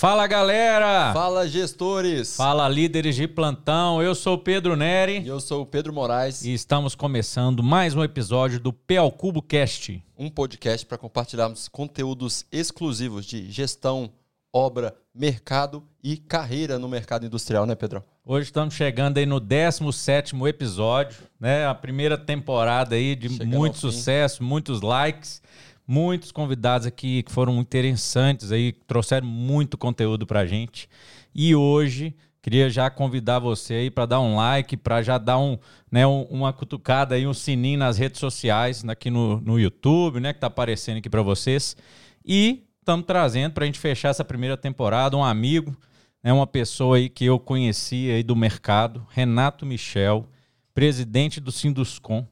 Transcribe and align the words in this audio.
Fala 0.00 0.26
galera! 0.26 1.12
Fala 1.12 1.46
gestores! 1.46 2.34
Fala 2.34 2.66
líderes 2.66 3.14
de 3.14 3.28
plantão, 3.28 4.02
eu 4.02 4.14
sou 4.14 4.36
o 4.36 4.38
Pedro 4.38 4.74
Neri. 4.74 5.20
E 5.20 5.28
eu 5.28 5.38
sou 5.40 5.60
o 5.60 5.66
Pedro 5.66 5.92
Moraes. 5.92 6.42
E 6.42 6.54
estamos 6.54 6.94
começando 6.94 7.62
mais 7.62 7.94
um 7.94 8.02
episódio 8.02 8.58
do 8.58 8.72
P 8.72 8.96
ao 8.96 9.12
Cubo 9.12 9.42
Cast. 9.42 10.02
Um 10.18 10.30
podcast 10.30 10.86
para 10.86 10.96
compartilharmos 10.96 11.68
conteúdos 11.68 12.46
exclusivos 12.50 13.26
de 13.26 13.50
gestão, 13.50 14.10
obra, 14.50 14.96
mercado 15.14 15.84
e 16.02 16.16
carreira 16.16 16.78
no 16.78 16.88
mercado 16.88 17.26
industrial, 17.26 17.66
né, 17.66 17.74
Pedro? 17.74 18.02
Hoje 18.24 18.46
estamos 18.46 18.72
chegando 18.72 19.18
aí 19.18 19.26
no 19.26 19.38
17º 19.38 20.48
episódio, 20.48 21.18
né? 21.38 21.66
A 21.66 21.74
primeira 21.74 22.16
temporada 22.16 22.94
aí 22.94 23.14
de 23.14 23.28
Chegando 23.28 23.54
muito 23.54 23.76
sucesso, 23.76 24.42
muitos 24.42 24.80
likes 24.80 25.42
muitos 25.90 26.30
convidados 26.30 26.86
aqui 26.86 27.24
que 27.24 27.32
foram 27.32 27.58
interessantes 27.58 28.52
aí, 28.52 28.72
trouxeram 28.86 29.26
muito 29.26 29.76
conteúdo 29.76 30.24
para 30.24 30.38
a 30.38 30.46
gente. 30.46 30.88
E 31.34 31.52
hoje 31.52 32.14
queria 32.40 32.70
já 32.70 32.88
convidar 32.88 33.40
você 33.40 33.74
aí 33.74 33.90
para 33.90 34.06
dar 34.06 34.20
um 34.20 34.36
like, 34.36 34.76
para 34.76 35.02
já 35.02 35.18
dar 35.18 35.38
um, 35.38 35.58
né, 35.90 36.06
um, 36.06 36.22
uma 36.30 36.52
cutucada 36.52 37.16
aí, 37.16 37.26
um 37.26 37.34
sininho 37.34 37.80
nas 37.80 37.98
redes 37.98 38.20
sociais, 38.20 38.84
aqui 38.88 39.10
no, 39.10 39.40
no 39.40 39.58
YouTube, 39.58 40.20
né, 40.20 40.32
que 40.32 40.36
está 40.36 40.46
aparecendo 40.46 40.98
aqui 40.98 41.10
para 41.10 41.22
vocês. 41.22 41.76
E 42.24 42.62
estamos 42.78 43.04
trazendo 43.04 43.54
para 43.54 43.64
a 43.64 43.66
gente 43.66 43.80
fechar 43.80 44.10
essa 44.10 44.24
primeira 44.24 44.56
temporada 44.56 45.16
um 45.16 45.24
amigo, 45.24 45.76
né, 46.22 46.32
uma 46.32 46.46
pessoa 46.46 46.98
aí 46.98 47.08
que 47.08 47.24
eu 47.24 47.40
conheci 47.40 48.12
aí 48.12 48.22
do 48.22 48.36
mercado, 48.36 49.04
Renato 49.10 49.66
Michel, 49.66 50.24
presidente 50.72 51.40
do 51.40 51.50
Sinduscom 51.50 52.24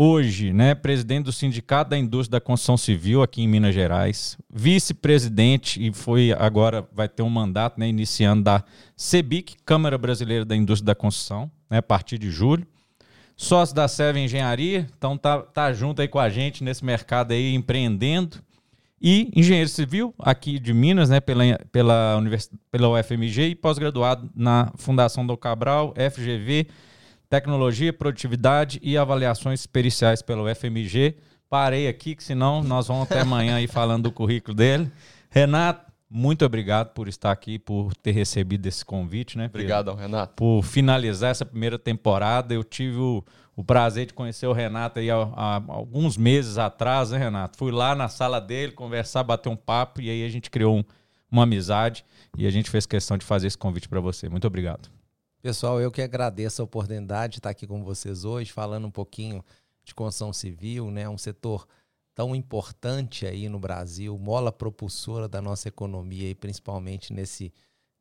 hoje, 0.00 0.52
né, 0.52 0.76
presidente 0.76 1.24
do 1.24 1.32
Sindicato 1.32 1.90
da 1.90 1.98
Indústria 1.98 2.38
da 2.38 2.40
Construção 2.40 2.76
Civil 2.76 3.20
aqui 3.20 3.42
em 3.42 3.48
Minas 3.48 3.74
Gerais, 3.74 4.38
vice-presidente 4.48 5.84
e 5.84 5.92
foi 5.92 6.32
agora 6.38 6.86
vai 6.92 7.08
ter 7.08 7.24
um 7.24 7.28
mandato, 7.28 7.80
né, 7.80 7.88
iniciando 7.88 8.44
da 8.44 8.62
CEBIC, 8.96 9.56
Câmara 9.66 9.98
Brasileira 9.98 10.44
da 10.44 10.54
Indústria 10.54 10.86
da 10.86 10.94
Construção, 10.94 11.50
né, 11.68 11.78
a 11.78 11.82
partir 11.82 12.16
de 12.16 12.30
julho. 12.30 12.64
Sócio 13.36 13.74
da 13.74 13.88
Serve 13.88 14.20
Engenharia, 14.20 14.88
então 14.96 15.18
tá, 15.18 15.42
tá 15.42 15.72
junto 15.72 16.00
aí 16.00 16.06
com 16.06 16.20
a 16.20 16.28
gente 16.28 16.62
nesse 16.62 16.84
mercado 16.84 17.32
aí 17.32 17.52
empreendendo. 17.54 18.38
E 19.02 19.30
engenheiro 19.34 19.68
civil 19.68 20.14
aqui 20.18 20.60
de 20.60 20.72
Minas, 20.72 21.10
né, 21.10 21.20
pela, 21.20 21.44
pela, 21.72 22.16
univers, 22.16 22.50
pela 22.70 22.88
UFMG 22.88 23.48
e 23.48 23.54
pós-graduado 23.54 24.30
na 24.34 24.72
Fundação 24.76 25.26
do 25.26 25.36
Cabral, 25.36 25.94
FGV, 25.94 26.68
Tecnologia, 27.28 27.92
Produtividade 27.92 28.80
e 28.82 28.96
Avaliações 28.96 29.66
Periciais 29.66 30.22
pelo 30.22 30.52
FMG. 30.54 31.16
Parei 31.48 31.86
aqui, 31.86 32.14
que 32.14 32.24
senão 32.24 32.62
nós 32.62 32.88
vamos 32.88 33.04
até 33.04 33.20
amanhã 33.20 33.56
aí 33.56 33.66
falando 33.66 34.04
do 34.04 34.12
currículo 34.12 34.54
dele. 34.54 34.90
Renato, 35.30 35.92
muito 36.10 36.44
obrigado 36.44 36.94
por 36.94 37.06
estar 37.06 37.30
aqui, 37.30 37.58
por 37.58 37.94
ter 37.96 38.12
recebido 38.12 38.66
esse 38.66 38.82
convite, 38.82 39.36
né? 39.36 39.46
Obrigado, 39.46 39.94
Renato. 39.94 40.34
Por 40.36 40.62
finalizar 40.62 41.30
essa 41.30 41.44
primeira 41.44 41.78
temporada. 41.78 42.54
Eu 42.54 42.64
tive 42.64 42.96
o, 42.96 43.22
o 43.54 43.62
prazer 43.62 44.06
de 44.06 44.14
conhecer 44.14 44.46
o 44.46 44.52
Renato 44.54 44.98
aí 44.98 45.10
há, 45.10 45.16
há, 45.16 45.62
alguns 45.68 46.16
meses 46.16 46.56
atrás, 46.56 47.10
né, 47.10 47.18
Renato? 47.18 47.58
Fui 47.58 47.70
lá 47.70 47.94
na 47.94 48.08
sala 48.08 48.40
dele 48.40 48.72
conversar, 48.72 49.22
bater 49.22 49.50
um 49.50 49.56
papo 49.56 50.00
e 50.00 50.08
aí 50.08 50.24
a 50.24 50.28
gente 50.30 50.50
criou 50.50 50.78
um, 50.78 50.84
uma 51.30 51.42
amizade 51.42 52.06
e 52.38 52.46
a 52.46 52.50
gente 52.50 52.70
fez 52.70 52.86
questão 52.86 53.18
de 53.18 53.26
fazer 53.26 53.48
esse 53.48 53.58
convite 53.58 53.86
para 53.86 54.00
você. 54.00 54.30
Muito 54.30 54.46
obrigado. 54.46 54.88
Pessoal, 55.40 55.80
eu 55.80 55.90
que 55.90 56.02
agradeço 56.02 56.60
a 56.60 56.64
oportunidade 56.64 57.34
de 57.34 57.38
estar 57.38 57.50
aqui 57.50 57.66
com 57.66 57.84
vocês 57.84 58.24
hoje, 58.24 58.52
falando 58.52 58.86
um 58.86 58.90
pouquinho 58.90 59.44
de 59.84 59.94
construção 59.94 60.32
civil, 60.32 60.90
né? 60.90 61.08
Um 61.08 61.16
setor 61.16 61.66
tão 62.14 62.34
importante 62.34 63.24
aí 63.24 63.48
no 63.48 63.60
Brasil, 63.60 64.18
mola 64.18 64.50
propulsora 64.50 65.28
da 65.28 65.40
nossa 65.40 65.68
economia 65.68 66.28
e 66.28 66.34
principalmente 66.34 67.12
nesse 67.12 67.52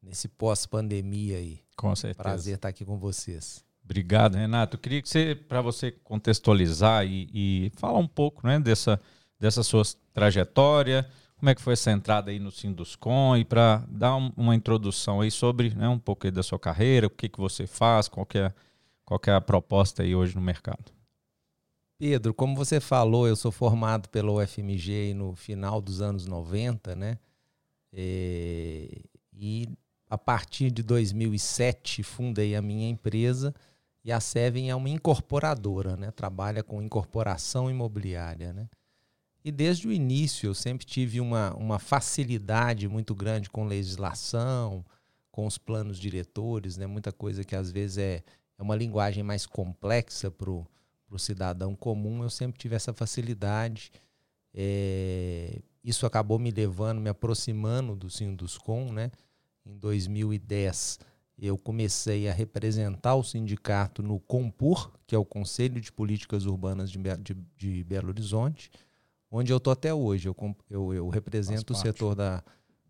nesse 0.01 0.27
pós-pandemia 0.27 1.37
aí. 1.37 1.59
Com 1.75 1.95
certeza. 1.95 2.23
Prazer 2.23 2.55
estar 2.55 2.69
aqui 2.69 2.85
com 2.85 2.97
vocês. 2.97 3.63
Obrigado, 3.83 4.35
Renato. 4.35 4.75
Eu 4.75 4.81
queria 4.81 5.01
que 5.01 5.09
você, 5.09 5.35
para 5.35 5.61
você 5.61 5.91
contextualizar 5.91 7.05
e, 7.05 7.29
e 7.33 7.71
falar 7.75 7.99
um 7.99 8.07
pouco, 8.07 8.45
né, 8.45 8.59
dessa 8.59 8.99
dessa 9.39 9.61
sua 9.61 9.83
trajetória, 10.13 11.07
como 11.37 11.49
é 11.51 11.55
que 11.55 11.61
foi 11.61 11.73
essa 11.73 11.91
entrada 11.91 12.31
aí 12.31 12.39
no 12.39 12.51
Sinduscom 12.51 13.37
e 13.37 13.45
para 13.45 13.85
dar 13.87 14.15
um, 14.15 14.31
uma 14.35 14.55
introdução 14.55 15.21
aí 15.21 15.29
sobre 15.29 15.73
né, 15.75 15.87
um 15.87 15.99
pouco 15.99 16.29
da 16.31 16.41
sua 16.41 16.57
carreira, 16.57 17.07
o 17.07 17.09
que, 17.09 17.29
que 17.29 17.39
você 17.39 17.67
faz, 17.67 18.07
qual 18.07 18.25
que, 18.25 18.39
é, 18.39 18.51
qual 19.05 19.19
que 19.19 19.29
é 19.29 19.33
a 19.33 19.41
proposta 19.41 20.01
aí 20.01 20.15
hoje 20.15 20.35
no 20.35 20.41
mercado. 20.41 20.91
Pedro, 21.99 22.33
como 22.33 22.55
você 22.55 22.79
falou, 22.79 23.27
eu 23.27 23.35
sou 23.35 23.51
formado 23.51 24.09
pela 24.09 24.31
UFMG 24.31 25.13
no 25.13 25.35
final 25.35 25.79
dos 25.79 26.01
anos 26.01 26.25
90, 26.25 26.95
né? 26.95 27.17
E, 27.93 28.89
é, 28.91 29.19
e 29.33 29.69
a 30.09 30.17
partir 30.17 30.71
de 30.71 30.81
2007 30.81 32.01
fundei 32.01 32.55
a 32.55 32.61
minha 32.61 32.89
empresa 32.89 33.53
e 34.03 34.11
a 34.11 34.19
Seven 34.19 34.69
é 34.69 34.75
uma 34.75 34.89
incorporadora, 34.89 35.97
né? 35.97 36.11
Trabalha 36.11 36.63
com 36.63 36.81
incorporação 36.81 37.69
imobiliária, 37.69 38.53
né? 38.53 38.67
E 39.47 39.51
desde 39.51 39.87
o 39.87 39.93
início 39.93 40.47
eu 40.47 40.53
sempre 40.53 40.85
tive 40.85 41.21
uma, 41.21 41.55
uma 41.55 41.79
facilidade 41.79 42.85
muito 42.85 43.15
grande 43.15 43.49
com 43.49 43.65
legislação, 43.65 44.83
com 45.31 45.45
os 45.45 45.57
planos 45.57 45.97
diretores, 45.97 46.75
né? 46.75 46.85
muita 46.85 47.13
coisa 47.13 47.45
que 47.45 47.55
às 47.55 47.71
vezes 47.71 47.97
é, 47.97 48.23
é 48.57 48.61
uma 48.61 48.75
linguagem 48.75 49.23
mais 49.23 49.45
complexa 49.45 50.29
para 50.29 50.51
o 50.51 50.67
cidadão 51.17 51.77
comum. 51.77 52.23
Eu 52.23 52.29
sempre 52.29 52.59
tive 52.59 52.75
essa 52.75 52.93
facilidade. 52.93 53.89
É, 54.53 55.61
isso 55.81 56.05
acabou 56.05 56.37
me 56.37 56.51
levando, 56.51 56.99
me 56.99 57.09
aproximando 57.09 57.95
do 57.95 58.09
Sinduscom. 58.09 58.91
Né? 58.91 59.11
Em 59.65 59.77
2010, 59.77 60.99
eu 61.39 61.57
comecei 61.57 62.27
a 62.27 62.33
representar 62.33 63.15
o 63.15 63.23
sindicato 63.23 64.03
no 64.03 64.19
COMPUR, 64.19 64.91
que 65.07 65.15
é 65.15 65.17
o 65.17 65.23
Conselho 65.23 65.79
de 65.79 65.89
Políticas 65.89 66.45
Urbanas 66.45 66.91
de, 66.91 66.99
de, 66.99 67.37
de 67.55 67.83
Belo 67.85 68.09
Horizonte 68.09 68.69
onde 69.31 69.51
eu 69.51 69.57
estou 69.57 69.73
até 69.73 69.93
hoje. 69.93 70.27
Eu, 70.27 70.55
eu, 70.69 70.93
eu 70.93 71.09
represento 71.09 71.73
o 71.73 71.75
setor 71.75 72.15
da, 72.15 72.43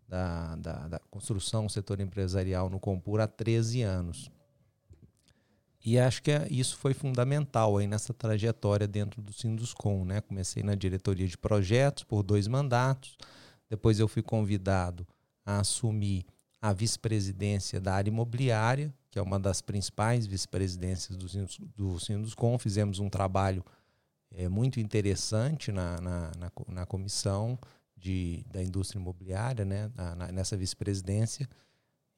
da, 0.08 0.56
da, 0.56 0.88
da, 0.88 0.98
construção, 1.10 1.66
o 1.66 1.70
setor 1.70 2.00
empresarial 2.00 2.70
no 2.70 2.80
Compur 2.80 3.20
há 3.20 3.26
13 3.26 3.82
anos. 3.82 4.30
E 5.84 5.98
acho 5.98 6.22
que 6.22 6.30
é, 6.30 6.46
isso 6.50 6.76
foi 6.76 6.92
fundamental 6.92 7.76
aí 7.76 7.86
nessa 7.86 8.12
trajetória 8.12 8.86
dentro 8.86 9.22
do 9.22 9.32
Sinduscom. 9.32 10.04
Né? 10.04 10.20
Comecei 10.20 10.62
na 10.62 10.74
diretoria 10.74 11.26
de 11.26 11.38
projetos 11.38 12.04
por 12.04 12.22
dois 12.22 12.48
mandatos, 12.48 13.16
depois 13.70 14.00
eu 14.00 14.08
fui 14.08 14.22
convidado 14.22 15.06
a 15.44 15.60
assumir 15.60 16.26
a 16.60 16.72
vice-presidência 16.72 17.80
da 17.80 17.94
área 17.94 18.10
imobiliária, 18.10 18.92
que 19.10 19.18
é 19.18 19.22
uma 19.22 19.38
das 19.38 19.62
principais 19.62 20.26
vice-presidências 20.26 21.16
do, 21.16 21.26
do 21.76 22.00
Sinduscom. 22.00 22.58
Fizemos 22.58 22.98
um 22.98 23.08
trabalho 23.08 23.64
é, 24.30 24.48
muito 24.48 24.80
interessante 24.80 25.72
na, 25.72 26.00
na, 26.00 26.32
na, 26.38 26.52
na 26.68 26.86
comissão 26.86 27.58
de, 27.96 28.44
da 28.50 28.62
indústria 28.62 29.00
imobiliária, 29.00 29.64
né, 29.64 29.90
na, 29.94 30.32
nessa 30.32 30.56
vice-presidência. 30.56 31.48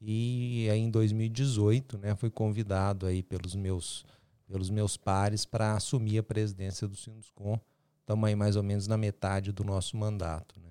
E 0.01 0.69
aí 0.71 0.81
em 0.81 0.91
2018, 0.91 1.99
né, 1.99 2.15
fui 2.15 2.31
convidado 2.31 3.07
aí 3.07 3.23
pelos 3.23 3.55
meus, 3.55 4.05
pelos 4.47 4.71
meus 4.71 4.97
pares 4.97 5.45
para 5.45 5.75
assumir 5.75 6.19
a 6.19 6.23
presidência 6.23 6.89
do 6.89 6.97
Sinduscom. 6.97 7.59
Estamos 8.01 8.29
aí 8.29 8.35
mais 8.35 8.57
ou 8.57 8.63
menos 8.63 8.87
na 8.87 8.97
metade 8.97 9.53
do 9.53 9.63
nosso 9.63 9.97
mandato. 9.97 10.59
Né. 10.61 10.71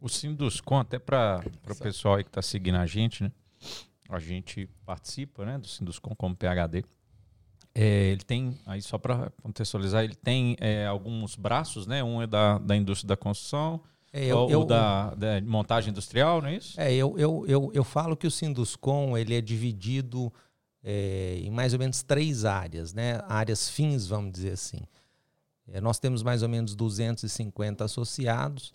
O 0.00 0.08
Sinduscom, 0.08 0.78
até 0.78 0.98
para 0.98 1.42
o 1.68 1.76
pessoal 1.76 2.14
aí 2.16 2.24
que 2.24 2.30
está 2.30 2.42
seguindo 2.42 2.76
a 2.76 2.86
gente, 2.86 3.24
né, 3.24 3.32
a 4.08 4.18
gente 4.18 4.66
participa 4.86 5.44
né, 5.44 5.58
do 5.58 5.66
Sinduscom 5.66 6.14
como 6.14 6.36
PHD. 6.36 6.84
É, 7.80 8.08
ele 8.08 8.22
tem, 8.22 8.58
aí 8.66 8.82
só 8.82 8.98
para 8.98 9.30
contextualizar, 9.40 10.02
ele 10.02 10.16
tem 10.16 10.56
é, 10.58 10.84
alguns 10.84 11.36
braços, 11.36 11.86
né? 11.86 12.02
Um 12.02 12.20
é 12.20 12.26
da, 12.26 12.58
da 12.58 12.76
indústria 12.76 13.06
da 13.06 13.16
construção, 13.16 13.80
é, 14.12 14.26
eu, 14.26 14.36
ou 14.36 14.50
eu, 14.50 14.64
da, 14.64 15.14
da, 15.14 15.40
montagem 15.42 15.90
industrial, 15.90 16.42
não 16.42 16.48
é 16.48 16.56
isso? 16.56 16.80
É, 16.80 16.92
eu, 16.92 17.16
eu, 17.16 17.44
eu, 17.46 17.70
eu 17.72 17.84
falo 17.84 18.16
que 18.16 18.26
o 18.26 18.32
Sinduscom 18.32 19.16
ele 19.16 19.32
é 19.32 19.40
dividido 19.40 20.32
é, 20.82 21.38
em 21.40 21.52
mais 21.52 21.72
ou 21.72 21.78
menos 21.78 22.02
três 22.02 22.44
áreas, 22.44 22.92
né? 22.92 23.22
Áreas 23.28 23.70
fins, 23.70 24.08
vamos 24.08 24.32
dizer 24.32 24.54
assim. 24.54 24.80
É, 25.68 25.80
nós 25.80 26.00
temos 26.00 26.20
mais 26.20 26.42
ou 26.42 26.48
menos 26.48 26.74
250 26.74 27.84
associados, 27.84 28.72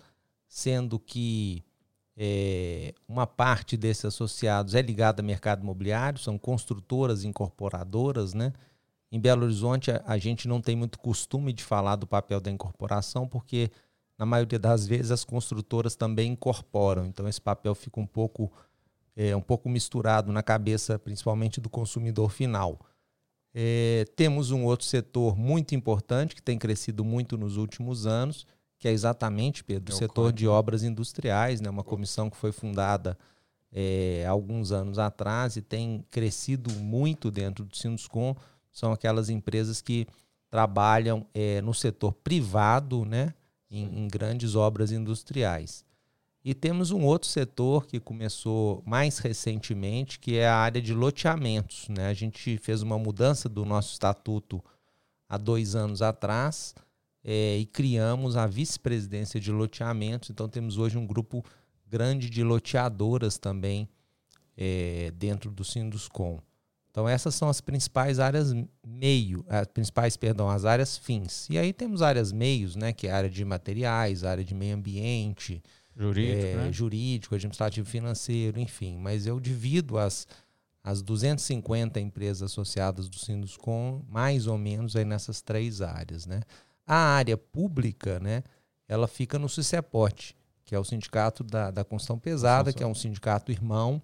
sendo 0.47 0.97
que 0.97 1.61
é, 2.15 2.93
uma 3.05 3.27
parte 3.27 3.75
desses 3.75 4.05
associados 4.05 4.75
é 4.75 4.81
ligada 4.81 5.21
ao 5.21 5.25
mercado 5.25 5.61
imobiliário, 5.61 6.19
são 6.19 6.37
construtoras 6.37 7.25
incorporadoras, 7.25 8.33
né? 8.33 8.53
Em 9.13 9.19
Belo 9.19 9.43
Horizonte, 9.43 9.91
a, 9.91 10.01
a 10.07 10.17
gente 10.17 10.47
não 10.47 10.59
tem 10.59 10.75
muito 10.75 10.97
costume 10.97 11.53
de 11.53 11.63
falar 11.63 11.97
do 11.97 12.07
papel 12.07 12.41
da 12.41 12.49
incorporação, 12.49 13.27
porque 13.27 13.69
na 14.17 14.25
maioria 14.25 14.57
das 14.57 14.87
vezes 14.87 15.11
as 15.11 15.23
construtoras 15.23 15.95
também 15.95 16.31
incorporam. 16.31 17.05
Então 17.05 17.27
esse 17.27 17.39
papel 17.39 17.75
fica 17.75 17.99
um 17.99 18.07
pouco 18.07 18.51
é, 19.15 19.35
um 19.35 19.41
pouco 19.41 19.69
misturado 19.69 20.31
na 20.31 20.41
cabeça, 20.41 20.97
principalmente 20.97 21.61
do 21.61 21.69
consumidor 21.69 22.31
final. 22.31 22.79
É, 23.53 24.05
temos 24.15 24.49
um 24.49 24.63
outro 24.63 24.87
setor 24.87 25.37
muito 25.37 25.75
importante 25.75 26.33
que 26.33 26.41
tem 26.41 26.57
crescido 26.57 27.05
muito 27.05 27.37
nos 27.37 27.55
últimos 27.55 28.07
anos, 28.07 28.47
que 28.79 28.87
é 28.87 28.91
exatamente, 28.91 29.63
Pedro, 29.63 29.93
o 29.93 29.95
setor 29.95 30.33
de 30.33 30.47
obras 30.47 30.81
industriais, 30.81 31.61
né? 31.61 31.69
uma 31.69 31.83
comissão 31.83 32.31
que 32.31 32.37
foi 32.37 32.51
fundada 32.51 33.15
é, 33.71 34.25
alguns 34.27 34.71
anos 34.71 34.97
atrás 34.97 35.55
e 35.55 35.61
tem 35.61 36.03
crescido 36.09 36.71
muito 36.79 37.29
dentro 37.29 37.63
do 37.63 37.77
Sinduscom. 37.77 38.35
São 38.73 38.91
aquelas 38.91 39.29
empresas 39.29 39.81
que 39.81 40.05
trabalham 40.49 41.25
é, 41.33 41.61
no 41.61 41.73
setor 41.73 42.11
privado, 42.11 43.05
né? 43.05 43.33
em, 43.73 44.03
em 44.03 44.07
grandes 44.07 44.55
obras 44.55 44.91
industriais. 44.91 45.83
E 46.45 46.53
temos 46.53 46.91
um 46.91 47.03
outro 47.03 47.27
setor 47.27 47.87
que 47.87 47.99
começou 47.99 48.83
mais 48.85 49.17
recentemente, 49.17 50.19
que 50.19 50.37
é 50.37 50.47
a 50.47 50.57
área 50.57 50.81
de 50.81 50.93
loteamentos. 50.93 51.87
Né? 51.87 52.07
A 52.07 52.13
gente 52.13 52.57
fez 52.57 52.81
uma 52.81 52.99
mudança 52.99 53.47
do 53.47 53.63
nosso 53.63 53.93
estatuto 53.93 54.61
há 55.27 55.37
dois 55.37 55.73
anos 55.73 56.01
atrás 56.01 56.75
é, 57.23 57.57
e 57.57 57.65
criamos 57.65 58.35
a 58.35 58.45
vice-presidência 58.45 59.39
de 59.39 59.51
loteamentos. 59.51 60.29
Então 60.29 60.49
temos 60.49 60.77
hoje 60.77 60.97
um 60.97 61.07
grupo 61.07 61.43
grande 61.87 62.29
de 62.29 62.43
loteadoras 62.43 63.37
também 63.37 63.87
é, 64.57 65.11
dentro 65.15 65.49
do 65.49 65.63
Sinduscom. 65.63 66.39
Então 66.93 67.09
essas 67.09 67.33
são 67.33 67.49
as 67.49 67.59
principais 67.59 68.19
áreas 68.19 68.53
meio, 68.85 69.43
as 69.49 69.65
principais, 69.65 70.15
perdão, 70.15 70.47
as 70.47 70.63
áreas 70.63 70.95
fins. 70.95 71.49
E 71.49 71.57
aí 71.57 71.73
temos 71.73 72.03
áreas 72.03 72.31
meios, 72.31 72.75
né, 72.75 72.93
que 72.93 73.07
é 73.07 73.11
a 73.11 73.17
área 73.17 73.29
de 73.31 73.43
materiais, 73.43 74.23
a 74.23 74.29
área 74.29 74.43
de 74.43 74.53
meio 74.53 74.75
ambiente, 74.75 75.63
jurídico, 75.97 76.45
é, 76.45 76.55
né? 76.55 76.71
jurídico, 76.71 77.33
administrativo 77.33 77.89
financeiro, 77.89 78.59
enfim. 78.59 78.95
Mas 78.99 79.25
eu 79.25 79.39
divido 79.39 79.97
as, 79.97 80.27
as 80.83 81.01
250 81.01 81.99
empresas 81.99 82.43
associadas 82.43 83.09
do 83.09 83.17
Sinduscom 83.17 84.03
mais 84.07 84.45
ou 84.45 84.59
menos 84.59 84.95
aí 84.95 85.03
nessas 85.03 85.41
três 85.41 85.81
áreas, 85.81 86.27
né? 86.27 86.41
A 86.85 86.95
área 86.95 87.35
pública, 87.35 88.19
né, 88.19 88.43
ela 88.87 89.07
fica 89.07 89.39
no 89.39 89.49
CICEPOT, 89.49 90.35
que 90.63 90.75
é 90.75 90.79
o 90.79 90.83
sindicato 90.83 91.43
da, 91.43 91.71
da 91.71 91.83
construção 91.83 92.19
pesada, 92.19 92.71
que 92.71 92.83
é 92.83 92.87
um 92.87 92.93
sindicato 92.93 93.51
irmão 93.51 93.99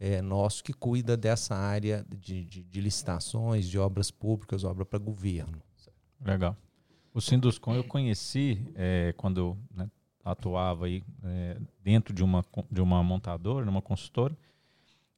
é, 0.00 0.22
nosso 0.22 0.62
que 0.62 0.72
cuida 0.72 1.16
dessa 1.16 1.56
área 1.56 2.06
de, 2.08 2.44
de, 2.44 2.62
de 2.62 2.80
licitações, 2.80 3.68
de 3.68 3.78
obras 3.78 4.10
públicas, 4.10 4.64
obra 4.64 4.84
para 4.84 4.98
governo. 4.98 5.60
Legal. 6.24 6.56
O 7.12 7.20
Sinduscom 7.20 7.74
eu 7.74 7.84
conheci 7.84 8.70
é, 8.74 9.12
quando 9.16 9.38
eu 9.38 9.58
né, 9.74 9.90
atuava 10.24 10.86
aí 10.86 11.02
é, 11.24 11.56
dentro 11.82 12.14
de 12.14 12.22
uma, 12.22 12.44
de 12.70 12.80
uma 12.80 13.02
montadora, 13.02 13.68
uma 13.68 13.82
consultora, 13.82 14.36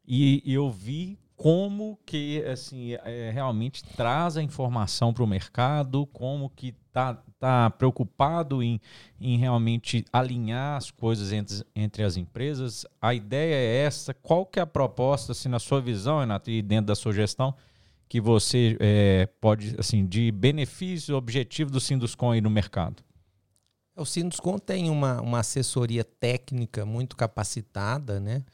e, 0.06 0.42
e 0.44 0.54
eu 0.54 0.70
vi 0.70 1.18
como 1.36 1.98
que 2.04 2.44
assim 2.44 2.92
é, 3.04 3.30
realmente 3.32 3.82
traz 3.82 4.36
a 4.36 4.42
informação 4.42 5.12
para 5.12 5.24
o 5.24 5.26
mercado, 5.26 6.06
como 6.06 6.50
que 6.50 6.72
tá, 6.92 7.22
tá 7.40 7.70
preocupado 7.70 8.62
em, 8.62 8.78
em 9.18 9.38
realmente 9.38 10.04
alinhar 10.12 10.76
as 10.76 10.90
coisas 10.90 11.32
entre, 11.32 11.64
entre 11.74 12.02
as 12.04 12.16
empresas. 12.16 12.84
A 13.00 13.14
ideia 13.14 13.54
é 13.54 13.84
essa. 13.84 14.12
Qual 14.12 14.44
que 14.44 14.58
é 14.58 14.62
a 14.62 14.66
proposta, 14.66 15.32
assim, 15.32 15.48
na 15.48 15.58
sua 15.58 15.80
visão, 15.80 16.20
Renato, 16.20 16.50
e 16.50 16.60
dentro 16.60 16.86
da 16.86 16.94
sua 16.94 17.12
gestão, 17.12 17.54
que 18.06 18.20
você 18.20 18.76
é, 18.78 19.26
pode, 19.40 19.74
assim, 19.78 20.06
de 20.06 20.30
benefício 20.30 21.16
objetivo 21.16 21.70
do 21.70 21.80
Sinduscom 21.80 22.32
aí 22.32 22.40
no 22.42 22.50
mercado? 22.50 23.02
O 23.96 24.04
Sinduscom 24.04 24.58
tem 24.58 24.90
uma, 24.90 25.20
uma 25.20 25.40
assessoria 25.40 26.04
técnica 26.04 26.84
muito 26.84 27.16
capacitada, 27.16 28.20
né? 28.20 28.44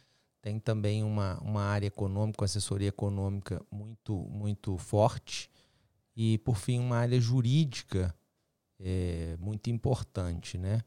tem 0.47 0.61
também 0.61 1.03
uma, 1.03 1.41
uma 1.41 1.63
área 1.63 1.89
econômica, 1.89 2.43
uma 2.43 2.45
assessoria 2.45 2.87
econômica 2.87 3.61
muito, 3.69 4.15
muito 4.31 4.79
forte 4.79 5.51
e, 6.15 6.39
por 6.39 6.57
fim, 6.57 6.79
uma 6.79 6.99
área 6.99 7.21
jurídica 7.21 8.15
é, 8.81 9.37
muito 9.39 9.71
importante. 9.71 10.59
Né? 10.59 10.81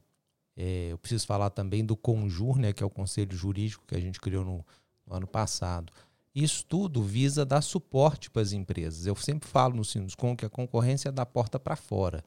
É, 0.56 0.90
eu 0.92 0.98
preciso 0.98 1.26
falar 1.26 1.50
também 1.50 1.86
do 1.86 1.96
CONJUR, 1.96 2.58
né, 2.60 2.74
que 2.74 2.84
é 2.84 2.86
o 2.86 2.90
Conselho 2.90 3.36
Jurídico 3.36 3.86
que 3.88 3.96
a 3.96 4.00
gente 4.00 4.20
criou 4.20 4.44
no, 4.44 4.66
no 5.06 5.16
ano 5.16 5.28
passado. 5.28 5.92
Isso 6.34 6.66
tudo 6.66 7.02
visa 7.04 7.46
dar 7.46 7.62
suporte 7.62 8.30
para 8.30 8.42
as 8.42 8.52
empresas. 8.52 9.06
Eu 9.06 9.16
sempre 9.16 9.50
falo 9.50 9.76
no 9.76 9.84
Sinduscom 9.84 10.36
que 10.36 10.46
a 10.46 10.50
concorrência 10.50 11.10
é 11.10 11.12
da 11.12 11.26
porta 11.26 11.60
para 11.60 11.76
fora. 11.76 12.24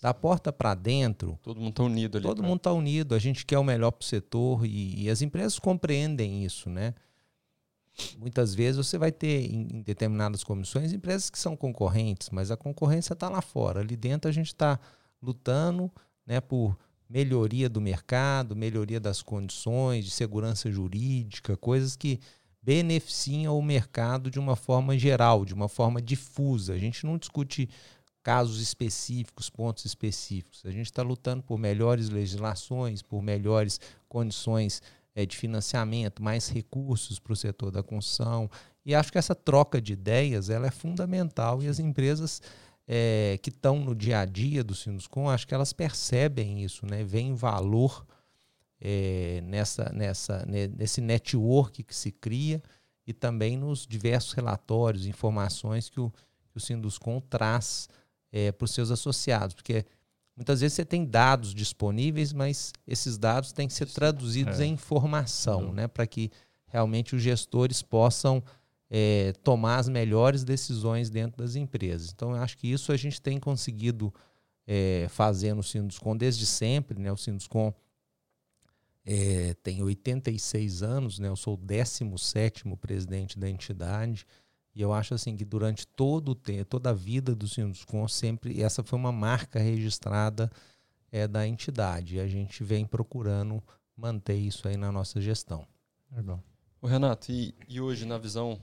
Da 0.00 0.12
porta 0.12 0.52
para 0.52 0.74
dentro. 0.74 1.38
Todo 1.42 1.58
mundo 1.58 1.70
está 1.70 1.82
unido 1.82 2.18
ali. 2.18 2.26
Todo 2.26 2.38
pra... 2.38 2.46
mundo 2.46 2.58
está 2.58 2.72
unido. 2.72 3.14
A 3.14 3.18
gente 3.18 3.46
quer 3.46 3.58
o 3.58 3.64
melhor 3.64 3.90
para 3.90 4.04
o 4.04 4.06
setor 4.06 4.66
e, 4.66 5.04
e, 5.04 5.10
as 5.10 5.22
empresas 5.22 5.58
compreendem 5.58 6.44
isso, 6.44 6.68
né? 6.68 6.94
Muitas 8.18 8.54
vezes 8.54 8.76
você 8.76 8.98
vai 8.98 9.10
ter 9.10 9.50
em, 9.50 9.78
em 9.78 9.82
determinadas 9.82 10.44
comissões 10.44 10.92
empresas 10.92 11.30
que 11.30 11.38
são 11.38 11.56
concorrentes, 11.56 12.28
mas 12.30 12.50
a 12.50 12.56
concorrência 12.56 13.14
está 13.14 13.30
lá 13.30 13.40
fora. 13.40 13.80
Ali 13.80 13.96
dentro 13.96 14.28
a 14.28 14.32
gente 14.32 14.48
está 14.48 14.78
lutando 15.22 15.90
né, 16.26 16.40
por 16.40 16.76
melhoria 17.08 17.68
do 17.68 17.80
mercado, 17.80 18.56
melhoria 18.56 18.98
das 18.98 19.22
condições, 19.22 20.04
de 20.04 20.10
segurança 20.10 20.70
jurídica, 20.70 21.56
coisas 21.56 21.96
que 21.96 22.20
beneficiam 22.60 23.56
o 23.56 23.62
mercado 23.62 24.28
de 24.30 24.40
uma 24.40 24.56
forma 24.56 24.98
geral, 24.98 25.44
de 25.44 25.54
uma 25.54 25.68
forma 25.68 26.02
difusa. 26.02 26.72
A 26.72 26.78
gente 26.78 27.06
não 27.06 27.16
discute 27.16 27.68
casos 28.24 28.60
específicos, 28.60 29.48
pontos 29.48 29.84
específicos. 29.84 30.62
A 30.66 30.70
gente 30.72 30.86
está 30.86 31.00
lutando 31.00 31.44
por 31.44 31.56
melhores 31.58 32.08
legislações, 32.08 33.02
por 33.02 33.22
melhores 33.22 33.80
condições 34.08 34.82
é, 35.14 35.24
de 35.24 35.36
financiamento, 35.36 36.20
mais 36.20 36.48
recursos 36.48 37.20
para 37.20 37.32
o 37.32 37.36
setor 37.36 37.70
da 37.70 37.84
construção. 37.84 38.50
E 38.84 38.96
acho 38.96 39.12
que 39.12 39.18
essa 39.18 39.34
troca 39.34 39.80
de 39.80 39.92
ideias 39.92 40.50
ela 40.50 40.66
é 40.66 40.72
fundamental 40.72 41.62
e 41.62 41.68
as 41.68 41.78
empresas 41.78 42.42
é, 42.86 43.38
que 43.42 43.50
estão 43.50 43.80
no 43.80 43.94
dia 43.94 44.20
a 44.20 44.24
dia 44.24 44.62
do 44.62 44.74
Sinuscom, 44.74 45.28
acho 45.28 45.46
que 45.46 45.54
elas 45.54 45.72
percebem 45.72 46.62
isso, 46.62 46.86
né? 46.86 47.02
Vem 47.02 47.34
valor 47.34 48.06
é, 48.80 49.40
nessa, 49.44 49.90
nessa, 49.92 50.46
nesse 50.46 51.00
network 51.00 51.82
que 51.82 51.94
se 51.94 52.12
cria 52.12 52.62
e 53.06 53.12
também 53.12 53.56
nos 53.56 53.86
diversos 53.86 54.32
relatórios, 54.32 55.06
informações 55.06 55.88
que 55.88 56.00
o, 56.00 56.10
que 56.10 56.56
o 56.56 56.60
Sinduscom 56.60 57.20
traz 57.20 57.88
é, 58.32 58.52
para 58.52 58.64
os 58.64 58.72
seus 58.72 58.90
associados, 58.90 59.54
porque 59.54 59.84
muitas 60.36 60.60
vezes 60.60 60.74
você 60.74 60.84
tem 60.84 61.04
dados 61.04 61.54
disponíveis, 61.54 62.32
mas 62.32 62.72
esses 62.86 63.16
dados 63.16 63.52
têm 63.52 63.68
que 63.68 63.74
ser 63.74 63.86
traduzidos 63.86 64.60
é. 64.60 64.64
em 64.64 64.72
informação, 64.72 65.72
né, 65.72 65.88
para 65.88 66.06
que 66.06 66.30
realmente 66.66 67.14
os 67.14 67.22
gestores 67.22 67.80
possam 67.82 68.42
é, 68.90 69.32
tomar 69.42 69.78
as 69.78 69.88
melhores 69.88 70.44
decisões 70.44 71.10
dentro 71.10 71.38
das 71.42 71.56
empresas. 71.56 72.12
Então, 72.12 72.30
eu 72.30 72.42
acho 72.42 72.56
que 72.56 72.70
isso 72.70 72.92
a 72.92 72.96
gente 72.96 73.20
tem 73.20 73.38
conseguido 73.38 74.12
é, 74.66 75.06
fazer 75.08 75.54
no 75.54 75.62
Sinduscom 75.62 76.16
desde 76.16 76.46
sempre. 76.46 76.98
Né? 76.98 77.10
O 77.10 77.16
Sinduscom 77.16 77.72
é, 79.04 79.54
tem 79.62 79.82
86 79.82 80.82
anos, 80.82 81.18
né? 81.18 81.28
eu 81.28 81.36
sou 81.36 81.54
o 81.54 81.56
17 81.56 82.64
presidente 82.80 83.38
da 83.38 83.48
entidade. 83.48 84.26
E 84.74 84.82
eu 84.82 84.92
acho 84.92 85.14
assim 85.14 85.36
que 85.36 85.44
durante 85.44 85.86
todo 85.86 86.32
o 86.32 86.34
tempo, 86.34 86.66
toda 86.66 86.90
a 86.90 86.92
vida 86.92 87.34
do 87.34 87.48
Sinduscom, 87.48 88.06
sempre 88.06 88.60
essa 88.60 88.84
foi 88.84 88.98
uma 88.98 89.10
marca 89.12 89.58
registrada 89.58 90.50
é, 91.10 91.26
da 91.26 91.46
entidade. 91.46 92.16
E 92.16 92.20
a 92.20 92.26
gente 92.26 92.62
vem 92.62 92.84
procurando 92.84 93.62
manter 93.96 94.36
isso 94.36 94.68
aí 94.68 94.76
na 94.76 94.92
nossa 94.92 95.18
gestão. 95.18 95.66
Legal. 96.12 96.42
O 96.82 96.86
Renato, 96.86 97.32
e, 97.32 97.54
e 97.66 97.80
hoje 97.80 98.04
na 98.04 98.18
visão 98.18 98.60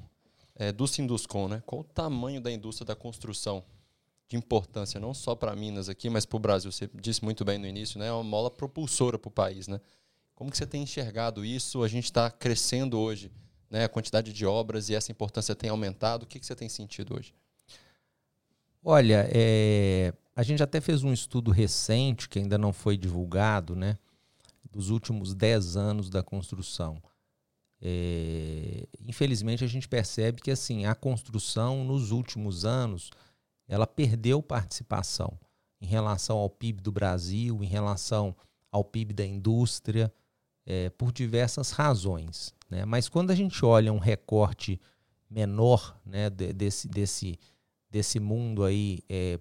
é, 0.55 0.71
do 0.71 0.87
Sinduscom, 0.87 1.47
né? 1.47 1.63
Qual 1.65 1.81
o 1.81 1.83
tamanho 1.83 2.41
da 2.41 2.51
indústria 2.51 2.85
da 2.85 2.95
construção 2.95 3.63
de 4.27 4.37
importância 4.37 4.99
não 4.99 5.13
só 5.13 5.35
para 5.35 5.55
Minas 5.55 5.89
aqui, 5.89 6.09
mas 6.09 6.25
para 6.25 6.37
o 6.37 6.39
Brasil? 6.39 6.71
Você 6.71 6.89
disse 6.93 7.23
muito 7.23 7.43
bem 7.43 7.57
no 7.57 7.67
início, 7.67 7.99
né? 7.99 8.07
É 8.07 8.11
uma 8.11 8.23
mola 8.23 8.51
propulsora 8.51 9.17
para 9.17 9.29
o 9.29 9.31
país, 9.31 9.67
né? 9.67 9.79
Como 10.35 10.49
que 10.49 10.57
você 10.57 10.65
tem 10.65 10.83
enxergado 10.83 11.45
isso? 11.45 11.83
A 11.83 11.87
gente 11.87 12.05
está 12.05 12.29
crescendo 12.29 12.99
hoje 12.99 13.31
né, 13.69 13.85
a 13.85 13.89
quantidade 13.89 14.31
de 14.31 14.45
obras 14.45 14.89
e 14.89 14.95
essa 14.95 15.11
importância 15.11 15.55
tem 15.55 15.69
aumentado. 15.69 16.23
O 16.23 16.25
que, 16.27 16.39
que 16.39 16.45
você 16.45 16.55
tem 16.55 16.69
sentido 16.69 17.15
hoje? 17.17 17.33
Olha, 18.83 19.27
é, 19.31 20.13
a 20.35 20.43
gente 20.43 20.61
até 20.61 20.81
fez 20.81 21.03
um 21.03 21.13
estudo 21.13 21.49
recente, 21.51 22.27
que 22.27 22.37
ainda 22.37 22.57
não 22.57 22.73
foi 22.73 22.97
divulgado, 22.97 23.75
né, 23.75 23.97
dos 24.69 24.89
últimos 24.89 25.33
10 25.33 25.77
anos 25.77 26.09
da 26.09 26.21
construção. 26.21 27.01
É, 27.85 28.87
infelizmente, 29.01 29.61
a 29.61 29.67
gente 29.67 29.89
percebe 29.89 30.41
que 30.41 30.49
assim 30.49 30.85
a 30.85 30.95
construção, 30.95 31.83
nos 31.83 32.11
últimos 32.11 32.63
anos, 32.63 33.11
ela 33.67 33.85
perdeu 33.85 34.41
participação 34.41 35.37
em 35.81 35.85
relação 35.85 36.37
ao 36.37 36.49
PIB 36.49 36.81
do 36.81 36.93
Brasil, 36.93 37.61
em 37.61 37.67
relação 37.67 38.33
ao 38.71 38.85
PIB 38.85 39.13
da 39.13 39.25
indústria, 39.25 40.13
é, 40.65 40.89
por 40.91 41.11
diversas 41.11 41.71
razões. 41.71 42.53
Né? 42.69 42.85
Mas 42.85 43.09
quando 43.09 43.31
a 43.31 43.35
gente 43.35 43.65
olha 43.65 43.91
um 43.91 43.99
recorte 43.99 44.79
menor 45.29 45.99
né, 46.05 46.29
desse, 46.29 46.87
desse, 46.87 47.37
desse 47.89 48.17
mundo 48.17 48.63
aí 48.63 48.99
é, 49.09 49.37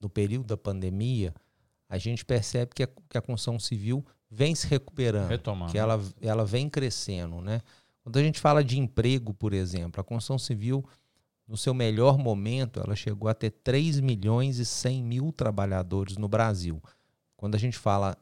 no 0.00 0.10
período 0.10 0.48
da 0.48 0.56
pandemia, 0.56 1.32
a 1.88 1.96
gente 1.96 2.24
percebe 2.24 2.72
que 2.74 2.82
a, 2.82 2.88
que 3.08 3.18
a 3.18 3.22
construção 3.22 3.56
civil 3.60 4.04
vem 4.32 4.54
se 4.54 4.66
recuperando, 4.66 5.28
Retomando. 5.28 5.70
que 5.70 5.78
ela, 5.78 6.00
ela 6.20 6.44
vem 6.44 6.68
crescendo. 6.68 7.42
Né? 7.42 7.60
Quando 8.02 8.18
a 8.18 8.22
gente 8.22 8.40
fala 8.40 8.64
de 8.64 8.78
emprego, 8.78 9.34
por 9.34 9.52
exemplo, 9.52 10.00
a 10.00 10.04
construção 10.04 10.38
civil, 10.38 10.84
no 11.46 11.56
seu 11.56 11.74
melhor 11.74 12.16
momento, 12.16 12.80
ela 12.80 12.96
chegou 12.96 13.28
a 13.28 13.34
ter 13.34 13.50
3 13.50 14.00
milhões 14.00 14.58
e 14.58 14.64
100 14.64 15.02
mil 15.02 15.32
trabalhadores 15.32 16.16
no 16.16 16.28
Brasil 16.28 16.82
Quando 17.36 17.56
a 17.56 17.58
gente 17.58 17.76
fala 17.76 18.16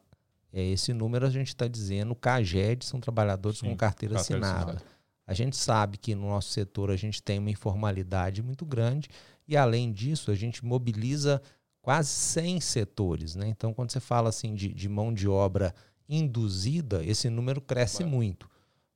é, 0.51 0.61
esse 0.61 0.93
número, 0.93 1.25
a 1.25 1.29
gente 1.29 1.47
está 1.47 1.65
dizendo 1.65 2.13
CAGED 2.13 2.83
são 2.83 2.99
trabalhadores 2.99 3.59
Sim, 3.59 3.69
com 3.69 3.77
carteira, 3.77 4.15
carteira 4.15 4.45
assinada. 4.45 4.71
assinada. 4.71 4.91
A 5.25 5.33
gente 5.33 5.55
sabe 5.55 5.97
que 5.97 6.13
no 6.13 6.27
nosso 6.27 6.49
setor 6.49 6.91
a 6.91 6.97
gente 6.97 7.23
tem 7.23 7.39
uma 7.39 7.49
informalidade 7.49 8.43
muito 8.43 8.65
grande 8.65 9.07
e, 9.47 9.55
além 9.55 9.93
disso, 9.93 10.29
a 10.29 10.35
gente 10.35 10.65
mobiliza 10.65 11.41
quase 11.81 12.09
100 12.09 12.59
setores. 12.59 13.35
Né? 13.35 13.47
Então, 13.47 13.73
quando 13.73 13.91
você 13.91 14.01
fala 14.01 14.27
assim 14.27 14.53
de, 14.53 14.73
de 14.73 14.89
mão 14.89 15.13
de 15.13 15.29
obra 15.29 15.73
induzida, 16.11 17.03
esse 17.03 17.29
número 17.29 17.61
cresce 17.61 18.03
muito. 18.03 18.49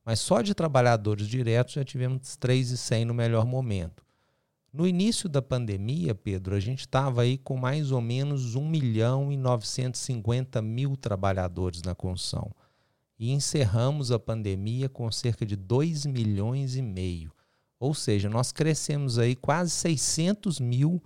Mas 0.04 0.20
só 0.20 0.42
de 0.42 0.54
trabalhadores 0.54 1.26
diretos 1.26 1.74
já 1.74 1.84
tivemos 1.84 2.36
3,100 2.36 3.06
no 3.06 3.14
melhor 3.14 3.46
momento. 3.46 4.04
No 4.72 4.86
início 4.86 5.26
da 5.28 5.40
pandemia, 5.40 6.14
Pedro, 6.14 6.54
a 6.54 6.60
gente 6.60 6.80
estava 6.80 7.22
aí 7.22 7.38
com 7.38 7.56
mais 7.56 7.90
ou 7.90 8.00
menos 8.00 8.54
1 8.54 8.68
milhão 8.68 9.32
e 9.32 9.36
950 9.36 10.60
mil 10.60 10.96
trabalhadores 10.96 11.82
na 11.82 11.94
construção 11.94 12.52
e 13.18 13.32
encerramos 13.32 14.12
a 14.12 14.18
pandemia 14.18 14.88
com 14.88 15.10
cerca 15.10 15.46
de 15.46 15.56
2 15.56 16.04
milhões 16.04 16.76
e 16.76 16.82
meio. 16.82 17.32
Ou 17.80 17.94
seja, 17.94 18.28
nós 18.28 18.52
crescemos 18.52 19.18
aí 19.18 19.34
quase 19.34 19.70
600 19.70 20.60
mil 20.60 21.02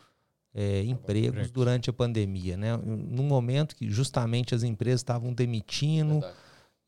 é, 0.55 0.83
empregos 0.83 1.51
durante 1.51 1.91
a 1.91 1.93
pandemia, 1.93 2.57
né? 2.57 2.77
Num 2.77 3.25
momento 3.25 3.77
que 3.77 3.89
justamente 3.89 4.55
as 4.55 4.63
empresas 4.63 5.01
estavam 5.01 5.33
demitindo, 5.33 6.23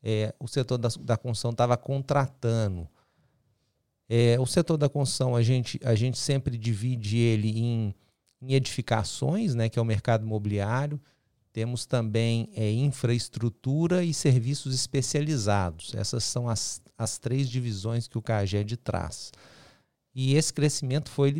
é, 0.03 0.33
o 0.39 0.47
setor 0.47 0.77
da, 0.77 0.89
da 0.99 1.17
construção 1.17 1.51
estava 1.51 1.77
contratando. 1.77 2.87
É, 4.09 4.37
o 4.39 4.45
setor 4.45 4.77
da 4.77 4.89
construção, 4.89 5.35
a 5.35 5.41
gente, 5.41 5.79
a 5.83 5.95
gente 5.95 6.17
sempre 6.17 6.57
divide 6.57 7.17
ele 7.17 7.57
em, 7.57 7.95
em 8.41 8.53
edificações, 8.53 9.55
né, 9.55 9.69
que 9.69 9.79
é 9.79 9.81
o 9.81 9.85
mercado 9.85 10.25
imobiliário, 10.25 10.99
temos 11.53 11.85
também 11.85 12.49
é, 12.55 12.69
infraestrutura 12.71 14.03
e 14.03 14.13
serviços 14.13 14.73
especializados. 14.73 15.93
Essas 15.93 16.23
são 16.23 16.49
as, 16.49 16.81
as 16.97 17.19
três 17.19 17.47
divisões 17.47 18.07
que 18.07 18.17
o 18.17 18.21
CAGED 18.21 18.75
traz. 18.77 19.31
E 20.13 20.35
esse 20.35 20.53
crescimento 20.53 21.09
foi 21.09 21.31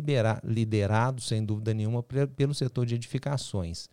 liderado, 0.44 1.20
sem 1.20 1.44
dúvida 1.44 1.72
nenhuma, 1.72 2.02
pelo 2.02 2.54
setor 2.54 2.86
de 2.86 2.96
edificações. 2.96 3.88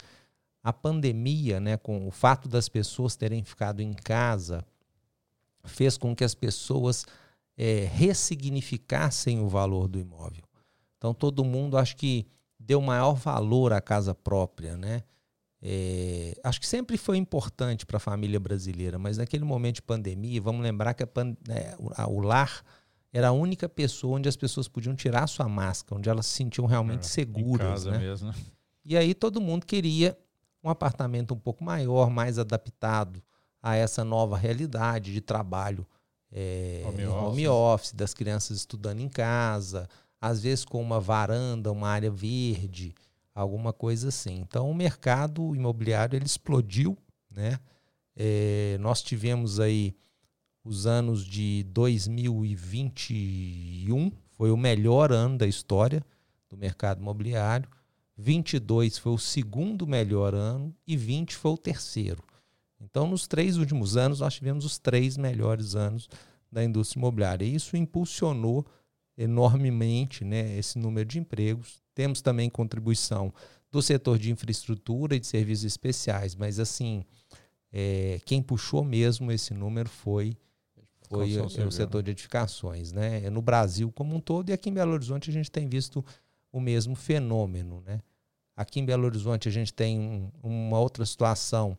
A 0.64 0.74
pandemia, 0.74 1.60
né, 1.60 1.78
com 1.78 2.08
o 2.08 2.12
fato 2.12 2.50
das 2.50 2.68
pessoas 2.68 3.16
terem 3.16 3.44
ficado 3.44 3.82
em 3.82 3.94
casa, 3.94 4.66
fez 5.64 5.98
com 5.98 6.16
que 6.16 6.24
as 6.24 6.34
pessoas 6.34 7.06
é, 7.56 7.88
ressignificassem 7.94 9.40
o 9.40 9.48
valor 9.48 9.88
do 9.88 10.00
imóvel. 10.00 10.44
Então, 10.98 11.14
todo 11.14 11.44
mundo, 11.44 11.78
acho 11.78 11.96
que, 11.96 12.28
deu 12.60 12.82
maior 12.82 13.14
valor 13.16 13.74
à 13.74 13.82
casa 13.82 14.14
própria, 14.14 14.78
né? 14.78 15.04
É, 15.64 16.34
acho 16.44 16.60
que 16.60 16.68
sempre 16.68 16.98
foi 16.98 17.18
importante 17.18 17.86
para 17.86 17.98
a 17.98 18.00
família 18.00 18.40
brasileira, 18.40 18.98
mas 18.98 19.18
naquele 19.18 19.44
momento 19.44 19.76
de 19.76 19.82
pandemia, 19.84 20.42
vamos 20.42 20.62
lembrar 20.62 20.94
que 20.94 21.04
a, 21.04 21.08
é, 21.50 21.76
a, 21.96 22.08
o 22.08 22.20
lar 22.20 22.64
era 23.12 23.30
a 23.30 23.32
única 23.32 23.68
pessoa 23.68 24.18
onde 24.18 24.30
as 24.30 24.36
pessoas 24.36 24.68
podiam 24.68 24.96
tirar 24.96 25.28
sua 25.28 25.48
máscara, 25.48 25.98
onde 25.98 26.10
elas 26.10 26.26
se 26.26 26.34
sentiam 26.34 26.66
realmente 26.66 27.02
é, 27.02 27.10
seguras. 27.10 27.86
né? 27.86 27.98
Mesmo. 27.98 28.34
E 28.86 28.98
aí 28.98 29.14
todo 29.14 29.42
mundo 29.42 29.66
queria 29.66 30.18
um 30.64 30.70
apartamento 30.70 31.34
um 31.34 31.40
pouco 31.40 31.64
maior, 31.64 32.10
mais 32.10 32.40
adaptado 32.40 33.22
a 33.62 33.76
essa 33.76 34.04
nova 34.04 34.38
realidade 34.38 35.14
de 35.14 35.22
trabalho 35.22 35.86
é, 36.32 36.84
home, 36.86 37.06
home 37.06 37.48
office, 37.48 37.94
das 37.94 38.14
crianças 38.14 38.58
estudando 38.58 39.02
em 39.02 39.10
casa, 39.10 39.88
às 40.20 40.42
vezes 40.42 40.64
com 40.64 40.82
uma 40.82 41.00
varanda, 41.00 41.72
uma 41.72 41.90
área 41.90 42.10
verde 42.10 42.96
alguma 43.34 43.74
coisa 43.74 44.10
assim. 44.10 44.40
Então 44.40 44.70
o 44.70 44.76
mercado 44.76 45.56
imobiliário 45.56 46.16
ele 46.16 46.26
explodiu, 46.26 46.98
né? 47.30 47.60
É, 48.16 48.78
nós 48.80 49.02
tivemos 49.02 49.60
aí 49.60 49.96
os 50.64 50.86
anos 50.86 51.26
de 51.26 51.64
2021 51.70 54.12
foi 54.30 54.52
o 54.52 54.58
melhor 54.58 55.12
ano 55.12 55.38
da 55.38 55.48
história 55.48 56.06
do 56.50 56.58
mercado 56.58 57.02
imobiliário. 57.02 57.68
22 58.18 58.98
foi 58.98 59.14
o 59.14 59.18
segundo 59.18 59.88
melhor 59.88 60.36
ano 60.36 60.76
e 60.86 60.96
20 60.96 61.36
foi 61.36 61.52
o 61.52 61.58
terceiro. 61.58 62.24
Então, 62.80 63.08
nos 63.08 63.28
três 63.28 63.58
últimos 63.58 63.98
anos, 63.98 64.20
nós 64.20 64.36
tivemos 64.36 64.64
os 64.66 64.78
três 64.78 65.18
melhores 65.18 65.76
anos 65.76 66.08
da 66.52 66.64
indústria 66.64 67.00
imobiliária. 67.00 67.46
E 67.46 67.56
isso 67.56 67.76
impulsionou 67.78 68.66
enormemente 69.18 70.24
né, 70.24 70.56
esse 70.58 70.80
número 70.80 71.08
de 71.08 71.20
empregos. 71.20 71.82
Temos 71.94 72.22
também 72.22 72.50
contribuição 72.50 73.34
do 73.72 73.82
setor 73.82 74.18
de 74.20 74.32
infraestrutura 74.32 75.16
e 75.16 75.20
de 75.20 75.28
serviços 75.28 75.66
especiais, 75.66 76.36
mas 76.36 76.60
assim, 76.60 77.06
é, 77.72 78.20
quem 78.26 78.42
puxou 78.42 78.84
mesmo 78.84 79.32
esse 79.32 79.54
número 79.54 79.88
foi, 79.88 80.36
foi 81.18 81.38
o, 81.38 81.68
o 81.68 81.72
setor 81.72 82.02
de 82.04 82.12
edificações. 82.12 82.92
Né? 82.92 83.30
No 83.30 83.42
Brasil 83.42 83.92
como 83.92 84.16
um 84.16 84.20
todo 84.20 84.50
e 84.50 84.54
aqui 84.54 84.70
em 84.70 84.74
Belo 84.74 84.94
Horizonte 84.94 85.30
a 85.30 85.34
gente 85.34 85.52
tem 85.52 85.68
visto 85.68 86.04
o 86.52 86.60
mesmo 86.60 86.96
fenômeno. 86.96 87.82
Né? 87.86 88.02
Aqui 88.56 88.80
em 88.80 88.86
Belo 88.86 89.06
Horizonte 89.06 89.48
a 89.48 89.52
gente 89.52 89.74
tem 89.74 90.00
um, 90.00 90.32
uma 90.42 90.80
outra 90.80 91.06
situação 91.06 91.78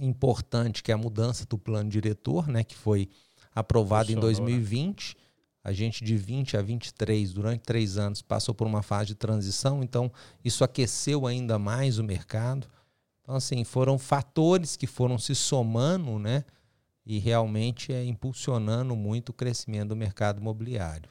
importante 0.00 0.82
que 0.82 0.90
é 0.90 0.94
a 0.94 0.98
mudança 0.98 1.46
do 1.46 1.56
plano 1.56 1.88
diretor, 1.88 2.48
né, 2.48 2.64
que 2.64 2.74
foi 2.74 3.08
aprovado 3.54 4.10
em 4.10 4.16
2020 4.16 5.16
a 5.64 5.72
gente 5.72 6.04
de 6.04 6.14
20 6.14 6.58
a 6.58 6.62
23, 6.62 7.32
durante 7.32 7.62
três 7.62 7.96
anos, 7.96 8.20
passou 8.20 8.54
por 8.54 8.66
uma 8.66 8.82
fase 8.82 9.06
de 9.06 9.14
transição, 9.14 9.82
então 9.82 10.12
isso 10.44 10.62
aqueceu 10.62 11.26
ainda 11.26 11.58
mais 11.58 11.98
o 11.98 12.04
mercado. 12.04 12.68
Então, 13.22 13.34
assim, 13.34 13.64
foram 13.64 13.98
fatores 13.98 14.76
que 14.76 14.86
foram 14.86 15.18
se 15.18 15.34
somando, 15.34 16.18
né? 16.18 16.44
E 17.04 17.18
realmente 17.18 17.92
é 17.92 18.04
impulsionando 18.04 18.96
muito 18.96 19.28
o 19.30 19.32
crescimento 19.34 19.90
do 19.90 19.96
mercado 19.96 20.40
imobiliário. 20.40 21.10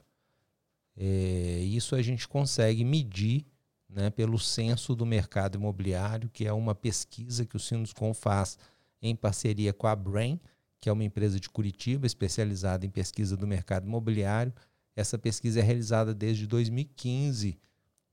É, 0.96 1.60
isso 1.60 1.96
a 1.96 2.02
gente 2.02 2.28
consegue 2.28 2.84
medir 2.84 3.46
né, 3.90 4.10
pelo 4.10 4.40
censo 4.40 4.96
do 4.96 5.06
mercado 5.06 5.58
imobiliário, 5.58 6.30
que 6.30 6.46
é 6.46 6.54
uma 6.54 6.74
pesquisa 6.74 7.46
que 7.46 7.56
o 7.56 7.60
Sinuscom 7.60 8.14
faz 8.14 8.58
em 9.02 9.16
parceria 9.16 9.74
com 9.74 9.86
a 9.86 9.96
Brain, 9.96 10.40
que 10.80 10.90
é 10.90 10.92
uma 10.92 11.04
empresa 11.04 11.40
de 11.40 11.50
Curitiba 11.50 12.06
especializada 12.06 12.86
em 12.86 12.90
pesquisa 12.90 13.38
do 13.38 13.48
mercado 13.48 13.86
imobiliário. 13.86 14.54
Essa 14.96 15.18
pesquisa 15.18 15.60
é 15.60 15.64
realizada 15.64 16.14
desde 16.14 16.48
2015, 16.48 17.58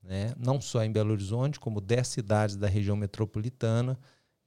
né? 0.03 0.33
não 0.37 0.59
só 0.61 0.83
em 0.83 0.91
Belo 0.91 1.11
Horizonte, 1.11 1.59
como 1.59 1.81
10 1.81 2.07
cidades 2.07 2.55
da 2.55 2.67
região 2.67 2.95
metropolitana. 2.95 3.99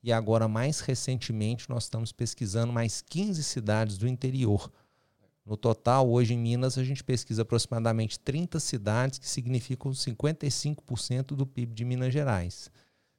E 0.04 0.12
agora, 0.12 0.46
mais 0.46 0.80
recentemente, 0.80 1.70
nós 1.70 1.84
estamos 1.84 2.12
pesquisando 2.12 2.70
mais 2.70 3.00
15 3.00 3.42
cidades 3.42 3.96
do 3.96 4.06
interior. 4.06 4.70
No 5.46 5.56
total, 5.56 6.10
hoje 6.10 6.34
em 6.34 6.38
Minas, 6.38 6.76
a 6.76 6.84
gente 6.84 7.02
pesquisa 7.02 7.40
aproximadamente 7.40 8.20
30 8.20 8.60
cidades, 8.60 9.18
que 9.18 9.26
significam 9.26 9.92
55% 9.92 11.28
do 11.28 11.46
PIB 11.46 11.72
de 11.72 11.86
Minas 11.86 12.12
Gerais. 12.12 12.70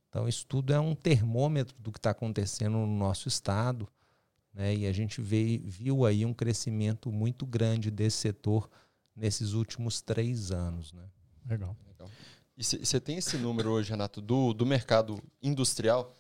Então, 0.08 0.30
isso 0.30 0.46
tudo 0.46 0.74
é 0.74 0.80
um 0.80 0.94
termômetro 0.94 1.75
do 1.80 1.92
que 1.92 1.98
está 1.98 2.12
acontecendo 2.12 2.74
no 2.74 2.86
nosso 2.86 3.27
estado. 3.27 3.89
Né? 4.54 4.75
E 4.75 4.86
a 4.86 4.92
gente 4.92 5.20
veio, 5.20 5.63
viu 5.65 6.06
aí 6.06 6.24
um 6.24 6.36
crescimento 6.36 7.12
muito 7.12 7.48
grande 7.48 7.89
desse 7.89 8.18
setor 8.18 8.70
nesses 9.15 9.54
últimos 9.54 10.01
três 10.01 10.51
anos. 10.51 10.94
Né? 10.94 11.01
Legal. 11.50 11.75
Legal. 11.88 12.12
E 12.56 12.63
você 12.63 13.00
tem 13.00 13.18
esse 13.18 13.39
número 13.39 13.72
hoje, 13.72 13.89
Renato, 13.89 14.22
do, 14.22 14.54
do 14.54 14.68
mercado 14.68 15.20
industrial? 15.42 16.15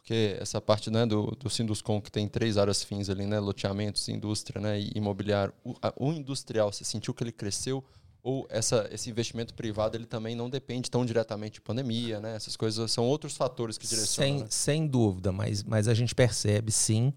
Porque 0.00 0.36
essa 0.40 0.60
parte 0.60 0.90
né, 0.90 1.06
do, 1.06 1.36
do 1.38 1.48
Sinduscom, 1.48 2.00
que 2.00 2.10
tem 2.10 2.26
três 2.26 2.56
áreas 2.56 2.82
fins 2.82 3.08
ali, 3.08 3.26
né, 3.26 3.38
loteamentos, 3.38 4.08
indústria 4.08 4.60
né, 4.60 4.80
e 4.80 4.92
imobiliário, 4.94 5.52
o, 5.62 5.74
a, 5.80 5.92
o 5.96 6.12
industrial, 6.12 6.72
você 6.72 6.84
sentiu 6.84 7.14
que 7.14 7.22
ele 7.22 7.32
cresceu? 7.32 7.84
ou 8.22 8.46
essa, 8.50 8.86
esse 8.92 9.08
investimento 9.08 9.54
privado 9.54 9.96
ele 9.96 10.04
também 10.04 10.36
não 10.36 10.50
depende 10.50 10.90
tão 10.90 11.06
diretamente 11.06 11.54
de 11.54 11.62
pandemia, 11.62 12.20
né? 12.20 12.36
Essas 12.36 12.54
coisas 12.54 12.92
são 12.92 13.06
outros 13.06 13.34
fatores 13.34 13.78
que 13.78 13.86
direcionam. 13.86 14.30
Sem, 14.30 14.40
né? 14.40 14.46
sem 14.50 14.86
dúvida, 14.86 15.32
mas, 15.32 15.62
mas 15.62 15.88
a 15.88 15.94
gente 15.94 16.14
percebe 16.14 16.70
sim 16.70 17.14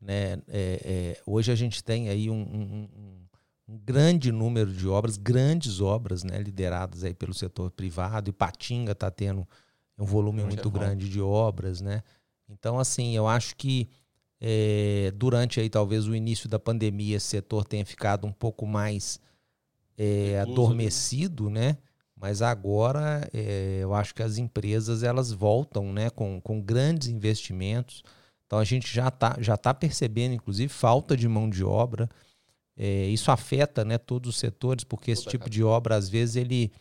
né? 0.00 0.34
É, 0.48 0.80
é, 0.84 1.20
hoje 1.26 1.50
a 1.50 1.54
gente 1.54 1.82
tem 1.82 2.08
aí 2.08 2.30
um, 2.30 2.40
um, 2.40 2.88
um, 3.68 3.78
grande 3.84 4.30
número 4.30 4.72
de 4.72 4.86
obras, 4.86 5.16
grandes 5.16 5.80
obras 5.80 6.22
né? 6.22 6.38
lideradas 6.38 7.04
aí 7.04 7.14
pelo 7.14 7.34
setor 7.34 7.70
privado, 7.70 8.30
e 8.30 8.32
Patinga 8.32 8.92
está 8.92 9.10
tendo 9.10 9.46
um 9.98 10.04
volume 10.04 10.44
muito 10.44 10.70
grande 10.70 11.08
de 11.08 11.20
obras. 11.20 11.80
Né? 11.80 12.02
Então, 12.48 12.78
assim, 12.78 13.14
eu 13.14 13.26
acho 13.26 13.54
que 13.56 13.88
é, 14.40 15.12
durante 15.16 15.60
aí 15.60 15.68
talvez 15.68 16.06
o 16.06 16.14
início 16.14 16.48
da 16.48 16.58
pandemia 16.58 17.16
esse 17.16 17.26
setor 17.26 17.64
tenha 17.64 17.84
ficado 17.84 18.26
um 18.26 18.32
pouco 18.32 18.66
mais 18.66 19.20
é, 19.96 20.40
adormecido, 20.40 21.50
né? 21.50 21.76
Mas 22.16 22.42
agora 22.42 23.28
é, 23.32 23.78
eu 23.80 23.94
acho 23.94 24.14
que 24.14 24.22
as 24.22 24.38
empresas 24.38 25.02
elas 25.02 25.30
voltam, 25.30 25.92
né, 25.92 26.10
com, 26.10 26.40
com 26.40 26.60
grandes 26.60 27.08
investimentos. 27.08 28.02
Então 28.46 28.58
a 28.58 28.64
gente 28.64 28.92
já 28.92 29.08
está 29.08 29.36
já 29.40 29.56
tá 29.56 29.74
percebendo, 29.74 30.34
inclusive, 30.34 30.72
falta 30.72 31.16
de 31.16 31.28
mão 31.28 31.48
de 31.48 31.62
obra. 31.62 32.08
É, 32.76 33.06
isso 33.06 33.30
afeta 33.30 33.84
né, 33.84 33.98
todos 33.98 34.30
os 34.30 34.38
setores, 34.38 34.84
porque 34.84 35.10
esse 35.10 35.26
tipo 35.26 35.50
de 35.50 35.62
obra, 35.64 35.96
às 35.96 36.08
vezes, 36.08 36.36
ele 36.36 36.72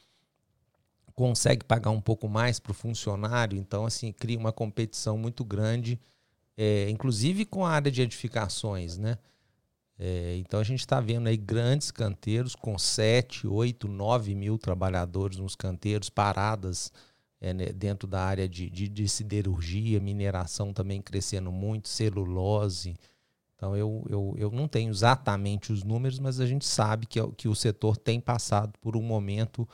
consegue 1.18 1.66
pagar 1.66 1.90
um 1.90 2.00
pouco 2.00 2.30
mais 2.30 2.60
para 2.60 2.72
o 2.72 2.76
funcionário, 2.76 3.58
então 3.58 3.88
assim 3.88 4.12
cria 4.12 4.38
uma 4.38 4.54
competição 4.54 5.18
muito 5.18 5.44
grande, 5.44 6.00
é, 6.56 6.88
inclusive 6.92 7.44
com 7.44 7.66
a 7.66 7.72
área 7.72 7.92
de 7.92 8.04
edificações, 8.04 9.00
né? 9.00 9.18
É, 9.98 10.38
então 10.38 10.60
a 10.60 10.64
gente 10.64 10.82
está 10.82 11.02
vendo 11.02 11.26
aí 11.26 11.36
grandes 11.36 11.90
canteiros 11.90 12.56
com 12.56 12.78
7, 12.78 13.48
8, 13.48 13.88
9 13.88 14.36
mil 14.36 14.60
trabalhadores 14.60 15.40
nos 15.40 15.56
canteiros, 15.56 16.08
paradas 16.08 16.94
é, 17.42 17.52
né, 17.52 17.66
dentro 17.74 18.08
da 18.08 18.22
área 18.24 18.48
de, 18.48 18.70
de, 18.70 18.88
de, 18.88 19.10
siderurgia, 19.10 20.00
mineração 20.00 20.72
também 20.72 21.02
crescendo 21.02 21.52
muito, 21.52 21.88
celulose. 21.88 22.96
Então 23.56 23.76
eu, 23.76 24.06
eu, 24.08 24.36
eu 24.38 24.52
não 24.52 24.68
tenho 24.68 24.92
exatamente 24.92 25.74
os 25.74 25.84
números, 25.84 26.20
mas 26.20 26.40
a 26.40 26.46
gente 26.46 26.64
sabe 26.64 27.08
que, 27.08 27.20
é 27.20 27.28
que 27.36 27.48
o 27.48 27.56
setor 27.56 27.98
tem 27.98 28.20
passado 28.20 28.74
por 28.80 28.96
um 28.96 29.02
momento 29.02 29.68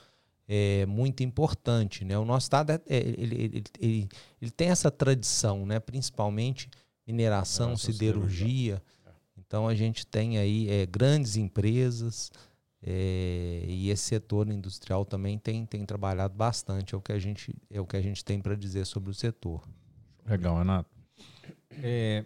é, 0.48 0.86
muito 0.86 1.24
importante. 1.24 2.04
Né? 2.04 2.18
O 2.18 2.26
nosso 2.26 2.46
estado 2.46 2.72
é, 2.72 2.82
é 2.88 2.98
ele, 2.98 3.36
ele, 3.36 3.64
ele, 3.80 4.10
ele, 4.42 4.52
tem 4.52 4.70
essa 4.70 4.92
tradição, 4.92 5.66
né? 5.66 5.80
principalmente 5.80 6.70
mineração, 7.08 7.72
Nossa, 7.72 7.92
siderurgia. 7.92 8.82
Então 9.38 9.68
a 9.68 9.76
gente 9.76 10.06
tem 10.06 10.38
aí 10.38 10.70
é, 10.70 10.86
grandes 10.86 11.36
empresas 11.36 12.32
é, 12.82 13.64
e 13.68 13.90
esse 13.90 14.04
setor 14.04 14.50
industrial 14.50 15.06
também 15.06 15.38
tem, 15.38 15.66
tem 15.66 15.86
trabalhado 15.86 16.34
bastante. 16.36 16.94
É 16.94 16.98
o 16.98 17.02
que 17.02 17.12
a 17.12 17.20
gente, 17.20 17.56
é 17.70 17.80
o 17.80 17.86
que 17.86 17.96
a 17.96 18.02
gente 18.02 18.24
tem 18.24 18.40
para 18.40 18.56
dizer 18.56 18.86
sobre 18.86 19.10
o 19.10 19.14
setor. 19.14 19.68
Legal, 20.26 20.58
Renato. 20.58 20.90
É, 21.72 22.26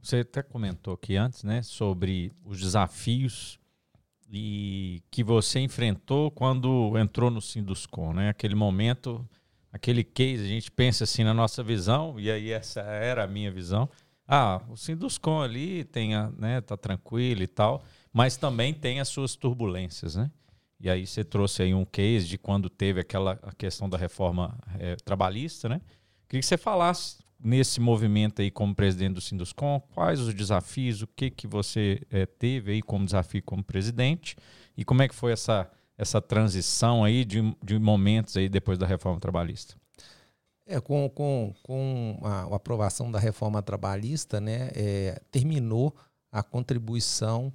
você 0.00 0.18
até 0.18 0.42
comentou 0.42 0.94
aqui 0.94 1.16
antes, 1.16 1.42
né, 1.42 1.62
sobre 1.62 2.32
os 2.44 2.60
desafios 2.60 3.58
e 4.30 5.02
que 5.10 5.22
você 5.22 5.60
enfrentou 5.60 6.30
quando 6.30 6.96
entrou 6.98 7.30
no 7.30 7.40
Sinduscom, 7.40 8.12
né? 8.12 8.28
Aquele 8.28 8.54
momento, 8.54 9.26
aquele 9.72 10.02
case, 10.02 10.44
a 10.44 10.48
gente 10.48 10.70
pensa 10.70 11.04
assim 11.04 11.24
na 11.24 11.34
nossa 11.34 11.62
visão, 11.62 12.18
e 12.18 12.30
aí 12.30 12.50
essa 12.50 12.80
era 12.80 13.24
a 13.24 13.26
minha 13.26 13.50
visão. 13.50 13.88
Ah, 14.26 14.60
o 14.68 14.76
Sinduscom 14.76 15.40
ali 15.40 15.84
tem 15.84 16.14
a, 16.14 16.30
né, 16.30 16.60
tá 16.60 16.76
tranquilo 16.76 17.42
e 17.42 17.46
tal, 17.46 17.84
mas 18.12 18.36
também 18.36 18.74
tem 18.74 18.98
as 18.98 19.08
suas 19.08 19.36
turbulências, 19.36 20.16
né? 20.16 20.30
E 20.80 20.90
aí 20.90 21.06
você 21.06 21.24
trouxe 21.24 21.62
aí 21.62 21.72
um 21.72 21.84
case 21.84 22.26
de 22.26 22.36
quando 22.36 22.68
teve 22.68 23.00
aquela 23.00 23.38
a 23.42 23.52
questão 23.52 23.88
da 23.88 23.96
reforma 23.96 24.58
é, 24.78 24.96
trabalhista, 24.96 25.68
né? 25.68 25.80
Queria 26.28 26.40
que 26.40 26.46
você 26.46 26.58
falasse 26.58 27.18
nesse 27.46 27.80
movimento 27.80 28.42
aí 28.42 28.50
como 28.50 28.74
presidente 28.74 29.14
do 29.14 29.20
Sinduscom, 29.20 29.80
quais 29.94 30.18
os 30.18 30.34
desafios, 30.34 31.00
o 31.02 31.06
que 31.06 31.30
que 31.30 31.46
você 31.46 32.02
é, 32.10 32.26
teve 32.26 32.72
aí 32.72 32.82
como 32.82 33.04
desafio 33.04 33.40
como 33.44 33.62
presidente 33.62 34.36
e 34.76 34.84
como 34.84 35.00
é 35.00 35.08
que 35.08 35.14
foi 35.14 35.30
essa, 35.30 35.70
essa 35.96 36.20
transição 36.20 37.04
aí 37.04 37.24
de, 37.24 37.56
de 37.62 37.78
momentos 37.78 38.36
aí 38.36 38.48
depois 38.48 38.76
da 38.76 38.84
reforma 38.84 39.20
trabalhista? 39.20 39.76
É, 40.66 40.80
com, 40.80 41.08
com, 41.08 41.54
com 41.62 42.18
a, 42.24 42.52
a 42.52 42.56
aprovação 42.56 43.12
da 43.12 43.20
reforma 43.20 43.62
trabalhista, 43.62 44.40
né, 44.40 44.70
é, 44.74 45.22
terminou 45.30 45.94
a 46.32 46.42
contribuição 46.42 47.52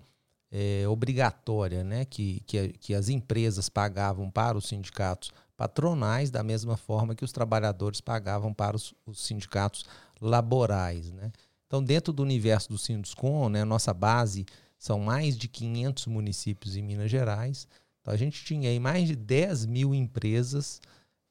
é, 0.49 0.87
obrigatória 0.87 1.83
né, 1.83 2.05
que, 2.05 2.41
que, 2.47 2.69
que 2.79 2.93
as 2.93 3.09
empresas 3.09 3.67
pagavam 3.67 4.31
para 4.31 4.57
os 4.57 4.69
sindicatos 4.69 5.31
patronais, 5.61 6.31
da 6.31 6.41
mesma 6.41 6.75
forma 6.75 7.13
que 7.13 7.23
os 7.23 7.31
trabalhadores 7.31 8.01
pagavam 8.01 8.51
para 8.51 8.75
os, 8.75 8.95
os 9.05 9.23
sindicatos 9.23 9.85
laborais. 10.19 11.11
Né? 11.11 11.31
Então, 11.67 11.83
dentro 11.83 12.11
do 12.11 12.23
universo 12.23 12.67
do 12.69 12.79
Sinduscom, 12.79 13.47
né, 13.47 13.63
nossa 13.63 13.93
base 13.93 14.43
são 14.75 14.99
mais 14.99 15.37
de 15.37 15.47
500 15.47 16.07
municípios 16.07 16.75
em 16.75 16.81
Minas 16.81 17.11
Gerais. 17.11 17.67
Então, 18.01 18.11
a 18.11 18.17
gente 18.17 18.43
tinha 18.43 18.71
aí 18.71 18.79
mais 18.79 19.07
de 19.07 19.15
10 19.15 19.67
mil 19.67 19.93
empresas 19.93 20.81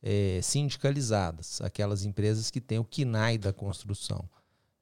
é, 0.00 0.38
sindicalizadas, 0.40 1.60
aquelas 1.60 2.04
empresas 2.04 2.52
que 2.52 2.60
têm 2.60 2.78
o 2.78 2.84
KINAI 2.84 3.36
da 3.36 3.52
construção. 3.52 4.30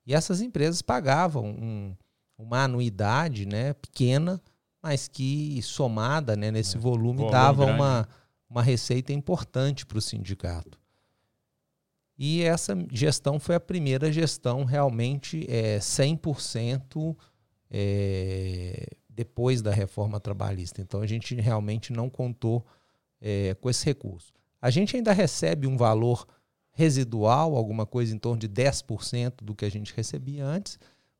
E 0.06 0.12
essas 0.12 0.42
empresas 0.42 0.82
pagavam 0.82 1.46
um, 1.46 1.96
uma 2.36 2.64
anuidade 2.64 3.46
né, 3.46 3.72
pequena, 3.72 4.38
mas 4.82 5.08
que 5.08 5.62
somada 5.62 6.36
né, 6.36 6.50
nesse 6.50 6.76
é, 6.76 6.80
volume 6.80 7.30
dava 7.30 7.64
uma, 7.64 8.06
uma 8.48 8.62
receita 8.62 9.12
importante 9.12 9.84
para 9.84 9.98
o 9.98 10.02
sindicato. 10.02 10.78
E 12.18 12.42
essa 12.42 12.76
gestão 12.90 13.38
foi 13.38 13.54
a 13.54 13.60
primeira 13.60 14.10
gestão 14.10 14.64
realmente 14.64 15.46
é, 15.48 15.78
100% 15.78 17.16
é, 17.70 18.88
depois 19.08 19.62
da 19.62 19.70
reforma 19.70 20.18
trabalhista. 20.18 20.80
Então 20.80 21.00
a 21.00 21.06
gente 21.06 21.34
realmente 21.36 21.92
não 21.92 22.10
contou 22.10 22.66
é, 23.20 23.54
com 23.54 23.70
esse 23.70 23.84
recurso. 23.84 24.32
A 24.60 24.70
gente 24.70 24.96
ainda 24.96 25.12
recebe 25.12 25.66
um 25.66 25.76
valor 25.76 26.26
residual, 26.72 27.56
alguma 27.56 27.86
coisa 27.86 28.14
em 28.14 28.18
torno 28.18 28.38
de 28.38 28.48
10% 28.48 29.42
do 29.42 29.54
que 29.54 29.64
a 29.64 29.70
gente 29.70 29.94
recebia 29.94 30.44
antes, 30.44 30.78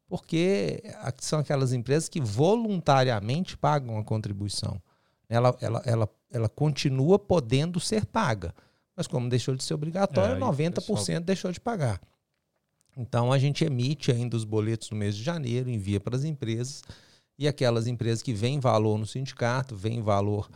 porque 0.09 0.83
são 1.19 1.41
aquelas 1.41 1.73
empresas 1.73 2.09
que 2.09 2.21
voluntariamente 2.21 3.57
pagam 3.57 3.99
a 3.99 4.05
contribuição. 4.05 4.81
Ela, 5.29 5.57
ela, 5.61 5.83
ela 5.85 6.11
ela 6.31 6.49
continua 6.49 7.19
podendo 7.19 7.81
ser 7.81 8.07
paga. 8.07 8.55
Mas 8.97 9.07
como 9.07 9.29
deixou 9.29 9.55
de 9.55 9.62
ser 9.62 9.75
obrigatória, 9.75 10.35
é, 10.35 10.38
90% 10.38 10.75
pessoal... 10.75 11.21
deixou 11.21 11.53
de 11.53 11.61
pagar. 11.61 12.01
Então 12.97 13.33
a 13.33 13.38
gente 13.38 13.64
emite 13.64 14.11
ainda 14.11 14.37
os 14.37 14.45
boletos 14.45 14.91
no 14.91 14.97
mês 14.97 15.17
de 15.17 15.23
janeiro, 15.23 15.71
envia 15.71 16.01
para 16.01 16.17
as 16.17 16.25
empresas, 16.25 16.83
e 17.38 17.47
aquelas 17.47 17.87
empresas 17.87 18.23
que 18.23 18.33
vêm 18.33 18.59
valor 18.59 18.99
no 18.99 19.07
sindicato, 19.07 19.77
vêm 19.77 20.03
valor 20.03 20.51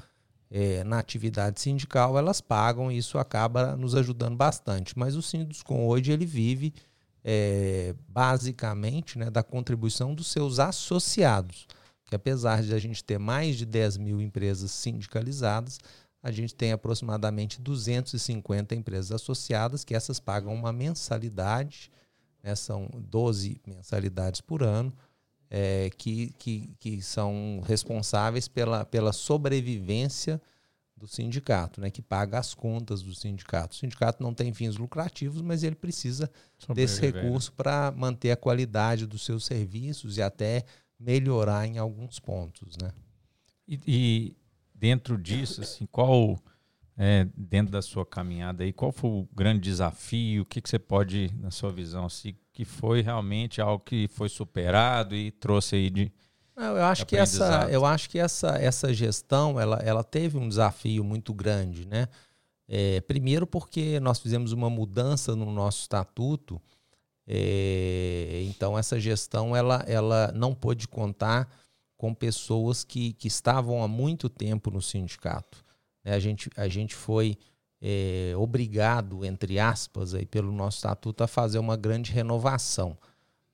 é, 0.50 0.82
na 0.82 0.98
atividade 0.98 1.60
sindical, 1.60 2.18
elas 2.18 2.40
pagam 2.40 2.90
e 2.90 2.98
isso 2.98 3.16
acaba 3.16 3.76
nos 3.76 3.94
ajudando 3.94 4.36
bastante. 4.36 4.98
Mas 4.98 5.14
o 5.14 5.22
Sinduscom 5.22 5.86
hoje 5.86 6.10
ele 6.10 6.26
vive 6.26 6.74
é, 7.22 7.94
basicamente 8.08 9.16
né, 9.18 9.30
da 9.30 9.44
contribuição 9.44 10.12
dos 10.12 10.26
seus 10.26 10.58
associados 10.58 11.68
que 12.12 12.16
apesar 12.16 12.62
de 12.62 12.74
a 12.74 12.78
gente 12.78 13.02
ter 13.02 13.18
mais 13.18 13.56
de 13.56 13.64
10 13.64 13.96
mil 13.96 14.20
empresas 14.20 14.70
sindicalizadas, 14.70 15.78
a 16.22 16.30
gente 16.30 16.54
tem 16.54 16.70
aproximadamente 16.70 17.58
250 17.58 18.74
empresas 18.74 19.12
associadas, 19.12 19.82
que 19.82 19.94
essas 19.94 20.20
pagam 20.20 20.52
uma 20.54 20.74
mensalidade, 20.74 21.90
né, 22.42 22.54
são 22.54 22.86
12 22.92 23.62
mensalidades 23.66 24.42
por 24.42 24.62
ano, 24.62 24.92
é, 25.48 25.88
que, 25.96 26.34
que, 26.38 26.74
que 26.78 27.00
são 27.00 27.62
responsáveis 27.64 28.46
pela, 28.46 28.84
pela 28.84 29.12
sobrevivência 29.14 30.38
do 30.94 31.08
sindicato, 31.08 31.80
né, 31.80 31.90
que 31.90 32.02
paga 32.02 32.38
as 32.38 32.52
contas 32.52 33.00
do 33.00 33.14
sindicato. 33.14 33.74
O 33.74 33.78
sindicato 33.78 34.22
não 34.22 34.34
tem 34.34 34.52
fins 34.52 34.76
lucrativos, 34.76 35.40
mas 35.40 35.62
ele 35.62 35.76
precisa 35.76 36.30
desse 36.74 37.00
recurso 37.00 37.54
para 37.54 37.90
manter 37.90 38.32
a 38.32 38.36
qualidade 38.36 39.06
dos 39.06 39.24
seus 39.24 39.46
serviços 39.46 40.18
e 40.18 40.22
até 40.22 40.66
melhorar 41.02 41.66
em 41.66 41.78
alguns 41.78 42.18
pontos, 42.18 42.76
né? 42.80 42.90
E, 43.66 43.80
e 43.86 44.36
dentro 44.74 45.18
disso, 45.18 45.60
assim, 45.60 45.86
qual 45.86 46.38
é, 46.96 47.26
dentro 47.36 47.72
da 47.72 47.82
sua 47.82 48.06
caminhada 48.06 48.64
aí, 48.64 48.72
qual 48.72 48.92
foi 48.92 49.10
o 49.10 49.28
grande 49.34 49.60
desafio? 49.60 50.42
O 50.42 50.46
que, 50.46 50.60
que 50.60 50.68
você 50.68 50.78
pode, 50.78 51.32
na 51.40 51.50
sua 51.50 51.72
visão, 51.72 52.06
assim, 52.06 52.34
que 52.52 52.64
foi 52.64 53.00
realmente 53.00 53.60
algo 53.60 53.82
que 53.84 54.08
foi 54.08 54.28
superado 54.28 55.14
e 55.14 55.30
trouxe 55.30 55.76
aí 55.76 55.90
de 55.90 56.12
não, 56.54 56.76
eu 56.76 56.84
acho 56.84 57.06
que 57.06 57.16
essa, 57.16 57.66
eu 57.70 57.84
acho 57.84 58.10
que 58.10 58.18
essa, 58.18 58.58
essa 58.58 58.92
gestão, 58.92 59.58
ela, 59.58 59.76
ela 59.76 60.04
teve 60.04 60.36
um 60.36 60.46
desafio 60.46 61.02
muito 61.02 61.32
grande, 61.32 61.86
né? 61.86 62.08
É, 62.68 63.00
primeiro 63.00 63.46
porque 63.46 63.98
nós 64.00 64.18
fizemos 64.18 64.52
uma 64.52 64.68
mudança 64.68 65.34
no 65.34 65.50
nosso 65.50 65.80
estatuto 65.80 66.60
é, 67.26 68.42
então 68.46 68.78
essa 68.78 68.98
gestão 68.98 69.54
ela, 69.54 69.84
ela 69.86 70.32
não 70.34 70.54
pôde 70.54 70.88
contar 70.88 71.48
com 71.96 72.12
pessoas 72.12 72.82
que, 72.82 73.12
que 73.12 73.28
estavam 73.28 73.82
há 73.82 73.88
muito 73.88 74.28
tempo 74.28 74.70
no 74.70 74.82
sindicato. 74.82 75.64
Né? 76.04 76.14
A, 76.14 76.18
gente, 76.18 76.50
a 76.56 76.66
gente 76.66 76.94
foi 76.94 77.38
é, 77.80 78.32
obrigado, 78.36 79.24
entre 79.24 79.58
aspas, 79.58 80.14
aí, 80.14 80.26
pelo 80.26 80.52
nosso 80.52 80.78
estatuto, 80.78 81.22
a 81.22 81.28
fazer 81.28 81.58
uma 81.58 81.76
grande 81.76 82.12
renovação. 82.12 82.96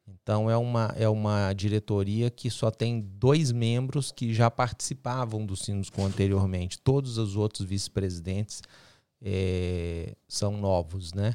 Então 0.07 0.51
é 0.51 0.57
uma, 0.57 0.95
é 0.97 1.09
uma 1.09 1.53
diretoria 1.53 2.31
que 2.31 2.51
só 2.51 2.71
tem 2.71 3.01
dois 3.01 3.53
membros 3.53 4.11
que 4.11 4.33
já 4.33 4.51
participavam 4.51 5.45
do 5.45 5.57
Sinduscom 5.57 6.07
anteriormente. 6.07 6.79
Todos 6.79 7.19
os 7.19 7.37
outros 7.37 7.67
vice-presidentes 7.67 8.63
é, 9.21 10.15
são 10.27 10.57
novos, 10.57 11.13
né? 11.13 11.35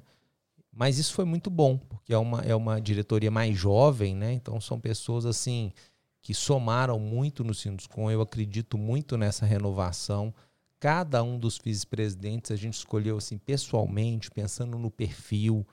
Mas 0.76 0.98
isso 0.98 1.14
foi 1.14 1.24
muito 1.24 1.52
bom, 1.52 1.78
porque 1.78 2.12
é 2.12 2.18
uma, 2.18 2.42
é 2.42 2.56
uma 2.56 2.82
diretoria 2.82 3.30
mais 3.30 3.56
jovem, 3.56 4.16
né? 4.16 4.34
Então 4.34 4.60
são 4.60 4.80
pessoas 4.80 5.26
assim 5.26 5.72
que 6.20 6.34
somaram 6.34 7.00
muito 7.00 7.44
no 7.44 7.54
Sinduscom. 7.54 8.10
Eu 8.10 8.22
acredito 8.22 8.78
muito 8.78 9.16
nessa 9.16 9.46
renovação. 9.46 10.34
Cada 10.80 11.22
um 11.22 11.38
dos 11.38 11.60
vice-presidentes 11.64 12.50
a 12.50 12.56
gente 12.56 12.74
escolheu 12.74 13.18
assim 13.18 13.38
pessoalmente, 13.38 14.32
pensando 14.32 14.78
no 14.80 14.90
perfil, 14.90 15.66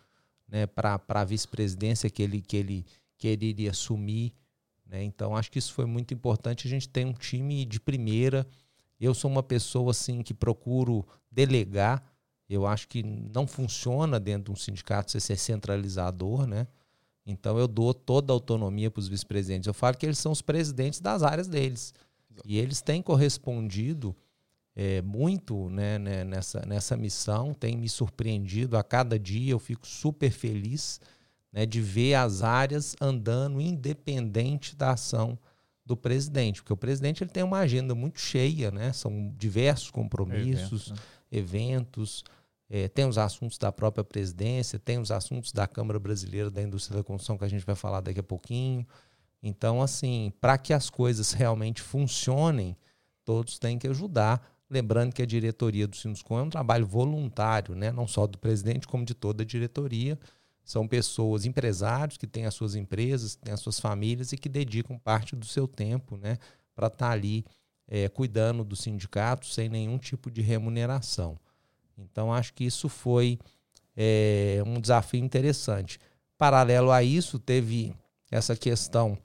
né, 0.46 0.66
para 0.66 1.00
a 1.08 1.24
vice-presidência 1.24 2.10
que 2.10 2.22
ele, 2.22 2.40
que, 2.42 2.56
ele, 2.56 2.86
que 3.16 3.28
ele 3.28 3.46
iria 3.46 3.70
assumir. 3.70 4.34
Né? 4.84 5.02
Então 5.04 5.34
acho 5.34 5.50
que 5.50 5.58
isso 5.58 5.72
foi 5.72 5.86
muito 5.86 6.12
importante. 6.12 6.66
A 6.66 6.70
gente 6.70 6.88
tem 6.88 7.06
um 7.06 7.12
time 7.12 7.64
de 7.64 7.80
primeira. 7.80 8.46
Eu 9.00 9.14
sou 9.14 9.30
uma 9.30 9.42
pessoa 9.42 9.92
assim 9.92 10.20
que 10.22 10.34
procuro 10.34 11.06
delegar 11.30 12.04
Eu 12.50 12.66
acho 12.66 12.88
que 12.88 13.02
não 13.02 13.46
funciona 13.46 14.18
dentro 14.18 14.46
de 14.46 14.50
um 14.50 14.56
sindicato 14.56 15.12
você 15.12 15.20
ser 15.20 15.36
centralizador, 15.36 16.46
né? 16.46 16.66
Então 17.24 17.56
eu 17.56 17.68
dou 17.68 17.94
toda 17.94 18.32
a 18.32 18.34
autonomia 18.34 18.90
para 18.90 18.98
os 18.98 19.06
vice-presidentes. 19.06 19.68
Eu 19.68 19.74
falo 19.74 19.96
que 19.96 20.04
eles 20.04 20.18
são 20.18 20.32
os 20.32 20.42
presidentes 20.42 21.00
das 21.00 21.22
áreas 21.22 21.46
deles. 21.46 21.94
E 22.44 22.58
eles 22.58 22.82
têm 22.82 23.00
correspondido 23.00 24.16
é, 24.74 25.00
muito 25.02 25.68
né, 25.70 25.98
né, 25.98 26.24
nessa, 26.24 26.64
nessa 26.66 26.96
missão, 26.96 27.54
têm 27.54 27.76
me 27.76 27.88
surpreendido 27.88 28.76
a 28.76 28.82
cada 28.82 29.16
dia. 29.16 29.52
Eu 29.52 29.58
fico 29.60 29.86
super 29.86 30.30
feliz 30.30 31.00
né, 31.52 31.64
de 31.64 31.80
ver 31.80 32.14
as 32.14 32.42
áreas 32.42 32.96
andando 33.00 33.60
independente 33.60 34.74
da 34.74 34.92
ação 34.92 35.38
do 35.84 35.96
presidente, 35.96 36.62
porque 36.62 36.72
o 36.72 36.76
presidente 36.76 37.22
ele 37.22 37.30
tem 37.30 37.42
uma 37.42 37.58
agenda 37.58 37.94
muito 37.94 38.20
cheia, 38.20 38.70
né? 38.70 38.92
São 38.92 39.34
diversos 39.36 39.90
compromissos, 39.90 40.88
eventos, 40.88 40.90
né? 40.90 40.96
eventos 41.32 42.24
é, 42.70 42.87
tem 42.88 43.04
os 43.04 43.18
assuntos 43.18 43.59
da 43.59 43.72
própria 43.72 44.04
presidência, 44.04 44.78
tem 44.78 44.98
os 44.98 45.11
assuntos 45.11 45.50
da 45.50 45.66
Câmara 45.66 45.98
Brasileira 45.98 46.48
da 46.48 46.62
Indústria 46.62 46.98
da 46.98 47.04
Construção 47.04 47.37
que 47.37 47.44
a 47.44 47.48
gente 47.48 47.66
vai 47.66 47.74
falar 47.74 48.00
daqui 48.00 48.20
a 48.20 48.22
pouquinho. 48.22 48.87
Então, 49.42 49.83
assim, 49.83 50.33
para 50.40 50.56
que 50.56 50.72
as 50.72 50.88
coisas 50.88 51.33
realmente 51.33 51.83
funcionem, 51.83 52.76
todos 53.24 53.59
têm 53.59 53.76
que 53.76 53.88
ajudar. 53.88 54.48
Lembrando 54.70 55.12
que 55.12 55.20
a 55.20 55.26
diretoria 55.26 55.88
do 55.88 55.96
Sinuscom 55.96 56.38
é 56.38 56.42
um 56.42 56.48
trabalho 56.48 56.87
voluntário, 56.87 57.74
né? 57.74 57.90
não 57.90 58.06
só 58.06 58.24
do 58.24 58.38
presidente, 58.38 58.87
como 58.87 59.04
de 59.04 59.14
toda 59.14 59.42
a 59.42 59.46
diretoria. 59.46 60.16
São 60.62 60.87
pessoas, 60.87 61.44
empresários 61.44 62.16
que 62.16 62.26
têm 62.26 62.46
as 62.46 62.54
suas 62.54 62.76
empresas, 62.76 63.35
têm 63.35 63.52
as 63.52 63.59
suas 63.59 63.80
famílias 63.80 64.30
e 64.30 64.37
que 64.37 64.48
dedicam 64.48 64.96
parte 64.96 65.35
do 65.35 65.44
seu 65.44 65.66
tempo 65.66 66.16
né, 66.16 66.38
para 66.76 66.87
estar 66.87 67.09
tá 67.09 67.11
ali 67.11 67.44
é, 67.88 68.09
cuidando 68.09 68.62
do 68.62 68.76
sindicato 68.76 69.46
sem 69.46 69.68
nenhum 69.68 69.98
tipo 69.98 70.30
de 70.30 70.40
remuneração. 70.40 71.37
Então, 72.00 72.32
acho 72.32 72.52
que 72.54 72.64
isso 72.64 72.88
foi 72.88 73.38
é, 73.96 74.62
um 74.66 74.80
desafio 74.80 75.22
interessante. 75.22 75.98
Paralelo 76.38 76.90
a 76.90 77.02
isso, 77.02 77.38
teve 77.38 77.94
essa 78.30 78.56
questão 78.56 79.18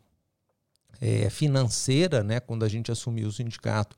é, 0.99 1.29
financeira, 1.29 2.23
né? 2.23 2.39
Quando 2.39 2.63
a 2.63 2.67
gente 2.67 2.91
assumiu 2.91 3.27
o 3.27 3.31
sindicato, 3.31 3.95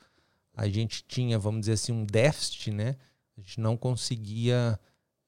a 0.53 0.67
gente 0.67 1.03
tinha, 1.07 1.37
vamos 1.37 1.61
dizer 1.61 1.73
assim, 1.73 1.91
um 1.91 2.05
déficit, 2.05 2.71
né? 2.71 2.95
A 3.37 3.41
gente 3.41 3.59
não 3.59 3.77
conseguia 3.77 4.79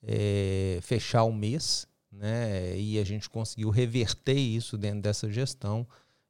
é, 0.03 0.79
fechar 0.81 1.23
o 1.23 1.33
mês, 1.33 1.87
né? 2.11 2.77
E 2.77 2.99
a 2.99 3.03
gente 3.03 3.29
conseguiu 3.29 3.69
reverter 3.69 4.37
isso 4.37 4.77
dentro 4.77 5.01
dessa 5.01 5.31
gestão. 5.31 5.87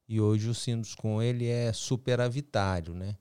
E 0.08 0.20
hoje 0.20 0.50
o 0.50 0.56
Sinduscom 0.56 1.22
ele 1.22 1.48
é 1.48 1.72
superavitário, 1.72 2.94
né? 2.94 3.16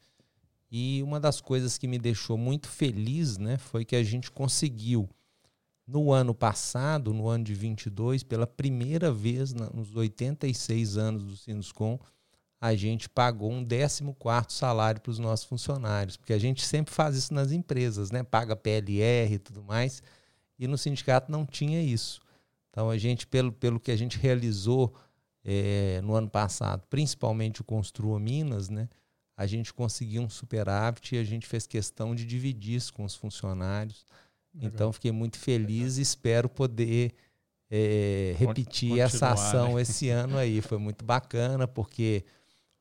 E 0.70 1.02
uma 1.02 1.18
das 1.18 1.40
coisas 1.40 1.78
que 1.78 1.88
me 1.88 1.98
deixou 1.98 2.37
muito 2.37 2.68
feliz, 2.68 3.38
né, 3.38 3.57
foi 3.57 3.85
que 3.85 3.96
a 3.96 4.02
gente 4.02 4.31
conseguiu 4.31 5.09
no 5.87 6.12
ano 6.12 6.35
passado, 6.35 7.14
no 7.14 7.28
ano 7.28 7.44
de 7.44 7.54
22, 7.54 8.22
pela 8.22 8.46
primeira 8.46 9.11
vez 9.11 9.54
nos 9.54 9.96
86 9.96 10.98
anos 10.98 11.24
do 11.24 11.37
Sinuscom, 11.37 11.98
a 12.61 12.74
gente 12.74 13.09
pagou 13.09 13.50
um 13.50 13.64
14 13.64 14.02
salário 14.48 15.00
para 15.00 15.11
os 15.11 15.18
nossos 15.18 15.46
funcionários, 15.46 16.16
porque 16.16 16.35
a 16.35 16.38
gente 16.38 16.64
sempre 16.64 16.92
faz 16.92 17.16
isso 17.16 17.33
nas 17.33 17.52
empresas, 17.52 18.11
né? 18.11 18.22
Paga 18.22 18.54
PLR 18.54 19.35
e 19.35 19.38
tudo 19.38 19.62
mais, 19.62 20.02
e 20.59 20.66
no 20.66 20.76
sindicato 20.76 21.33
não 21.33 21.46
tinha 21.46 21.81
isso. 21.81 22.20
Então 22.68 22.90
a 22.90 22.98
gente, 22.98 23.26
pelo, 23.26 23.52
pelo 23.52 23.81
que 23.81 23.90
a 23.90 23.96
gente 23.96 24.18
realizou 24.18 24.92
é, 25.42 26.00
no 26.02 26.14
ano 26.14 26.28
passado, 26.28 26.83
principalmente 26.90 27.61
o 27.62 27.64
Construa 27.64 28.20
Minas, 28.20 28.68
né? 28.68 28.88
A 29.38 29.46
gente 29.46 29.72
conseguiu 29.72 30.20
um 30.20 30.29
superávit 30.29 31.14
e 31.14 31.18
a 31.18 31.22
gente 31.22 31.46
fez 31.46 31.64
questão 31.64 32.12
de 32.12 32.27
dividir 32.27 32.74
isso 32.74 32.92
com 32.92 33.05
os 33.05 33.14
funcionários. 33.14 34.05
Legal. 34.53 34.68
Então, 34.68 34.92
fiquei 34.92 35.12
muito 35.12 35.38
feliz 35.38 35.96
e 35.96 36.03
espero 36.03 36.48
poder 36.48 37.14
é, 37.70 38.35
repetir 38.37 38.88
Continuar, 38.88 39.05
essa 39.05 39.31
ação 39.31 39.77
né? 39.77 39.83
esse 39.83 40.09
ano 40.09 40.37
aí. 40.37 40.61
Foi 40.61 40.77
muito 40.77 41.05
bacana, 41.05 41.68
porque 41.68 42.24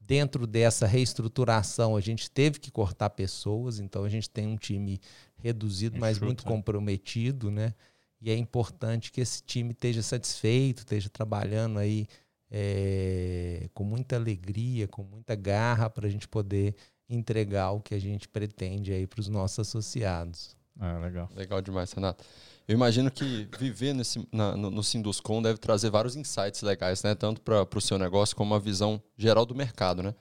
dentro 0.02 0.48
dessa 0.48 0.88
reestruturação 0.88 1.96
a 1.96 2.02
gente 2.02 2.32
teve 2.32 2.60
que 2.60 2.72
cortar 2.72 3.12
pessoas, 3.12 3.80
então 3.80 4.04
a 4.04 4.10
gente 4.10 4.28
tem 4.28 4.48
um 4.48 4.58
time 4.58 5.00
reduzido, 5.36 6.00
mas 6.00 6.18
muito 6.18 6.44
né? 6.44 6.52
comprometido, 6.52 7.52
né? 7.52 7.72
E 8.20 8.32
é 8.32 8.36
importante 8.36 9.12
que 9.12 9.22
esse 9.22 9.44
time 9.44 9.74
esteja 9.74 10.02
satisfeito, 10.02 10.80
esteja 10.80 11.08
trabalhando 11.08 11.78
aí 11.78 12.08
é, 12.50 13.70
com 13.74 13.84
muita 13.84 14.16
alegria, 14.16 14.88
com 14.88 15.04
muita 15.04 15.36
garra 15.36 15.90
para 15.90 16.08
a 16.08 16.10
gente 16.10 16.28
poder 16.28 16.76
entregar 17.10 17.72
o 17.72 17.82
que 17.82 17.96
a 17.96 18.00
gente 18.00 18.28
pretende 18.28 18.92
aí 18.92 19.08
para 19.08 19.20
os 19.20 19.30
nossos 19.30 19.60
associados. 19.60 20.56
Ah, 20.80 21.00
legal. 21.00 21.30
Legal 21.36 21.62
demais, 21.62 21.92
Renato. 21.92 22.24
Eu 22.68 22.76
imagino 22.76 23.10
que 23.10 23.48
viver 23.58 23.94
nesse, 23.94 24.28
na, 24.32 24.56
no, 24.56 24.70
no 24.70 24.84
Sinduscom 24.84 25.42
deve 25.42 25.58
trazer 25.58 25.90
vários 25.90 26.16
insights 26.16 26.62
legais, 26.62 27.02
né? 27.02 27.16
Tanto 27.16 27.42
para 27.42 27.68
o 27.74 27.82
seu 27.82 27.98
negócio 27.98 28.36
como 28.36 28.54
uma 28.54 28.60
visão 28.60 29.02
geral 29.18 29.46
do 29.46 29.56
mercado, 29.56 30.04
né? 30.04 30.14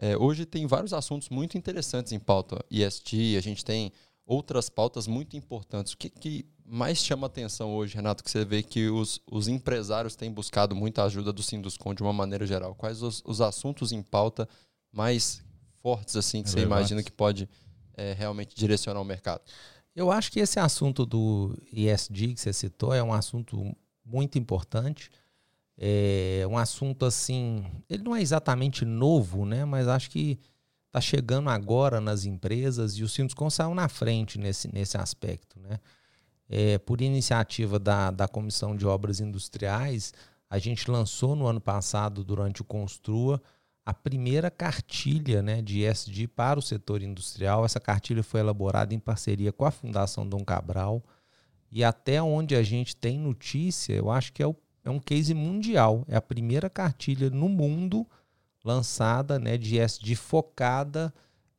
É, 0.00 0.16
hoje 0.16 0.46
tem 0.46 0.64
vários 0.64 0.92
assuntos 0.92 1.28
muito 1.28 1.58
interessantes 1.58 2.12
em 2.12 2.20
pauta. 2.20 2.64
ESG, 2.70 3.36
a 3.36 3.40
gente 3.40 3.64
tem 3.64 3.92
outras 4.28 4.68
pautas 4.68 5.06
muito 5.06 5.38
importantes. 5.38 5.94
O 5.94 5.96
que, 5.96 6.10
que 6.10 6.44
mais 6.62 6.98
chama 6.98 7.26
atenção 7.26 7.74
hoje, 7.74 7.94
Renato, 7.94 8.22
que 8.22 8.30
você 8.30 8.44
vê 8.44 8.62
que 8.62 8.90
os, 8.90 9.18
os 9.30 9.48
empresários 9.48 10.14
têm 10.14 10.30
buscado 10.30 10.76
muita 10.76 11.02
ajuda 11.04 11.32
do 11.32 11.42
Sinduscom 11.42 11.94
de 11.94 12.02
uma 12.02 12.12
maneira 12.12 12.46
geral? 12.46 12.74
Quais 12.74 13.02
os, 13.02 13.22
os 13.24 13.40
assuntos 13.40 13.90
em 13.90 14.02
pauta 14.02 14.46
mais 14.92 15.42
fortes 15.82 16.14
assim 16.14 16.42
que 16.42 16.50
você 16.50 16.60
imagina 16.60 17.02
que 17.02 17.10
pode 17.10 17.48
é, 17.96 18.12
realmente 18.12 18.54
direcionar 18.54 19.00
o 19.00 19.04
mercado? 19.04 19.40
Eu 19.96 20.12
acho 20.12 20.30
que 20.30 20.40
esse 20.40 20.60
assunto 20.60 21.06
do 21.06 21.56
ESG 21.72 22.34
que 22.34 22.40
você 22.40 22.52
citou 22.52 22.92
é 22.92 23.02
um 23.02 23.14
assunto 23.14 23.74
muito 24.04 24.38
importante. 24.38 25.10
É 25.78 26.44
um 26.50 26.58
assunto 26.58 27.06
assim, 27.06 27.64
ele 27.88 28.02
não 28.02 28.14
é 28.14 28.20
exatamente 28.20 28.84
novo, 28.84 29.46
né? 29.46 29.64
Mas 29.64 29.88
acho 29.88 30.10
que 30.10 30.38
está 30.88 31.00
chegando 31.00 31.48
agora 31.48 32.00
nas 32.00 32.24
empresas 32.24 32.94
e 32.94 33.02
o 33.02 33.08
Sinduscom 33.08 33.48
saiu 33.48 33.74
na 33.74 33.88
frente 33.88 34.38
nesse, 34.38 34.72
nesse 34.72 34.96
aspecto, 34.96 35.60
né? 35.60 35.78
é, 36.48 36.78
por 36.78 37.00
iniciativa 37.00 37.78
da, 37.78 38.10
da 38.10 38.26
Comissão 38.26 38.74
de 38.74 38.86
Obras 38.86 39.20
Industriais, 39.20 40.14
a 40.48 40.58
gente 40.58 40.90
lançou 40.90 41.36
no 41.36 41.46
ano 41.46 41.60
passado, 41.60 42.24
durante 42.24 42.62
o 42.62 42.64
Construa, 42.64 43.40
a 43.84 43.92
primeira 43.92 44.50
cartilha 44.50 45.42
né, 45.42 45.60
de 45.60 45.82
ESG 45.82 46.26
para 46.28 46.58
o 46.58 46.62
setor 46.62 47.02
industrial. 47.02 47.64
Essa 47.64 47.80
cartilha 47.80 48.22
foi 48.22 48.40
elaborada 48.40 48.94
em 48.94 48.98
parceria 48.98 49.52
com 49.52 49.64
a 49.64 49.70
Fundação 49.70 50.26
Dom 50.26 50.44
Cabral. 50.44 51.02
E 51.70 51.84
até 51.84 52.22
onde 52.22 52.54
a 52.54 52.62
gente 52.62 52.96
tem 52.96 53.18
notícia, 53.18 53.94
eu 53.94 54.10
acho 54.10 54.32
que 54.32 54.42
é, 54.42 54.46
o, 54.46 54.54
é 54.84 54.90
um 54.90 54.98
case 54.98 55.32
mundial. 55.32 56.04
É 56.06 56.16
a 56.16 56.22
primeira 56.22 56.68
cartilha 56.68 57.30
no 57.30 57.48
mundo 57.48 58.06
lançada 58.64 59.38
né, 59.38 59.56
de 59.56 59.78
ESG 59.78 60.14
focada 60.14 61.12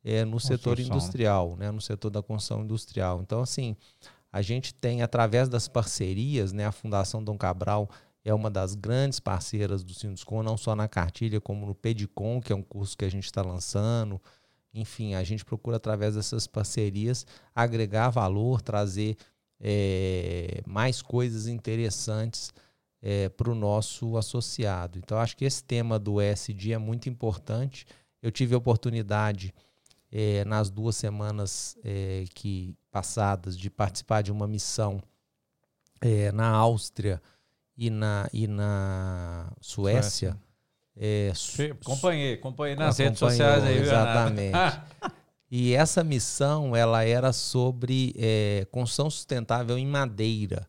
é, 0.04 0.24
no 0.24 0.40
setor 0.40 0.78
né? 0.78 0.84
industrial, 0.84 1.56
né, 1.56 1.70
no 1.70 1.80
setor 1.80 2.10
da 2.10 2.22
construção 2.22 2.62
industrial. 2.62 3.20
Então, 3.22 3.42
assim, 3.42 3.76
a 4.32 4.42
gente 4.42 4.72
tem, 4.74 5.02
através 5.02 5.48
das 5.48 5.68
parcerias, 5.68 6.52
né, 6.52 6.66
a 6.66 6.72
Fundação 6.72 7.22
Dom 7.22 7.36
Cabral 7.36 7.88
é 8.24 8.32
uma 8.34 8.50
das 8.50 8.74
grandes 8.74 9.18
parceiras 9.18 9.82
do 9.82 9.94
Sinduscom, 9.94 10.42
não 10.42 10.56
só 10.56 10.76
na 10.76 10.86
cartilha, 10.86 11.40
como 11.40 11.66
no 11.66 11.74
Pedicom, 11.74 12.40
que 12.40 12.52
é 12.52 12.56
um 12.56 12.62
curso 12.62 12.96
que 12.96 13.04
a 13.04 13.10
gente 13.10 13.24
está 13.24 13.42
lançando. 13.42 14.20
Enfim, 14.72 15.14
a 15.14 15.24
gente 15.24 15.44
procura, 15.44 15.78
através 15.78 16.14
dessas 16.14 16.46
parcerias, 16.46 17.26
agregar 17.54 18.10
valor, 18.10 18.60
trazer 18.60 19.16
é, 19.58 20.62
mais 20.66 21.02
coisas 21.02 21.46
interessantes 21.46 22.52
é, 23.02 23.28
para 23.28 23.50
o 23.50 23.54
nosso 23.54 24.16
associado. 24.16 24.98
Então, 24.98 25.18
acho 25.18 25.36
que 25.36 25.44
esse 25.44 25.62
tema 25.62 25.98
do 25.98 26.20
ESG 26.20 26.72
é 26.72 26.78
muito 26.78 27.08
importante. 27.08 27.86
Eu 28.22 28.30
tive 28.30 28.54
a 28.54 28.58
oportunidade 28.58 29.54
é, 30.12 30.44
nas 30.44 30.70
duas 30.70 30.96
semanas 30.96 31.76
é, 31.84 32.24
que 32.34 32.76
passadas 32.90 33.56
de 33.56 33.70
participar 33.70 34.22
de 34.22 34.32
uma 34.32 34.46
missão 34.46 35.00
é, 36.00 36.32
na 36.32 36.48
Áustria 36.48 37.22
e 37.76 37.88
na, 37.88 38.28
e 38.32 38.46
na 38.46 39.52
Suécia. 39.60 40.36
É, 40.96 41.32
su 41.34 41.62
acompanhei, 41.62 42.34
acompanhei 42.34 42.76
nas 42.76 42.98
redes 42.98 43.18
sociais 43.18 43.64
aí. 43.64 43.78
Exatamente. 43.78 44.56
e 45.50 45.72
essa 45.72 46.02
missão 46.04 46.76
ela 46.76 47.04
era 47.04 47.32
sobre 47.32 48.14
é, 48.18 48.66
construção 48.70 49.08
sustentável 49.08 49.78
em 49.78 49.86
madeira, 49.86 50.68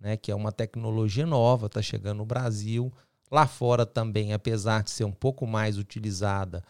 né, 0.00 0.16
que 0.16 0.32
é 0.32 0.34
uma 0.34 0.50
tecnologia 0.50 1.26
nova, 1.26 1.66
está 1.66 1.82
chegando 1.82 2.18
no 2.18 2.24
Brasil. 2.24 2.92
Lá 3.30 3.46
fora 3.46 3.84
também, 3.86 4.32
apesar 4.32 4.82
de 4.82 4.90
ser 4.90 5.04
um 5.04 5.12
pouco 5.12 5.46
mais 5.46 5.78
utilizada, 5.78 6.64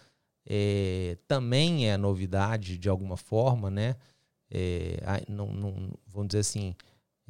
é, 0.47 1.17
também 1.29 1.89
é 1.89 1.97
novidade 1.97 2.77
de 2.77 2.89
alguma 2.89 3.17
forma, 3.17 3.71
né? 3.71 3.97
É, 4.51 4.99
não, 5.29 5.53
não, 5.53 5.93
vamos 6.09 6.29
dizer 6.29 6.41
assim, 6.41 6.75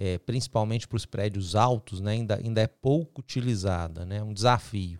é, 0.00 0.16
principalmente 0.16 0.88
para 0.88 0.96
os 0.96 1.04
prédios 1.04 1.54
altos, 1.54 2.00
né? 2.00 2.12
ainda, 2.12 2.36
ainda 2.36 2.62
é 2.62 2.66
pouco 2.66 3.20
utilizada, 3.20 4.06
né? 4.06 4.22
um 4.22 4.32
desafio. 4.32 4.98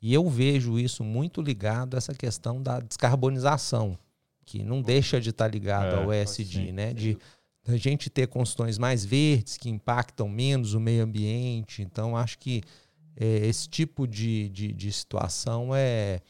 E 0.00 0.14
eu 0.14 0.26
vejo 0.30 0.78
isso 0.78 1.04
muito 1.04 1.42
ligado 1.42 1.94
a 1.94 1.98
essa 1.98 2.14
questão 2.14 2.62
da 2.62 2.80
descarbonização, 2.80 3.98
que 4.46 4.64
não 4.64 4.80
deixa 4.80 5.20
de 5.20 5.28
estar 5.28 5.46
ligado 5.46 5.94
é, 5.94 6.02
ao 6.02 6.14
ESG, 6.14 6.72
né? 6.72 6.94
de 6.94 7.18
da 7.64 7.76
gente 7.76 8.08
ter 8.08 8.26
construções 8.28 8.78
mais 8.78 9.04
verdes, 9.04 9.56
que 9.56 9.68
impactam 9.68 10.28
menos 10.28 10.74
o 10.74 10.80
meio 10.80 11.04
ambiente. 11.04 11.82
Então, 11.82 12.16
acho 12.16 12.38
que 12.38 12.62
é, 13.16 13.46
esse 13.46 13.68
tipo 13.68 14.06
de, 14.06 14.48
de, 14.48 14.72
de, 14.72 14.92
situação 14.92 15.74
é, 15.74 16.20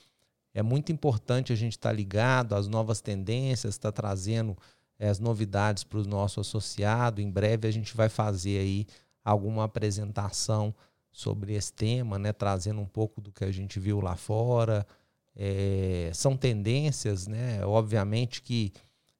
é 0.52 0.62
muito 0.62 0.90
importante 0.90 1.52
a 1.52 1.56
gente 1.56 1.72
estar 1.72 1.90
tá 1.90 1.94
ligado 1.94 2.54
às 2.54 2.66
novas 2.66 3.00
tendências, 3.00 3.74
estar 3.74 3.92
tá 3.92 4.02
trazendo 4.02 4.56
é, 4.98 5.08
as 5.08 5.18
novidades 5.18 5.84
para 5.84 6.00
o 6.00 6.04
nosso 6.04 6.40
associado. 6.40 7.20
Em 7.20 7.30
breve 7.30 7.68
a 7.68 7.70
gente 7.70 7.96
vai 7.96 8.08
fazer 8.08 8.58
aí 8.58 8.86
alguma 9.24 9.64
apresentação 9.64 10.74
sobre 11.12 11.54
esse 11.54 11.72
tema, 11.72 12.18
né, 12.18 12.32
trazendo 12.32 12.80
um 12.80 12.86
pouco 12.86 13.20
do 13.20 13.32
que 13.32 13.44
a 13.44 13.52
gente 13.52 13.78
viu 13.80 14.00
lá 14.00 14.16
fora. 14.16 14.86
É, 15.34 16.10
são 16.12 16.36
tendências, 16.36 17.26
né? 17.26 17.64
Obviamente 17.64 18.42
que 18.42 18.72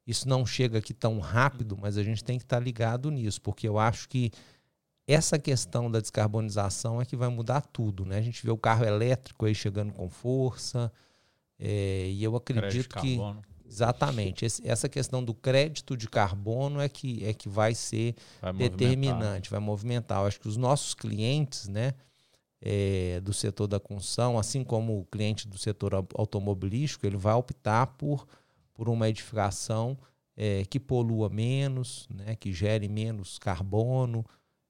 isso 0.07 0.29
não 0.29 0.45
chega 0.45 0.79
aqui 0.79 0.93
tão 0.93 1.19
rápido, 1.19 1.77
mas 1.81 1.97
a 1.97 2.03
gente 2.03 2.25
tem 2.25 2.39
que 2.39 2.45
estar 2.45 2.57
tá 2.57 2.63
ligado 2.63 3.11
nisso, 3.11 3.41
porque 3.41 3.69
eu 3.69 3.79
acho 3.79 4.09
que 4.09 4.31
essa 5.07 5.39
questão 5.39 5.91
da 5.91 6.01
descarbonização 6.01 7.01
é 7.01 7.05
que 7.05 7.17
vai 7.17 7.29
mudar 7.29 7.63
tudo, 7.63 8.05
né? 8.05 8.19
A 8.19 8.23
gente 8.23 8.45
vê 8.45 8.51
o 8.51 8.57
carro 8.57 8.85
elétrico 8.85 9.47
aí 9.47 9.55
chegando 9.55 9.93
com 9.93 10.09
força, 10.09 10.93
é, 11.59 12.09
e 12.09 12.23
eu 12.23 12.35
acredito 12.37 12.97
que 12.97 13.19
exatamente 13.67 14.45
esse, 14.45 14.67
essa 14.67 14.89
questão 14.89 15.23
do 15.23 15.35
crédito 15.35 15.97
de 15.97 16.09
carbono 16.09 16.81
é 16.81 16.89
que 16.89 17.25
é 17.25 17.33
que 17.33 17.49
vai 17.49 17.75
ser 17.75 18.17
vai 18.41 18.53
determinante, 18.53 19.51
vai 19.51 19.61
movimentar. 19.61 20.21
Eu 20.21 20.27
acho 20.27 20.41
que 20.41 20.49
os 20.49 20.57
nossos 20.57 20.95
clientes, 20.95 21.69
né, 21.69 21.93
é, 22.61 23.21
do 23.21 23.33
setor 23.33 23.67
da 23.67 23.79
construção, 23.79 24.39
assim 24.39 24.65
como 24.65 24.99
o 25.01 25.05
cliente 25.05 25.47
do 25.47 25.59
setor 25.59 25.95
automobilístico, 26.15 27.07
ele 27.07 27.17
vai 27.17 27.35
optar 27.35 27.87
por 27.87 28.27
por 28.75 28.89
uma 28.89 29.09
edificação 29.09 29.99
é, 30.37 30.65
que 30.65 30.81
polua 30.81 31.29
menos, 31.29 32.09
né, 32.09 32.35
que 32.35 32.53
gere 32.53 32.89
menos 32.89 33.39
carbono. 33.39 34.25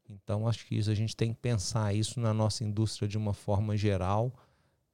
Então, 0.09 0.49
acho 0.49 0.67
que 0.67 0.77
isso 0.77 0.91
a 0.91 0.95
gente 0.95 1.17
tem 1.17 1.33
que 1.33 1.39
pensar 1.39 1.95
isso 1.95 2.19
na 2.19 2.35
nossa 2.35 2.65
indústria 2.65 3.07
de 3.07 3.17
uma 3.17 3.33
forma 3.33 3.77
geral 3.77 4.35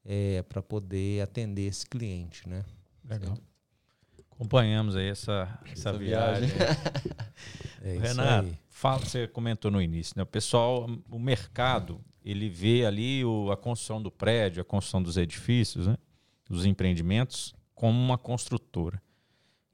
é, 0.04 0.42
para 0.42 0.62
poder 0.62 1.22
atender 1.22 1.66
esse 1.66 1.86
cliente. 1.86 2.48
Né? 2.48 2.64
Legal. 3.08 3.38
Acompanhamos 4.32 4.96
aí 4.96 5.08
essa, 5.08 5.58
essa, 5.64 5.72
essa 5.72 5.92
viagem. 5.94 6.48
viagem. 6.48 6.76
é 7.82 7.98
Renato, 7.98 8.58
fala, 8.68 8.98
você 8.98 9.26
comentou 9.26 9.70
no 9.70 9.80
início, 9.80 10.12
né? 10.14 10.22
O 10.22 10.26
pessoal, 10.26 10.86
o 11.10 11.18
mercado, 11.18 11.98
ele 12.22 12.50
vê 12.50 12.84
ali 12.84 13.24
o, 13.24 13.50
a 13.50 13.56
construção 13.56 14.02
do 14.02 14.10
prédio, 14.10 14.60
a 14.60 14.64
construção 14.64 15.02
dos 15.02 15.16
edifícios, 15.16 15.86
né? 15.86 15.96
dos 16.48 16.66
empreendimentos, 16.66 17.54
como 17.76 17.96
uma 17.96 18.18
construtora. 18.18 19.00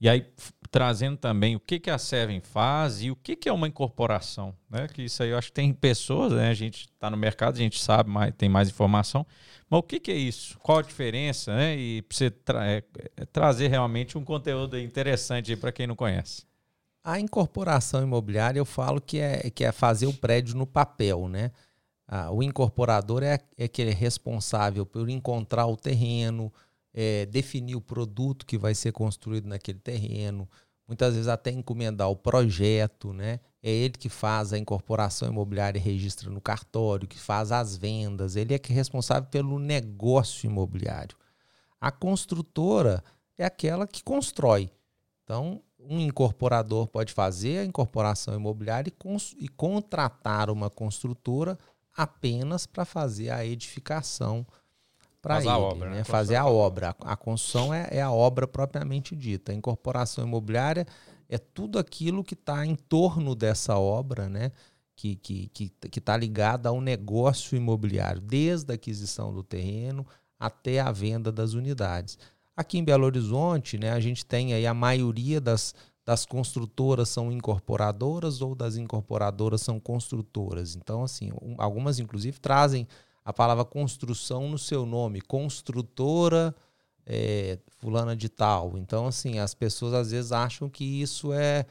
E 0.03 0.09
aí, 0.09 0.27
trazendo 0.69 1.17
também 1.17 1.55
o 1.55 1.61
que, 1.61 1.79
que 1.79 1.89
a 1.89 1.97
Seven 1.97 2.41
faz 2.41 3.03
e 3.03 3.11
o 3.13 3.15
que, 3.15 3.37
que 3.37 3.49
é 3.49 3.53
uma 3.53 3.69
incorporação. 3.69 4.53
Né? 4.69 4.89
Que 4.89 5.03
isso 5.03 5.23
aí 5.23 5.31
eu 5.31 5.39
acho 5.39 5.47
que 5.47 5.53
tem 5.53 5.73
pessoas, 5.73 6.33
né? 6.33 6.49
a 6.49 6.55
gente 6.55 6.89
está 6.89 7.09
no 7.09 7.17
mercado, 7.17 7.55
a 7.55 7.59
gente 7.59 7.81
sabe, 7.81 8.11
mais, 8.11 8.35
tem 8.37 8.49
mais 8.49 8.69
informação. 8.69 9.25
Mas 9.71 9.79
o 9.79 9.83
que, 9.85 10.01
que 10.01 10.11
é 10.11 10.17
isso? 10.17 10.59
Qual 10.59 10.79
a 10.79 10.83
diferença? 10.83 11.55
Né? 11.55 11.77
E 11.77 12.03
para 12.03 12.17
você 12.17 12.31
tra 12.33 12.67
é, 12.67 12.83
é, 13.17 13.25
trazer 13.27 13.69
realmente 13.69 14.19
um 14.19 14.25
conteúdo 14.25 14.77
interessante 14.77 15.55
para 15.55 15.71
quem 15.71 15.87
não 15.87 15.95
conhece. 15.95 16.45
A 17.05 17.21
incorporação 17.21 18.03
imobiliária, 18.03 18.59
eu 18.59 18.65
falo 18.65 19.01
que 19.01 19.19
é, 19.21 19.51
que 19.51 19.65
é 19.65 19.71
fazer 19.71 20.07
o 20.07 20.13
prédio 20.13 20.57
no 20.57 20.67
papel, 20.67 21.29
né? 21.29 21.53
Ah, 22.09 22.31
o 22.31 22.43
incorporador 22.43 23.23
é, 23.23 23.39
é 23.57 23.65
aquele 23.65 23.93
responsável 23.93 24.85
por 24.85 25.09
encontrar 25.09 25.67
o 25.67 25.77
terreno, 25.77 26.53
é, 26.95 27.27
definir 27.27 27.77
o 27.77 27.81
produto 27.81 28.45
que 28.45 28.59
vai 28.59 28.75
ser 28.75 28.93
construído 28.93 29.47
naquele 29.47 29.79
terreno, 29.79 30.49
muitas 30.87 31.15
vezes 31.15 31.29
até 31.29 31.51
encomendar 31.51 32.11
o 32.11 32.17
projeto, 32.17 33.13
né? 33.13 33.41
É 33.63 33.71
ele 33.71 33.95
que 33.95 34.09
faz 34.09 34.53
a 34.53 34.59
incorporação 34.59 35.29
imobiliária 35.29 35.79
e 35.79 35.83
registra 35.83 36.29
no 36.29 36.41
cartório, 36.41 37.09
que 37.09 37.19
faz 37.19 37.53
as 37.53 37.77
vendas, 37.77 38.37
ele 38.37 38.55
é 38.55 38.59
que 38.59 38.73
é 38.73 38.75
responsável 38.75 39.29
pelo 39.31 39.59
negócio 39.59 40.47
imobiliário. 40.47 41.17
A 41.81 41.91
construtora 41.91 43.03
é 43.39 43.45
aquela 43.45 43.87
que 43.87 44.03
constrói. 44.03 44.71
Então, 45.25 45.63
um 45.79 45.99
incorporador 46.01 46.87
pode 46.89 47.13
fazer 47.13 47.59
a 47.59 47.65
incorporação 47.65 48.35
imobiliária 48.35 48.91
e, 48.91 49.45
e 49.45 49.49
contratar 49.49 50.51
uma 50.51 50.69
construtora 50.71 51.59
apenas 51.97 52.67
para 52.67 52.85
fazer 52.85 53.31
a 53.31 53.45
edificação 53.45 54.47
para 55.23 55.39
ele, 55.39 55.49
obra, 55.49 55.91
né? 55.91 56.05
fazer 56.05 56.35
a 56.35 56.47
obra. 56.47 56.97
A 57.01 57.17
construção 57.17 57.73
é, 57.73 57.89
é, 57.93 58.03
a 58.03 58.11
obra 58.11 58.47
propriamente 58.47 59.15
dita. 59.15 59.53
A 59.53 59.55
incorporação 59.55 60.27
imobiliária 60.27 60.85
é 61.29 61.39
tudo 61.39 61.79
aquilo 61.79 62.25
que 62.25 62.35
está 62.35 62.67
em 62.67 62.75
torno 62.75 63.35
dessa 63.37 63.79
obra, 63.79 64.29
né? 64.29 64.51
que 64.97 65.13
está 65.13 65.23
que, 65.23 65.49
que, 65.49 65.89
que 65.89 66.01
tá 66.01 66.17
ligada 66.17 66.69
ao 66.69 66.81
negócio 66.81 67.57
imobiliário, 67.57 68.21
desde 68.21 68.73
a 68.73 68.75
aquisição 68.75 69.33
do 69.33 69.43
terreno 69.43 70.07
até 70.39 70.81
a 70.81 70.91
venda 70.91 71.31
das 71.33 71.55
unidades. 71.55 72.19
Aqui 72.57 72.79
em 72.79 72.85
Belo 72.85 73.07
Horizonte, 73.07 73.79
né, 73.79 73.93
a 73.93 74.01
gente 74.01 74.27
tem 74.27 74.53
aí 74.53 74.67
a 74.67 74.75
maioria 74.75 75.41
das, 75.41 75.75
das 76.05 76.27
construtoras 76.27 77.09
são 77.09 77.33
incorporadoras 77.33 78.43
ou 78.43 78.55
das 78.55 78.77
incorporadoras 78.77 79.63
são 79.63 79.81
construtoras. 79.81 80.77
Então, 80.77 81.03
assim, 81.03 81.33
um, 81.41 81.55
algumas 81.59 81.99
inclusive 81.99 82.39
trazem 82.39 82.87
a 83.25 83.33
palavra 83.33 83.65
construção 83.65 84.49
no 84.49 84.59
seu 84.59 84.85
nome, 84.85 85.21
construtora 85.21 86.55
é, 87.07 87.59
fulana 87.79 88.17
de 88.17 88.29
tal. 88.29 88.77
Então, 88.79 89.07
assim, 89.07 89.39
as 89.39 89.55
pessoas 89.55 89.95
às 89.95 90.11
vezes 90.11 90.33
acham 90.33 90.69
que 90.69 90.85
isso 90.85 91.33
é, 91.33 91.67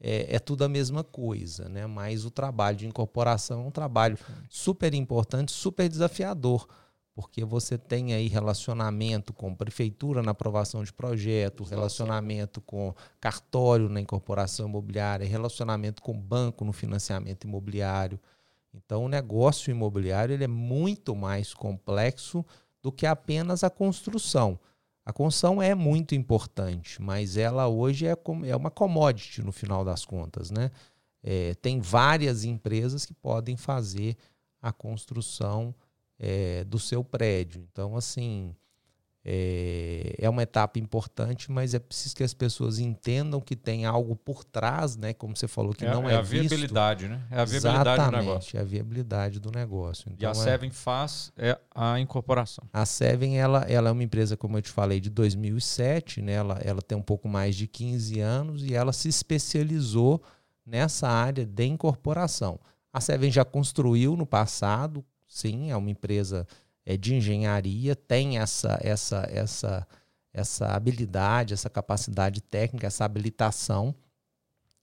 é, 0.00 0.36
é, 0.36 0.38
tudo 0.38 0.64
a 0.64 0.68
mesma 0.68 1.04
coisa, 1.04 1.68
né? 1.68 1.86
Mas 1.86 2.24
o 2.24 2.30
trabalho 2.30 2.76
de 2.76 2.86
incorporação 2.86 3.62
é 3.62 3.66
um 3.66 3.70
trabalho 3.70 4.18
super 4.48 4.94
importante, 4.94 5.52
super 5.52 5.88
desafiador, 5.88 6.66
porque 7.14 7.44
você 7.44 7.76
tem 7.76 8.14
aí 8.14 8.26
relacionamento 8.28 9.32
com 9.32 9.54
prefeitura 9.54 10.22
na 10.22 10.30
aprovação 10.30 10.82
de 10.82 10.92
projeto, 10.92 11.64
relacionamento 11.64 12.60
com 12.62 12.94
cartório 13.20 13.88
na 13.88 14.00
incorporação 14.00 14.68
imobiliária, 14.68 15.26
relacionamento 15.26 16.00
com 16.02 16.18
banco 16.18 16.64
no 16.64 16.72
financiamento 16.72 17.46
imobiliário. 17.46 18.18
Então, 18.72 19.04
o 19.04 19.08
negócio 19.08 19.70
imobiliário 19.70 20.32
ele 20.32 20.44
é 20.44 20.48
muito 20.48 21.14
mais 21.14 21.52
complexo 21.52 22.44
do 22.82 22.92
que 22.92 23.06
apenas 23.06 23.64
a 23.64 23.70
construção. 23.70 24.58
A 25.04 25.12
construção 25.12 25.60
é 25.60 25.74
muito 25.74 26.14
importante, 26.14 27.00
mas 27.02 27.36
ela 27.36 27.66
hoje 27.66 28.06
é, 28.06 28.16
é 28.46 28.56
uma 28.56 28.70
commodity 28.70 29.42
no 29.42 29.50
final 29.50 29.84
das 29.84 30.04
contas. 30.04 30.50
Né? 30.50 30.70
É, 31.22 31.54
tem 31.56 31.80
várias 31.80 32.44
empresas 32.44 33.04
que 33.04 33.14
podem 33.14 33.56
fazer 33.56 34.16
a 34.62 34.72
construção 34.72 35.74
é, 36.18 36.64
do 36.64 36.78
seu 36.78 37.02
prédio. 37.02 37.66
Então, 37.72 37.96
assim, 37.96 38.54
é, 39.22 40.14
é 40.18 40.30
uma 40.30 40.42
etapa 40.42 40.78
importante, 40.78 41.52
mas 41.52 41.74
é 41.74 41.78
preciso 41.78 42.16
que 42.16 42.24
as 42.24 42.32
pessoas 42.32 42.78
entendam 42.78 43.38
que 43.40 43.54
tem 43.54 43.84
algo 43.84 44.16
por 44.16 44.44
trás, 44.44 44.96
né? 44.96 45.12
Como 45.12 45.36
você 45.36 45.46
falou, 45.46 45.74
que 45.74 45.84
é, 45.84 45.92
não 45.92 46.08
é, 46.08 46.14
é 46.14 46.16
a 46.16 46.22
visto. 46.22 46.48
viabilidade, 46.48 47.06
né? 47.06 47.20
É 47.30 47.40
a 47.40 47.44
viabilidade 47.44 47.90
Exatamente, 47.90 48.10
do 48.10 48.26
negócio. 48.26 48.56
É 48.56 48.60
a 48.60 48.64
viabilidade 48.64 49.40
do 49.40 49.50
negócio. 49.50 50.10
Então, 50.10 50.16
e 50.20 50.26
a 50.26 50.30
então, 50.30 50.42
é 50.42 50.44
Seven 50.44 50.70
faz 50.70 51.32
é 51.36 51.58
a 51.74 52.00
incorporação. 52.00 52.64
A 52.72 52.86
Seven, 52.86 53.38
ela, 53.38 53.60
ela 53.68 53.90
é 53.90 53.92
uma 53.92 54.02
empresa, 54.02 54.38
como 54.38 54.56
eu 54.56 54.62
te 54.62 54.70
falei, 54.70 55.00
de 55.00 55.10
2007, 55.10 56.22
né? 56.22 56.32
Ela, 56.32 56.58
ela 56.62 56.80
tem 56.80 56.96
um 56.96 57.02
pouco 57.02 57.28
mais 57.28 57.54
de 57.54 57.66
15 57.66 58.20
anos 58.20 58.64
e 58.64 58.74
ela 58.74 58.92
se 58.92 59.08
especializou 59.08 60.22
nessa 60.64 61.08
área 61.08 61.44
de 61.44 61.64
incorporação. 61.66 62.58
A 62.90 63.00
Seven 63.02 63.30
já 63.30 63.44
construiu 63.44 64.16
no 64.16 64.24
passado, 64.24 65.04
sim, 65.26 65.70
é 65.70 65.76
uma 65.76 65.90
empresa 65.90 66.46
é, 66.84 66.96
de 66.96 67.14
engenharia 67.14 67.94
tem 67.94 68.38
essa, 68.38 68.78
essa, 68.82 69.28
essa, 69.30 69.86
essa 70.32 70.66
habilidade, 70.68 71.54
essa 71.54 71.70
capacidade 71.70 72.40
técnica, 72.40 72.86
essa 72.86 73.04
habilitação, 73.04 73.94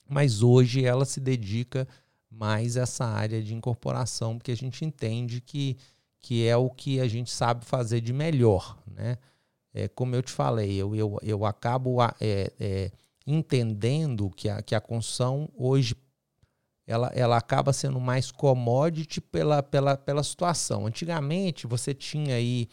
mas 0.10 0.42
hoje 0.42 0.86
ela 0.86 1.06
se 1.06 1.20
dedica 1.20 1.88
mais 2.30 2.78
a 2.78 2.82
essa 2.82 3.06
área 3.06 3.42
de 3.42 3.54
incorporação, 3.54 4.38
porque 4.38 4.52
a 4.52 4.58
gente 4.58 4.86
entende 4.86 5.42
que, 5.42 5.78
que 6.20 6.48
é 6.48 6.56
o 6.56 6.70
que 6.70 7.00
a 7.00 7.08
gente 7.08 7.32
sabe 7.32 7.66
fazer 7.66 8.02
de 8.02 8.14
melhor. 8.14 8.78
Né? 8.86 9.18
É, 9.74 9.88
como 9.88 10.16
eu 10.16 10.22
te 10.22 10.32
falei, 10.32 10.76
eu, 10.76 10.96
eu, 10.96 11.18
eu 11.22 11.46
acabo 11.46 12.02
é, 12.20 12.52
é, 12.60 12.92
entendendo 13.26 14.30
que 14.30 14.50
a, 14.50 14.62
que 14.62 14.76
a 14.76 14.82
construção 14.82 15.50
hoje 15.56 15.96
ela, 16.88 17.12
ela 17.13 17.38
acaba 17.38 17.73
sendo 17.73 18.00
mais 18.00 18.32
commodity 18.32 19.19
pela, 19.19 19.62
pela, 19.62 19.97
pela 19.97 20.23
situação. 20.23 20.88
Antigamente, 20.88 21.67
você 21.67 21.93
tinha 21.93 22.36
aí 22.36 22.69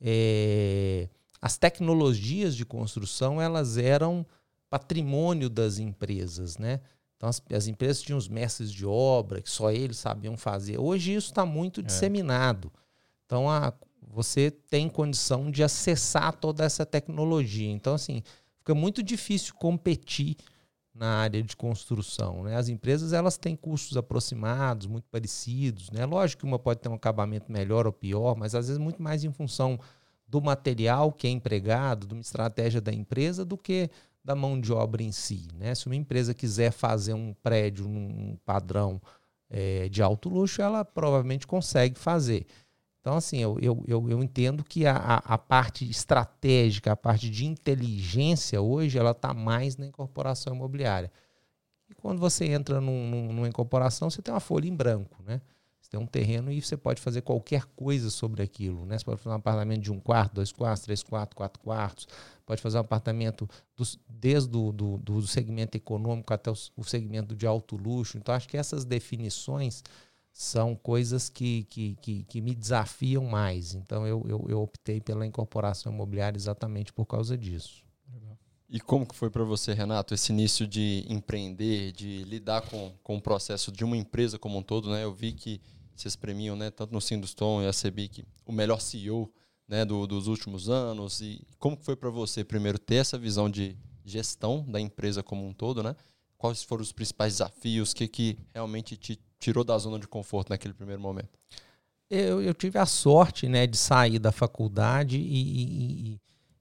é, 0.00 1.08
as 1.40 1.56
tecnologias 1.56 2.56
de 2.56 2.66
construção, 2.66 3.40
elas 3.40 3.78
eram 3.78 4.26
patrimônio 4.68 5.48
das 5.48 5.78
empresas, 5.78 6.58
né? 6.58 6.80
Então, 7.16 7.28
as, 7.28 7.40
as 7.52 7.68
empresas 7.68 8.02
tinham 8.02 8.18
os 8.18 8.26
mestres 8.26 8.72
de 8.72 8.84
obra, 8.84 9.40
que 9.40 9.48
só 9.48 9.70
eles 9.70 9.98
sabiam 9.98 10.36
fazer. 10.36 10.78
Hoje, 10.78 11.14
isso 11.14 11.28
está 11.28 11.46
muito 11.46 11.80
é. 11.80 11.84
disseminado. 11.84 12.72
Então, 13.24 13.48
a, 13.48 13.72
você 14.02 14.50
tem 14.50 14.88
condição 14.88 15.48
de 15.48 15.62
acessar 15.62 16.34
toda 16.34 16.64
essa 16.64 16.84
tecnologia. 16.84 17.70
Então, 17.70 17.94
assim, 17.94 18.20
fica 18.58 18.74
muito 18.74 19.00
difícil 19.00 19.54
competir 19.54 20.36
na 20.94 21.18
área 21.18 21.42
de 21.42 21.56
construção. 21.56 22.44
Né? 22.44 22.56
As 22.56 22.68
empresas 22.68 23.12
elas 23.12 23.36
têm 23.36 23.56
custos 23.56 23.96
aproximados, 23.96 24.86
muito 24.86 25.06
parecidos. 25.10 25.90
Né? 25.90 26.06
Lógico 26.06 26.40
que 26.40 26.46
uma 26.46 26.58
pode 26.58 26.80
ter 26.80 26.88
um 26.88 26.94
acabamento 26.94 27.50
melhor 27.50 27.86
ou 27.86 27.92
pior, 27.92 28.36
mas 28.36 28.54
às 28.54 28.68
vezes 28.68 28.78
muito 28.78 29.02
mais 29.02 29.24
em 29.24 29.32
função 29.32 29.78
do 30.28 30.40
material 30.40 31.12
que 31.12 31.26
é 31.26 31.30
empregado, 31.30 32.06
de 32.06 32.14
uma 32.14 32.20
estratégia 32.20 32.80
da 32.80 32.92
empresa, 32.92 33.44
do 33.44 33.58
que 33.58 33.90
da 34.24 34.34
mão 34.34 34.58
de 34.58 34.72
obra 34.72 35.02
em 35.02 35.12
si. 35.12 35.48
Né? 35.58 35.74
Se 35.74 35.86
uma 35.86 35.96
empresa 35.96 36.32
quiser 36.32 36.70
fazer 36.70 37.12
um 37.12 37.34
prédio 37.42 37.86
num 37.88 38.38
padrão 38.44 39.00
é, 39.50 39.88
de 39.88 40.02
alto 40.02 40.28
luxo, 40.28 40.62
ela 40.62 40.84
provavelmente 40.84 41.46
consegue 41.46 41.98
fazer. 41.98 42.46
Então, 43.04 43.18
assim, 43.18 43.36
eu, 43.36 43.58
eu, 43.60 43.84
eu, 43.86 44.08
eu 44.08 44.24
entendo 44.24 44.64
que 44.64 44.86
a, 44.86 44.96
a, 44.96 45.36
parte 45.36 45.84
estratégica, 45.86 46.92
a 46.92 46.96
parte 46.96 47.28
de 47.28 47.44
inteligência 47.44 48.62
hoje, 48.62 48.98
ela 48.98 49.10
está 49.10 49.34
mais 49.34 49.76
na 49.76 49.84
incorporação 49.84 50.54
imobiliária. 50.54 51.12
E 51.86 51.94
quando 51.94 52.18
você 52.18 52.46
entra 52.46 52.80
num, 52.80 53.06
num, 53.06 53.30
numa 53.30 53.46
incorporação, 53.46 54.08
você 54.08 54.22
tem 54.22 54.32
uma 54.32 54.40
folha 54.40 54.66
em 54.66 54.74
branco, 54.74 55.22
né? 55.22 55.42
Você 55.82 55.90
tem 55.90 56.00
um 56.00 56.06
terreno 56.06 56.50
e 56.50 56.62
você 56.62 56.78
pode 56.78 56.98
fazer 56.98 57.20
qualquer 57.20 57.66
coisa 57.76 58.08
sobre 58.08 58.42
aquilo, 58.42 58.86
né? 58.86 58.96
Você 58.96 59.04
pode 59.04 59.20
fazer 59.20 59.34
um 59.34 59.38
apartamento 59.38 59.82
de 59.82 59.92
um 59.92 60.00
quarto, 60.00 60.36
dois 60.36 60.50
quartos, 60.50 60.84
três 60.84 61.02
quartos, 61.02 61.36
quatro 61.36 61.62
quartos. 61.62 62.08
Pode 62.46 62.62
fazer 62.62 62.78
um 62.78 62.80
apartamento 62.80 63.46
dos, 63.76 64.00
desde 64.08 64.56
o 64.56 64.72
do, 64.72 64.96
do, 64.96 65.26
segmento 65.26 65.76
econômico 65.76 66.32
até 66.32 66.50
o, 66.50 66.54
o 66.74 66.82
segmento 66.82 67.36
de 67.36 67.46
alto 67.46 67.76
luxo. 67.76 68.16
Então, 68.16 68.34
acho 68.34 68.48
que 68.48 68.56
essas 68.56 68.86
definições 68.86 69.82
são 70.34 70.74
coisas 70.74 71.28
que, 71.28 71.62
que, 71.70 71.94
que, 72.02 72.24
que 72.24 72.40
me 72.40 72.56
desafiam 72.56 73.24
mais. 73.24 73.74
Então 73.74 74.04
eu, 74.04 74.26
eu, 74.28 74.44
eu, 74.48 74.60
optei 74.60 75.00
pela 75.00 75.24
incorporação 75.24 75.92
imobiliária 75.92 76.36
exatamente 76.36 76.92
por 76.92 77.06
causa 77.06 77.38
disso. 77.38 77.84
E 78.68 78.80
como 78.80 79.06
que 79.06 79.14
foi 79.14 79.30
para 79.30 79.44
você, 79.44 79.72
Renato, 79.72 80.12
esse 80.12 80.32
início 80.32 80.66
de 80.66 81.06
empreender, 81.08 81.92
de 81.92 82.24
lidar 82.24 82.62
com, 82.62 82.92
com 83.04 83.16
o 83.16 83.22
processo 83.22 83.70
de 83.70 83.84
uma 83.84 83.96
empresa 83.96 84.36
como 84.36 84.58
um 84.58 84.62
todo? 84.62 84.90
Né? 84.90 85.04
Eu 85.04 85.14
vi 85.14 85.32
que 85.32 85.60
vocês 85.94 86.16
premiam, 86.16 86.56
né, 86.56 86.72
tanto 86.72 86.92
no 86.92 87.00
Sinduston 87.00 87.62
e 87.62 87.68
a 87.68 87.72
CEBIC, 87.72 88.24
o 88.44 88.50
melhor 88.50 88.80
CEO 88.80 89.32
né, 89.68 89.84
do, 89.84 90.04
dos 90.04 90.26
últimos 90.26 90.68
anos. 90.68 91.20
E 91.20 91.46
como 91.60 91.76
que 91.76 91.84
foi 91.84 91.94
para 91.94 92.10
você, 92.10 92.42
primeiro, 92.42 92.76
ter 92.76 92.96
essa 92.96 93.16
visão 93.16 93.48
de 93.48 93.76
gestão 94.04 94.64
da 94.68 94.80
empresa 94.80 95.22
como 95.22 95.46
um 95.46 95.52
todo, 95.52 95.80
né? 95.80 95.94
Quais 96.36 96.64
foram 96.64 96.82
os 96.82 96.90
principais 96.90 97.34
desafios? 97.34 97.92
O 97.92 97.94
que, 97.94 98.08
que 98.08 98.38
realmente 98.52 98.96
te 98.96 99.20
tirou 99.44 99.62
da 99.62 99.76
zona 99.76 99.98
de 99.98 100.08
conforto 100.08 100.50
naquele 100.50 100.72
primeiro 100.72 101.02
momento? 101.02 101.38
Eu, 102.08 102.40
eu 102.40 102.54
tive 102.54 102.78
a 102.78 102.86
sorte 102.86 103.48
né, 103.48 103.66
de 103.66 103.76
sair 103.76 104.18
da 104.18 104.32
faculdade 104.32 105.18
e, 105.18 106.14
e, 106.14 106.20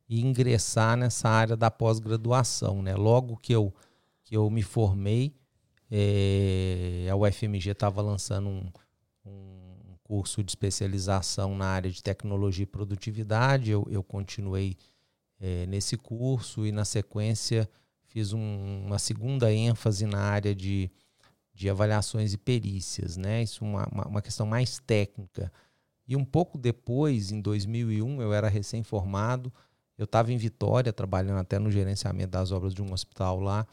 e 0.09 0.21
ingressar 0.21 0.97
nessa 0.97 1.29
área 1.29 1.55
da 1.55 1.71
pós-graduação. 1.71 2.81
Né? 2.81 2.95
Logo 2.95 3.37
que 3.37 3.53
eu, 3.53 3.73
que 4.23 4.35
eu 4.35 4.49
me 4.49 4.61
formei, 4.61 5.33
é, 5.89 7.07
a 7.09 7.15
UFMG 7.15 7.69
estava 7.69 8.01
lançando 8.01 8.49
um, 8.49 8.71
um 9.25 9.95
curso 10.03 10.43
de 10.43 10.51
especialização 10.51 11.55
na 11.55 11.67
área 11.67 11.89
de 11.91 12.03
tecnologia 12.03 12.63
e 12.63 12.67
produtividade. 12.67 13.71
Eu, 13.71 13.87
eu 13.89 14.03
continuei 14.03 14.75
é, 15.39 15.65
nesse 15.67 15.97
curso 15.97 16.65
e, 16.65 16.71
na 16.71 16.83
sequência, 16.83 17.69
fiz 18.07 18.33
um, 18.33 18.85
uma 18.85 18.99
segunda 18.99 19.53
ênfase 19.53 20.05
na 20.05 20.19
área 20.19 20.53
de 20.55 20.89
de 21.53 21.69
avaliações 21.69 22.33
e 22.33 22.37
perícias, 22.37 23.15
né? 23.15 23.43
Isso 23.43 23.63
é 23.63 23.67
uma, 23.67 23.87
uma, 23.91 24.07
uma 24.07 24.21
questão 24.21 24.45
mais 24.45 24.79
técnica. 24.79 25.51
E 26.07 26.15
um 26.15 26.25
pouco 26.25 26.57
depois, 26.57 27.31
em 27.31 27.39
2001, 27.39 28.21
eu 28.21 28.33
era 28.33 28.49
recém-formado, 28.49 29.53
eu 29.97 30.05
estava 30.05 30.33
em 30.33 30.37
Vitória, 30.37 30.91
trabalhando 30.91 31.39
até 31.39 31.59
no 31.59 31.71
gerenciamento 31.71 32.31
das 32.31 32.51
obras 32.51 32.73
de 32.73 32.81
um 32.81 32.91
hospital 32.91 33.39
lá, 33.39 33.67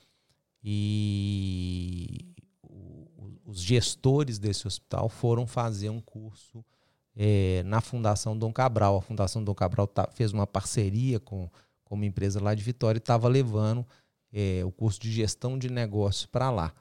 e 0.63 2.35
os 3.47 3.61
gestores 3.61 4.39
desse 4.39 4.67
hospital 4.67 5.09
foram 5.09 5.47
fazer 5.47 5.91
um 5.91 6.01
curso 6.01 6.65
é, 7.17 7.63
na 7.65 7.81
Fundação 7.81 8.39
Dom 8.39 8.53
Cabral. 8.53 8.97
A 8.97 9.03
Fundação 9.03 9.43
Dom 9.43 9.55
Cabral 9.55 9.87
tá, 9.87 10.09
fez 10.13 10.33
uma 10.33 10.47
parceria 10.47 11.19
com, 11.19 11.51
com 11.85 11.95
uma 11.95 12.07
empresa 12.07 12.41
lá 12.41 12.55
de 12.55 12.63
Vitória 12.63 12.99
e 12.99 13.01
estava 13.01 13.27
levando 13.27 13.85
é, 14.33 14.63
o 14.65 14.71
curso 14.71 15.01
de 15.01 15.11
gestão 15.11 15.59
de 15.59 15.69
negócios 15.69 16.27
para 16.27 16.51
lá. 16.51 16.73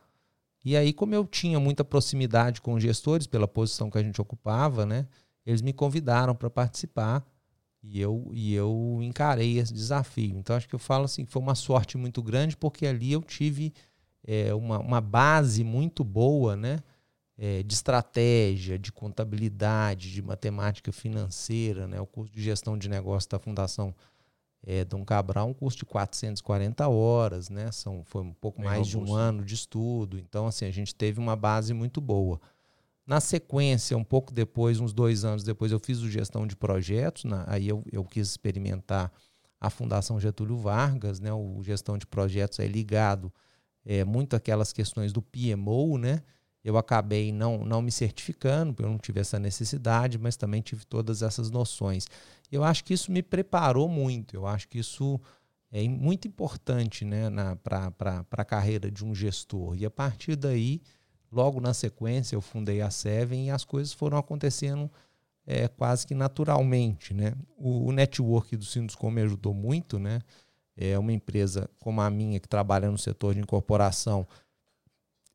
E 0.63 0.76
aí, 0.76 0.91
como 0.91 1.15
eu 1.15 1.26
tinha 1.26 1.60
muita 1.60 1.84
proximidade 1.84 2.62
com 2.62 2.74
os 2.74 2.84
gestores, 2.84 3.28
pela 3.28 3.48
posição 3.48 3.89
que 3.89 3.98
a 3.98 4.04
gente 4.04 4.19
ocupava, 4.22 4.86
né, 4.86 5.08
eles 5.45 5.62
me 5.62 5.74
convidaram 5.74 6.36
para 6.36 6.50
participar 6.50 7.26
e 7.82 8.00
eu, 8.00 8.30
e 8.34 8.54
eu 8.54 9.00
encarei 9.02 9.58
esse 9.58 9.74
desafio. 9.74 10.38
Então, 10.38 10.56
acho 10.56 10.67
que 10.67 10.76
eu 10.76 10.80
falo 10.80 11.06
assim 11.06 11.26
foi 11.26 11.41
uma 11.41 11.56
sorte 11.56 11.98
muito 11.98 12.22
grande, 12.22 12.58
porque 12.58 12.86
ali 12.86 13.12
eu 13.12 13.22
tive 13.22 13.74
é, 14.28 14.54
uma, 14.54 14.80
uma 14.80 15.02
base 15.02 15.63
muito 15.63 16.04
boa 16.04 16.56
né, 16.56 16.80
é, 17.38 17.63
de 17.63 17.74
estratégia, 17.74 18.78
de 18.78 18.91
contabilidade, 18.91 20.12
de 20.12 20.22
matemática 20.22 20.91
financeira. 20.91 21.88
Né, 21.88 22.02
o 22.02 22.06
curso 22.06 22.34
de 22.34 22.41
gestão 22.41 22.78
de 22.78 22.89
negócios 22.89 23.28
da 23.28 23.39
Fundação 23.39 23.95
é, 24.65 24.84
Dom 24.84 25.06
Cabral 25.06 25.48
um 25.48 25.54
curso 25.54 25.78
de 25.78 25.86
440 25.86 26.88
horas, 26.88 27.50
né? 27.50 27.72
São, 27.72 28.04
foi 28.04 28.22
um 28.22 28.34
pouco 28.34 28.60
Bem 28.60 28.69
mais 28.69 28.93
robusto. 28.93 29.06
de 29.06 29.12
um 29.12 29.15
ano 29.15 29.45
de 29.45 29.56
estudo. 29.56 30.19
Então, 30.19 30.48
assim, 30.48 30.65
a 30.65 30.72
gente 30.72 30.93
teve 30.93 31.19
uma 31.19 31.36
base 31.36 31.74
muito 31.74 32.02
boa. 32.02 32.39
Na 33.06 33.19
sequência, 33.19 33.98
um 33.98 34.04
pouco 34.04 34.32
depois, 34.32 34.80
uns 34.80 34.93
dois 34.93 35.26
anos 35.26 35.43
depois, 35.43 35.72
eu 35.72 35.80
fiz 35.80 36.00
o 36.00 36.10
gestão 36.10 36.45
de 36.45 36.56
projetos. 36.56 37.24
Na, 37.24 37.43
aí 37.48 37.67
eu, 37.67 37.84
eu 37.91 38.04
quis 38.04 38.28
experimentar 38.28 39.12
a 39.60 39.69
Fundação 39.69 40.19
Getúlio 40.19 40.58
Vargas, 40.58 41.19
né? 41.19 41.34
O 41.34 41.62
gestão 41.63 41.98
de 41.98 42.06
projetos 42.06 42.60
é 42.60 42.67
ligado 42.67 43.34
é, 43.86 44.04
muito 44.06 44.36
aquelas 44.36 44.72
questões 44.72 45.12
do 45.12 45.22
PMO, 45.22 45.98
né? 45.98 46.22
Eu 46.63 46.78
acabei 46.78 47.32
não, 47.32 47.63
não 47.65 47.82
me 47.82 47.91
certificando, 47.91 48.74
porque 48.74 48.86
eu 48.86 48.91
não 48.91 48.98
tive 48.98 49.19
essa 49.19 49.39
necessidade, 49.39 50.17
mas 50.17 50.36
também 50.36 50.62
tive 50.62 50.86
todas 50.86 51.22
essas 51.22 51.50
noções. 51.50 52.08
Eu 52.52 52.63
acho 52.63 52.84
que 52.84 52.93
isso 52.93 53.12
me 53.12 53.24
preparou 53.24 53.88
muito, 53.88 54.36
eu 54.36 54.45
acho 54.45 54.67
que 54.67 54.80
isso 54.80 55.19
é 55.72 55.88
muito 55.88 56.28
importante 56.28 57.06
né, 57.06 57.30
para 57.63 58.26
a 58.32 58.45
carreira 58.45 58.89
de 58.89 59.06
um 59.06 59.13
gestor. 59.13 59.76
E 59.78 59.86
a 59.86 59.91
partir 59.91 60.36
daí, 60.36 60.82
logo 61.32 61.62
na 61.62 61.74
sequência, 61.74 62.36
eu 62.36 62.41
fundei 62.41 62.82
a 62.82 62.89
Seven 62.89 63.48
e 63.48 63.52
as 63.52 63.63
coisas 63.63 63.93
foram 63.93 64.17
acontecendo 64.17 64.91
é, 65.45 65.67
quase 65.67 66.08
que 66.08 66.15
naturalmente. 66.15 67.13
Né? 67.13 67.34
O, 67.58 67.88
o 67.88 67.91
network 67.91 68.58
do 68.58 68.65
Sinduscom 68.65 69.12
me 69.12 69.22
ajudou 69.22 69.54
muito. 69.54 70.00
Né? 70.00 70.22
É 70.76 70.98
uma 70.98 71.13
empresa 71.13 71.69
como 71.80 72.02
a 72.02 72.10
minha, 72.10 72.39
que 72.39 72.48
trabalha 72.48 72.89
no 72.89 72.98
setor 72.98 73.36
de 73.36 73.41
incorporação, 73.41 74.28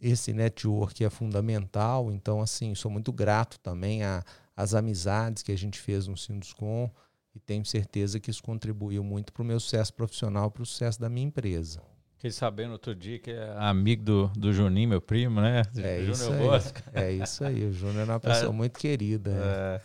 esse 0.04 0.34
network 0.34 1.02
é 1.02 1.08
fundamental. 1.08 2.12
Então, 2.12 2.42
assim, 2.42 2.74
sou 2.74 2.90
muito 2.90 3.10
grato 3.10 3.58
também 3.58 4.00
às 4.54 4.74
amizades 4.74 5.42
que 5.42 5.50
a 5.50 5.56
gente 5.56 5.80
fez 5.80 6.06
no 6.06 6.16
Sinduscom 6.16 6.90
e 7.34 7.40
tenho 7.40 7.64
certeza 7.64 8.20
que 8.20 8.30
isso 8.30 8.42
contribuiu 8.42 9.02
muito 9.02 9.32
para 9.32 9.42
o 9.42 9.46
meu 9.46 9.58
sucesso 9.58 9.94
profissional, 9.94 10.50
para 10.50 10.62
o 10.62 10.66
sucesso 10.66 11.00
da 11.00 11.08
minha 11.08 11.26
empresa. 11.26 11.80
Fiquei 12.16 12.30
sabendo 12.30 12.72
outro 12.72 12.94
dia 12.94 13.18
que 13.18 13.30
é 13.30 13.54
amigo 13.56 14.04
do, 14.04 14.28
do 14.36 14.52
Juninho, 14.52 14.90
meu 14.90 15.00
primo, 15.00 15.40
né? 15.40 15.62
É 15.76 16.00
isso 16.00 16.30
aí. 16.30 17.04
É 17.06 17.12
isso 17.12 17.44
aí. 17.44 17.64
O 17.64 17.72
Júnior 17.72 18.08
é 18.08 18.12
uma 18.12 18.20
pessoa 18.20 18.52
é, 18.52 18.54
muito 18.54 18.78
querida. 18.78 19.30
É. 19.30 19.80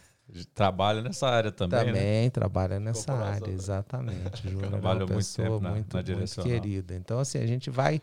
Trabalha 0.53 1.01
nessa 1.01 1.27
área 1.27 1.51
também. 1.51 1.79
Também 1.79 2.23
né? 2.25 2.29
trabalha 2.29 2.79
nessa 2.79 3.13
área, 3.13 3.49
exatamente. 3.49 4.47
Júnior 4.47 4.73
é 4.73 4.77
uma 4.77 5.07
pessoa 5.07 5.49
muito, 5.49 5.63
na, 5.63 5.69
muito, 5.71 5.97
na 5.97 6.17
muito 6.17 6.43
querida. 6.43 6.95
Então, 6.95 7.19
assim, 7.19 7.39
a 7.39 7.47
gente 7.47 7.69
vai 7.69 7.99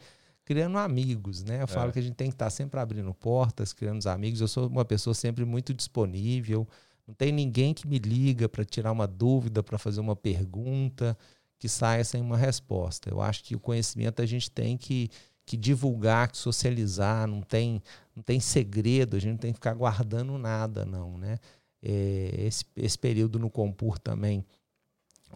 criando 0.46 0.78
amigos, 0.78 1.42
né? 1.42 1.60
Eu 1.60 1.66
falo 1.66 1.90
é. 1.90 1.92
que 1.92 1.98
a 1.98 2.02
gente 2.02 2.14
tem 2.14 2.28
que 2.28 2.34
estar 2.36 2.48
sempre 2.50 2.78
abrindo 2.78 3.12
portas, 3.12 3.72
criando 3.72 4.06
amigos. 4.06 4.40
Eu 4.40 4.46
sou 4.46 4.68
uma 4.68 4.84
pessoa 4.84 5.12
sempre 5.12 5.44
muito 5.44 5.74
disponível. 5.74 6.66
Não 7.06 7.12
tem 7.12 7.32
ninguém 7.32 7.74
que 7.74 7.86
me 7.86 7.98
liga 7.98 8.48
para 8.48 8.64
tirar 8.64 8.92
uma 8.92 9.08
dúvida, 9.08 9.60
para 9.60 9.76
fazer 9.76 10.00
uma 10.00 10.14
pergunta, 10.14 11.18
que 11.58 11.68
saia 11.68 12.04
sem 12.04 12.22
uma 12.22 12.36
resposta. 12.36 13.10
Eu 13.10 13.20
acho 13.20 13.42
que 13.42 13.56
o 13.56 13.60
conhecimento 13.60 14.22
a 14.22 14.26
gente 14.26 14.48
tem 14.48 14.76
que, 14.76 15.10
que 15.44 15.56
divulgar, 15.56 16.30
que 16.30 16.38
socializar, 16.38 17.26
não 17.26 17.42
tem, 17.42 17.82
não 18.14 18.22
tem 18.22 18.38
segredo, 18.38 19.16
a 19.16 19.18
gente 19.18 19.32
não 19.32 19.38
tem 19.38 19.50
que 19.52 19.58
ficar 19.58 19.74
guardando 19.74 20.38
nada, 20.38 20.84
não. 20.84 21.18
Né? 21.18 21.38
É, 21.82 22.30
esse, 22.38 22.64
esse 22.76 22.96
período 22.96 23.36
no 23.36 23.50
Compur 23.50 23.98
também 23.98 24.44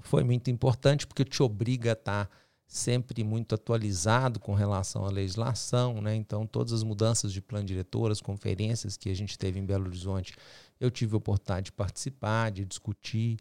foi 0.02 0.22
muito 0.22 0.52
importante 0.52 1.04
porque 1.04 1.24
te 1.24 1.42
obriga 1.42 1.90
a 1.90 1.94
estar 1.94 2.26
tá 2.26 2.30
sempre 2.70 3.24
muito 3.24 3.52
atualizado 3.52 4.38
com 4.38 4.54
relação 4.54 5.04
à 5.04 5.10
legislação, 5.10 6.00
né? 6.00 6.14
Então, 6.14 6.46
todas 6.46 6.72
as 6.72 6.84
mudanças 6.84 7.32
de 7.32 7.42
plano 7.42 7.66
diretor, 7.66 8.12
as 8.12 8.20
conferências 8.20 8.96
que 8.96 9.10
a 9.10 9.14
gente 9.14 9.36
teve 9.36 9.58
em 9.58 9.66
Belo 9.66 9.86
Horizonte, 9.86 10.36
eu 10.78 10.88
tive 10.88 11.14
a 11.14 11.18
oportunidade 11.18 11.64
de 11.66 11.72
participar, 11.72 12.52
de 12.52 12.64
discutir. 12.64 13.38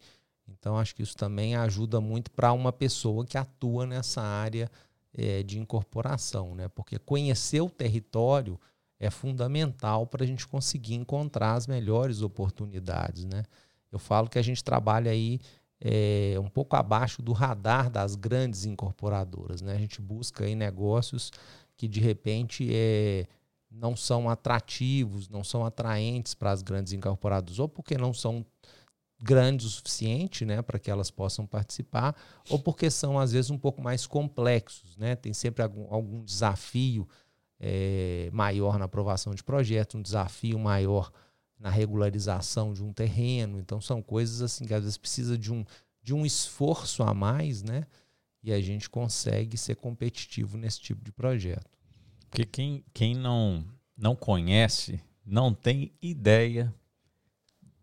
Então, 0.47 0.79
acho 0.79 0.95
que 0.95 1.03
isso 1.03 1.15
também 1.15 1.55
ajuda 1.55 2.01
muito 2.01 2.31
para 2.31 2.51
uma 2.51 2.73
pessoa 2.73 3.23
que 3.23 3.37
atua 3.37 3.85
nessa 3.85 4.19
área 4.19 4.67
é, 5.13 5.43
de 5.43 5.59
incorporação, 5.59 6.55
né? 6.55 6.67
Porque 6.67 6.97
conhecer 6.97 7.61
o 7.61 7.69
território 7.69 8.59
é 8.99 9.11
fundamental 9.11 10.07
para 10.07 10.23
a 10.23 10.27
gente 10.27 10.47
conseguir 10.47 10.95
encontrar 10.95 11.53
as 11.53 11.67
melhores 11.67 12.23
oportunidades, 12.23 13.25
né? 13.25 13.43
Eu 13.91 13.99
falo 13.99 14.27
que 14.27 14.39
a 14.39 14.43
gente 14.43 14.63
trabalha 14.63 15.11
aí 15.11 15.39
é, 15.81 16.35
um 16.39 16.49
pouco 16.49 16.75
abaixo 16.75 17.21
do 17.21 17.31
radar 17.31 17.89
das 17.89 18.15
grandes 18.15 18.65
incorporadoras, 18.65 19.61
né? 19.61 19.73
A 19.73 19.79
gente 19.79 20.01
busca 20.01 20.45
aí 20.45 20.55
negócios 20.55 21.31
que 21.77 21.87
de 21.87 21.99
repente 21.99 22.67
é, 22.71 23.25
não 23.71 23.95
são 23.95 24.29
atrativos, 24.29 25.29
não 25.29 25.43
são 25.43 25.65
atraentes 25.65 26.33
para 26.33 26.51
as 26.51 26.61
grandes 26.61 26.91
incorporadoras, 26.91 27.59
ou 27.59 27.69
porque 27.69 27.97
não 27.97 28.13
são 28.13 28.45
grandes 29.21 29.65
o 29.65 29.69
suficiente 29.69 30.45
né, 30.45 30.61
para 30.61 30.79
que 30.79 30.89
elas 30.89 31.11
possam 31.11 31.45
participar, 31.45 32.15
ou 32.49 32.57
porque 32.57 32.89
são, 32.89 33.19
às 33.19 33.31
vezes, 33.33 33.51
um 33.51 33.57
pouco 33.57 33.81
mais 33.81 34.07
complexos. 34.07 34.95
Né? 34.97 35.15
Tem 35.15 35.33
sempre 35.33 35.61
algum, 35.61 35.93
algum 35.93 36.23
desafio 36.23 37.07
é, 37.59 38.29
maior 38.31 38.79
na 38.79 38.85
aprovação 38.85 39.35
de 39.35 39.43
projetos, 39.43 39.95
um 39.95 40.01
desafio 40.01 40.57
maior 40.57 41.11
na 41.59 41.69
regularização 41.69 42.73
de 42.73 42.81
um 42.81 42.93
terreno. 42.93 43.59
Então, 43.59 43.81
são 43.81 44.01
coisas 44.01 44.41
assim 44.41 44.65
que 44.65 44.73
às 44.73 44.81
vezes 44.81 44.97
precisa 44.97 45.37
de 45.37 45.51
um, 45.51 45.65
de 46.01 46.13
um 46.13 46.25
esforço 46.25 47.03
a 47.03 47.13
mais, 47.13 47.61
né? 47.61 47.85
E 48.41 48.53
a 48.53 48.61
gente 48.61 48.89
consegue 48.89 49.57
ser 49.57 49.75
competitivo 49.75 50.57
nesse 50.57 50.79
tipo 50.79 51.03
de 51.03 51.11
projeto. 51.11 51.69
Porque 52.29 52.45
quem, 52.45 52.85
quem 52.93 53.13
não, 53.13 53.65
não 53.97 54.15
conhece 54.15 55.01
não 55.25 55.53
tem 55.53 55.91
ideia 56.01 56.73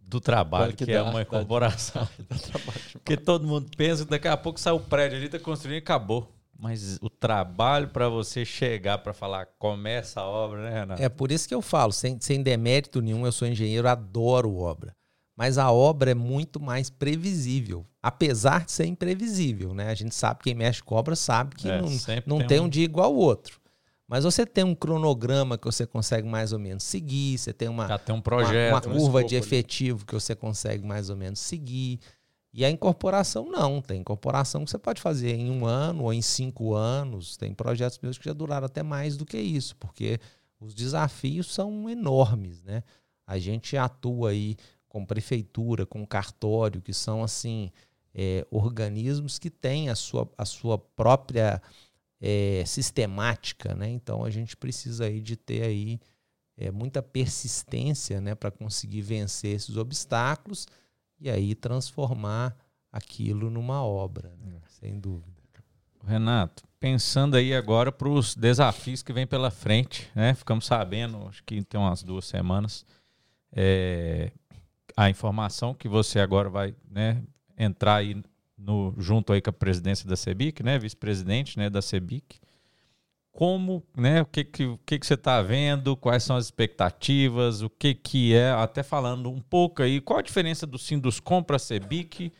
do 0.00 0.20
trabalho 0.20 0.74
que, 0.74 0.84
que 0.84 0.92
é 0.92 1.02
uma 1.02 1.22
incorporação. 1.22 2.08
Porque 2.94 3.16
todo 3.16 3.46
mundo 3.46 3.70
pensa 3.76 4.04
que 4.04 4.10
daqui 4.10 4.28
a 4.28 4.36
pouco 4.36 4.58
sai 4.58 4.72
o 4.72 4.80
prédio 4.80 5.18
ali, 5.18 5.26
está 5.26 5.38
construindo 5.38 5.74
e 5.74 5.78
acabou. 5.78 6.32
Mas 6.58 6.98
o 7.02 7.10
trabalho 7.10 7.88
para 7.88 8.08
você 8.08 8.44
chegar 8.44 8.98
para 8.98 9.12
falar, 9.12 9.46
começa 9.58 10.20
a 10.20 10.26
obra, 10.26 10.62
né, 10.62 10.80
Renato? 10.80 11.02
É 11.02 11.08
por 11.08 11.30
isso 11.30 11.46
que 11.46 11.54
eu 11.54 11.60
falo, 11.60 11.92
sem, 11.92 12.18
sem 12.20 12.42
demérito 12.42 13.00
nenhum, 13.02 13.26
eu 13.26 13.32
sou 13.32 13.46
engenheiro, 13.46 13.88
adoro 13.88 14.56
obra. 14.56 14.96
Mas 15.36 15.58
a 15.58 15.70
obra 15.70 16.12
é 16.12 16.14
muito 16.14 16.58
mais 16.58 16.88
previsível, 16.88 17.86
apesar 18.02 18.64
de 18.64 18.72
ser 18.72 18.86
imprevisível, 18.86 19.74
né? 19.74 19.90
A 19.90 19.94
gente 19.94 20.14
sabe, 20.14 20.40
quem 20.42 20.54
mexe 20.54 20.82
com 20.82 20.94
obra 20.94 21.14
sabe 21.14 21.54
que 21.56 21.68
é, 21.68 21.78
não, 21.78 21.90
não 22.26 22.38
tem, 22.38 22.46
tem 22.46 22.60
um 22.60 22.68
dia 22.68 22.84
igual 22.84 23.12
ao 23.12 23.16
outro. 23.16 23.60
Mas 24.08 24.24
você 24.24 24.46
tem 24.46 24.62
um 24.64 24.74
cronograma 24.74 25.58
que 25.58 25.64
você 25.64 25.84
consegue 25.84 26.26
mais 26.28 26.52
ou 26.52 26.58
menos 26.58 26.84
seguir, 26.84 27.36
você 27.36 27.52
tem 27.52 27.68
uma, 27.68 27.88
Já 27.88 27.98
tem 27.98 28.14
um 28.14 28.20
projeto, 28.20 28.72
uma, 28.72 28.94
uma 28.94 29.00
curva 29.00 29.24
de 29.24 29.34
efetivo 29.34 29.98
ali. 29.98 30.06
que 30.06 30.14
você 30.14 30.34
consegue 30.34 30.86
mais 30.86 31.10
ou 31.10 31.16
menos 31.16 31.40
seguir. 31.40 31.98
E 32.56 32.64
a 32.64 32.70
incorporação 32.70 33.50
não, 33.50 33.82
tem 33.82 34.00
incorporação 34.00 34.64
que 34.64 34.70
você 34.70 34.78
pode 34.78 34.98
fazer 34.98 35.34
em 35.34 35.50
um 35.50 35.66
ano 35.66 36.04
ou 36.04 36.12
em 36.12 36.22
cinco 36.22 36.72
anos. 36.72 37.36
Tem 37.36 37.52
projetos 37.52 37.98
meus 37.98 38.16
que 38.16 38.24
já 38.24 38.32
duraram 38.32 38.64
até 38.64 38.82
mais 38.82 39.14
do 39.14 39.26
que 39.26 39.36
isso, 39.36 39.76
porque 39.76 40.18
os 40.58 40.74
desafios 40.74 41.52
são 41.52 41.90
enormes, 41.90 42.62
né? 42.62 42.82
A 43.26 43.38
gente 43.38 43.76
atua 43.76 44.30
aí 44.30 44.56
com 44.88 45.04
prefeitura, 45.04 45.84
com 45.84 46.06
cartório, 46.06 46.80
que 46.80 46.94
são 46.94 47.22
assim 47.22 47.70
é, 48.14 48.46
organismos 48.50 49.38
que 49.38 49.50
têm 49.50 49.90
a 49.90 49.94
sua, 49.94 50.26
a 50.38 50.46
sua 50.46 50.78
própria 50.78 51.60
é, 52.18 52.64
sistemática, 52.64 53.74
né? 53.74 53.90
Então 53.90 54.24
a 54.24 54.30
gente 54.30 54.56
precisa 54.56 55.04
aí 55.04 55.20
de 55.20 55.36
ter 55.36 55.62
aí 55.62 56.00
é, 56.56 56.70
muita 56.70 57.02
persistência, 57.02 58.18
né, 58.18 58.34
para 58.34 58.50
conseguir 58.50 59.02
vencer 59.02 59.54
esses 59.54 59.76
obstáculos 59.76 60.66
e 61.20 61.30
aí 61.30 61.54
transformar 61.54 62.56
aquilo 62.92 63.50
numa 63.50 63.82
obra, 63.82 64.32
né? 64.38 64.56
É. 64.56 64.68
sem 64.68 64.98
dúvida. 64.98 65.36
Renato, 66.06 66.62
pensando 66.78 67.36
aí 67.36 67.52
agora 67.52 67.90
para 67.90 68.08
os 68.08 68.34
desafios 68.34 69.02
que 69.02 69.12
vem 69.12 69.26
pela 69.26 69.50
frente, 69.50 70.08
né? 70.14 70.34
Ficamos 70.34 70.66
sabendo, 70.66 71.26
acho 71.26 71.42
que 71.42 71.62
tem 71.64 71.80
umas 71.80 72.02
duas 72.02 72.26
semanas, 72.26 72.86
é, 73.52 74.30
a 74.96 75.10
informação 75.10 75.74
que 75.74 75.88
você 75.88 76.20
agora 76.20 76.48
vai 76.48 76.74
né, 76.90 77.22
entrar 77.58 77.96
aí 77.96 78.22
no, 78.56 78.94
junto 78.96 79.32
aí 79.32 79.42
com 79.42 79.50
a 79.50 79.52
presidência 79.52 80.08
da 80.08 80.16
CEBIC, 80.16 80.62
né, 80.62 80.78
vice-presidente 80.78 81.58
né, 81.58 81.68
da 81.68 81.82
CEBIC. 81.82 82.40
Como, 83.36 83.82
né, 83.94 84.22
o 84.22 84.24
que 84.24 84.42
que, 84.44 84.64
o 84.64 84.78
que, 84.78 84.98
que 84.98 85.06
você 85.06 85.12
está 85.12 85.42
vendo, 85.42 85.94
quais 85.94 86.22
são 86.22 86.36
as 86.36 86.46
expectativas, 86.46 87.60
o 87.60 87.68
que 87.68 87.94
que 87.94 88.34
é, 88.34 88.50
até 88.50 88.82
falando 88.82 89.30
um 89.30 89.42
pouco 89.42 89.82
aí, 89.82 90.00
qual 90.00 90.20
a 90.20 90.22
diferença 90.22 90.66
do 90.66 90.78
Sinduscom 90.78 91.42
para 91.42 91.56
a 91.56 91.58
CEBIC, 91.58 92.32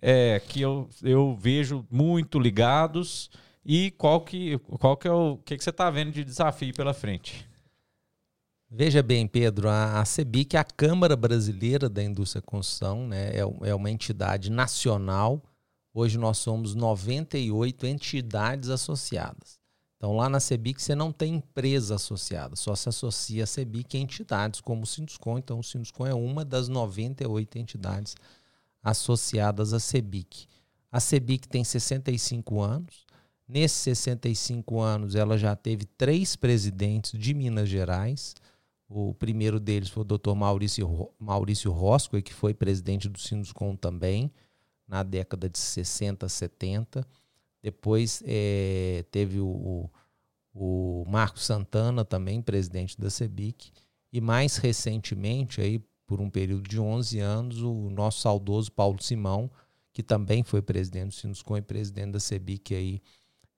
é, 0.00 0.40
que 0.40 0.62
eu, 0.62 0.88
eu 1.02 1.36
vejo 1.38 1.86
muito 1.90 2.38
ligados, 2.38 3.30
e 3.62 3.90
qual 3.92 4.22
que, 4.22 4.56
qual 4.78 4.96
que 4.96 5.06
é 5.06 5.12
o 5.12 5.36
que, 5.44 5.58
que 5.58 5.62
você 5.62 5.68
está 5.68 5.90
vendo 5.90 6.10
de 6.10 6.24
desafio 6.24 6.72
pela 6.74 6.94
frente? 6.94 7.46
Veja 8.70 9.02
bem, 9.02 9.26
Pedro, 9.26 9.68
a, 9.68 10.00
a 10.00 10.04
CEBIC 10.06 10.56
é 10.56 10.60
a 10.60 10.64
Câmara 10.64 11.16
Brasileira 11.16 11.86
da 11.86 12.02
Indústria 12.02 12.40
Construção, 12.40 13.06
né? 13.06 13.32
é, 13.34 13.40
é 13.40 13.74
uma 13.74 13.90
entidade 13.90 14.50
nacional 14.50 15.42
Hoje 15.92 16.16
nós 16.18 16.38
somos 16.38 16.74
98 16.74 17.84
entidades 17.86 18.70
associadas. 18.70 19.59
Então 20.00 20.16
lá 20.16 20.30
na 20.30 20.40
CEBIC 20.40 20.80
você 20.80 20.94
não 20.94 21.12
tem 21.12 21.34
empresa 21.34 21.96
associada, 21.96 22.56
só 22.56 22.74
se 22.74 22.88
associa 22.88 23.44
a 23.44 23.46
CEBIC 23.46 23.98
a 23.98 24.00
entidades 24.00 24.58
como 24.62 24.84
o 24.84 24.86
Sinduscom. 24.86 25.36
Então 25.36 25.58
o 25.58 25.62
Sinduscom 25.62 26.06
é 26.06 26.14
uma 26.14 26.42
das 26.42 26.68
98 26.68 27.58
entidades 27.58 28.16
associadas 28.82 29.74
à 29.74 29.78
CEBIC. 29.78 30.46
A 30.90 31.00
CEBIC 31.00 31.46
tem 31.46 31.62
65 31.62 32.62
anos. 32.62 33.04
Nesses 33.46 33.76
65 33.76 34.80
anos 34.80 35.14
ela 35.14 35.36
já 35.36 35.54
teve 35.54 35.84
três 35.84 36.34
presidentes 36.34 37.12
de 37.20 37.34
Minas 37.34 37.68
Gerais. 37.68 38.34
O 38.88 39.12
primeiro 39.12 39.60
deles 39.60 39.90
foi 39.90 40.02
o 40.02 40.18
Dr. 40.18 40.32
Maurício, 40.34 41.10
Maurício 41.18 41.70
Rosco, 41.70 42.22
que 42.22 42.32
foi 42.32 42.54
presidente 42.54 43.06
do 43.06 43.18
Sinduscom 43.18 43.76
também 43.76 44.32
na 44.88 45.02
década 45.02 45.46
de 45.46 45.58
60, 45.58 46.26
70. 46.26 47.06
Depois 47.62 48.22
é, 48.26 49.04
teve 49.10 49.38
o, 49.40 49.90
o, 50.54 51.04
Marcos 51.06 51.44
Santana, 51.44 52.04
também 52.04 52.40
presidente 52.40 52.98
da 52.98 53.10
CEBIC. 53.10 53.72
E 54.12 54.20
mais 54.20 54.56
recentemente, 54.56 55.60
aí, 55.60 55.78
por 56.06 56.20
um 56.20 56.30
período 56.30 56.68
de 56.68 56.80
11 56.80 57.20
anos, 57.20 57.62
o 57.62 57.90
nosso 57.90 58.20
saudoso 58.20 58.72
Paulo 58.72 59.00
Simão, 59.02 59.50
que 59.92 60.02
também 60.02 60.42
foi 60.42 60.62
presidente 60.62 61.08
do 61.08 61.14
Sinuscom 61.14 61.56
e 61.56 61.62
presidente 61.62 62.12
da 62.12 62.20
CEBIC, 62.20 62.74
aí, 62.74 63.02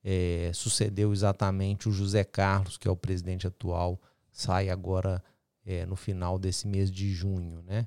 é, 0.04 0.50
sucedeu 0.52 1.12
exatamente 1.12 1.88
o 1.88 1.92
José 1.92 2.24
Carlos, 2.24 2.76
que 2.76 2.88
é 2.88 2.90
o 2.90 2.96
presidente 2.96 3.46
atual, 3.46 4.00
sai 4.32 4.68
agora 4.68 5.22
é, 5.64 5.86
no 5.86 5.94
final 5.96 6.38
desse 6.38 6.66
mês 6.66 6.90
de 6.90 7.12
junho, 7.12 7.62
né? 7.62 7.86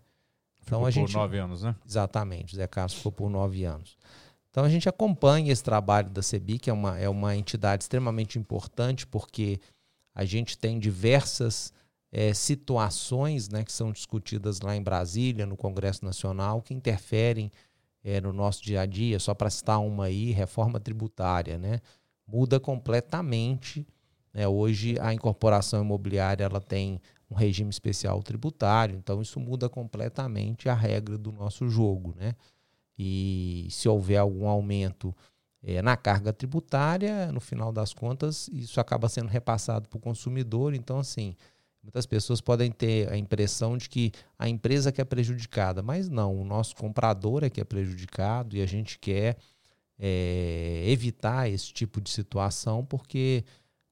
Então 0.63 0.79
ficou 0.79 0.87
a 0.87 0.91
gente, 0.91 1.11
por 1.11 1.19
nove 1.19 1.37
anos, 1.37 1.61
né? 1.61 1.75
Exatamente, 1.85 2.53
o 2.53 2.57
Zé 2.57 2.67
Carlos 2.67 2.93
ficou 2.93 3.11
por 3.11 3.29
nove 3.29 3.65
anos. 3.65 3.97
Então 4.55 4.63
a 4.63 4.69
gente 4.69 4.87
acompanha 4.87 5.51
esse 5.51 5.61
trabalho 5.61 6.09
da 6.09 6.21
CEBI, 6.21 6.59
que 6.59 6.69
é 6.69 6.73
uma, 6.73 6.97
é 6.97 7.09
uma 7.09 7.35
entidade 7.35 7.83
extremamente 7.83 8.39
importante, 8.39 9.05
porque 9.05 9.59
a 10.15 10.23
gente 10.23 10.57
tem 10.57 10.79
diversas 10.79 11.73
é, 12.09 12.33
situações 12.33 13.49
né, 13.49 13.65
que 13.65 13.73
são 13.73 13.91
discutidas 13.91 14.61
lá 14.61 14.73
em 14.73 14.81
Brasília, 14.81 15.45
no 15.45 15.57
Congresso 15.57 16.05
Nacional, 16.05 16.61
que 16.61 16.73
interferem 16.73 17.51
é, 18.01 18.21
no 18.21 18.31
nosso 18.31 18.63
dia 18.63 18.79
a 18.79 18.85
dia. 18.85 19.19
Só 19.19 19.33
para 19.33 19.49
citar 19.49 19.81
uma 19.81 20.05
aí, 20.05 20.31
reforma 20.31 20.79
tributária, 20.79 21.57
né? 21.57 21.81
Muda 22.25 22.57
completamente. 22.57 23.85
Né? 24.33 24.47
Hoje 24.47 24.97
a 25.01 25.13
incorporação 25.13 25.83
imobiliária 25.83 26.45
ela 26.45 26.61
tem 26.61 27.01
um 27.29 27.35
regime 27.35 27.71
especial 27.71 28.23
tributário, 28.23 28.95
então 28.95 29.21
isso 29.21 29.37
muda 29.37 29.67
completamente 29.67 30.69
a 30.69 30.73
regra 30.73 31.17
do 31.17 31.33
nosso 31.33 31.67
jogo, 31.67 32.15
né? 32.17 32.35
E 32.97 33.67
se 33.69 33.87
houver 33.89 34.17
algum 34.17 34.47
aumento 34.47 35.15
é, 35.61 35.81
na 35.81 35.97
carga 35.97 36.31
tributária, 36.31 37.31
no 37.31 37.39
final 37.39 37.71
das 37.71 37.93
contas, 37.93 38.47
isso 38.49 38.79
acaba 38.79 39.09
sendo 39.09 39.27
repassado 39.27 39.89
para 39.89 39.97
o 39.97 40.01
consumidor. 40.01 40.73
Então, 40.73 40.99
assim, 40.99 41.35
muitas 41.83 42.05
pessoas 42.05 42.39
podem 42.39 42.71
ter 42.71 43.11
a 43.11 43.17
impressão 43.17 43.77
de 43.77 43.89
que 43.89 44.11
a 44.37 44.47
empresa 44.47 44.91
que 44.91 45.01
é 45.01 45.05
prejudicada, 45.05 45.81
mas 45.81 46.09
não, 46.09 46.39
o 46.39 46.45
nosso 46.45 46.75
comprador 46.75 47.43
é 47.43 47.49
que 47.49 47.61
é 47.61 47.65
prejudicado 47.65 48.55
e 48.55 48.61
a 48.61 48.65
gente 48.65 48.97
quer 48.99 49.37
é, 49.99 50.83
evitar 50.87 51.49
esse 51.49 51.73
tipo 51.73 51.99
de 51.99 52.09
situação, 52.09 52.85
porque 52.85 53.43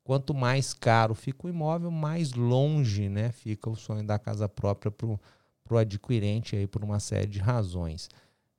Quanto 0.04 0.34
mais 0.34 0.74
caro 0.74 1.16
fica 1.16 1.48
o 1.48 1.50
imóvel, 1.50 1.90
mais 1.90 2.34
longe 2.34 3.08
né, 3.08 3.32
fica 3.32 3.70
o 3.70 3.76
sonho 3.76 4.06
da 4.06 4.20
casa 4.20 4.50
própria 4.50 4.92
para 4.92 5.08
o 5.08 5.78
adquirente 5.78 6.58
aí, 6.58 6.68
por 6.68 6.84
uma 6.84 7.00
série 7.00 7.28
de 7.28 7.40
razões. 7.40 8.10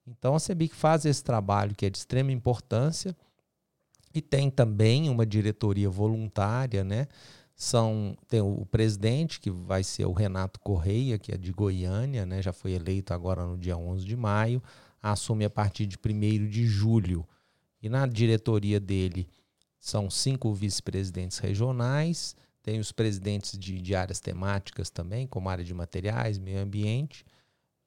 Então 0.07 0.35
a 0.35 0.41
CEBIC 0.41 0.75
faz 0.75 1.05
esse 1.05 1.23
trabalho 1.23 1.75
que 1.75 1.87
é 1.87 1.91
de 1.91 1.99
extrema 1.99 2.33
importância 2.33 3.17
e 4.15 4.21
tem 4.21 4.51
também 4.51 5.09
uma 5.09 5.27
diretoria 5.27 5.91
voluntária, 5.91 6.85
né? 6.85 7.09
São, 7.57 8.17
tem 8.29 8.41
o 8.41 8.67
presidente, 8.67 9.41
que 9.41 9.51
vai 9.51 9.85
ser 9.85 10.07
o 10.07 10.13
Renato 10.13 10.59
Correia, 10.61 11.19
que 11.19 11.33
é 11.33 11.37
de 11.37 11.53
Goiânia, 11.53 12.27
né? 12.27 12.43
já 12.43 12.53
foi 12.53 12.73
eleito 12.73 13.15
agora 13.15 13.47
no 13.47 13.57
dia 13.57 13.77
11 13.77 14.05
de 14.05 14.17
maio, 14.17 14.61
assume 15.01 15.45
a 15.45 15.51
partir 15.51 15.87
de 15.87 15.97
1 15.97 16.49
de 16.49 16.67
julho. 16.67 17.25
E 17.81 17.89
na 17.89 18.07
diretoria 18.07 18.81
dele 18.81 19.29
são 19.79 20.11
cinco 20.11 20.53
vice-presidentes 20.53 21.39
regionais, 21.39 22.35
tem 22.63 22.81
os 22.81 22.91
presidentes 22.91 23.59
de, 23.59 23.81
de, 23.81 23.95
áreas 23.95 24.19
temáticas 24.19 24.89
também, 24.89 25.27
como 25.27 25.51
área 25.51 25.63
de 25.63 25.75
materiais, 25.75 26.39
meio 26.39 26.61
ambiente, 26.61 27.25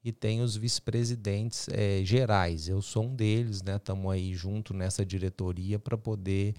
e 0.02 0.12
tem 0.12 0.40
os 0.40 0.56
vice-presidentes 0.56 1.68
é, 1.70 2.02
gerais. 2.04 2.68
Eu 2.68 2.80
sou 2.80 3.04
um 3.04 3.14
deles, 3.14 3.62
né? 3.62 3.76
Estamos 3.76 4.10
aí 4.12 4.34
junto 4.34 4.72
nessa 4.72 5.04
diretoria 5.04 5.78
para 5.78 5.98
poder 5.98 6.54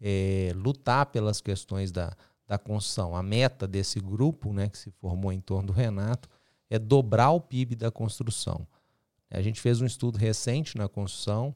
é, 0.00 0.52
lutar 0.54 1.06
pelas 1.06 1.40
questões 1.40 1.90
da, 1.90 2.14
da 2.46 2.58
construção. 2.58 3.16
A 3.16 3.22
meta 3.22 3.66
desse 3.66 3.98
grupo, 4.00 4.52
né, 4.52 4.68
que 4.68 4.76
se 4.76 4.90
formou 4.90 5.32
em 5.32 5.40
torno 5.40 5.68
do 5.68 5.72
Renato, 5.72 6.28
é 6.68 6.78
dobrar 6.78 7.30
o 7.30 7.40
PIB 7.40 7.76
da 7.76 7.90
construção. 7.90 8.66
A 9.30 9.40
gente 9.40 9.60
fez 9.60 9.80
um 9.80 9.86
estudo 9.86 10.18
recente 10.18 10.76
na 10.76 10.88
construção, 10.88 11.54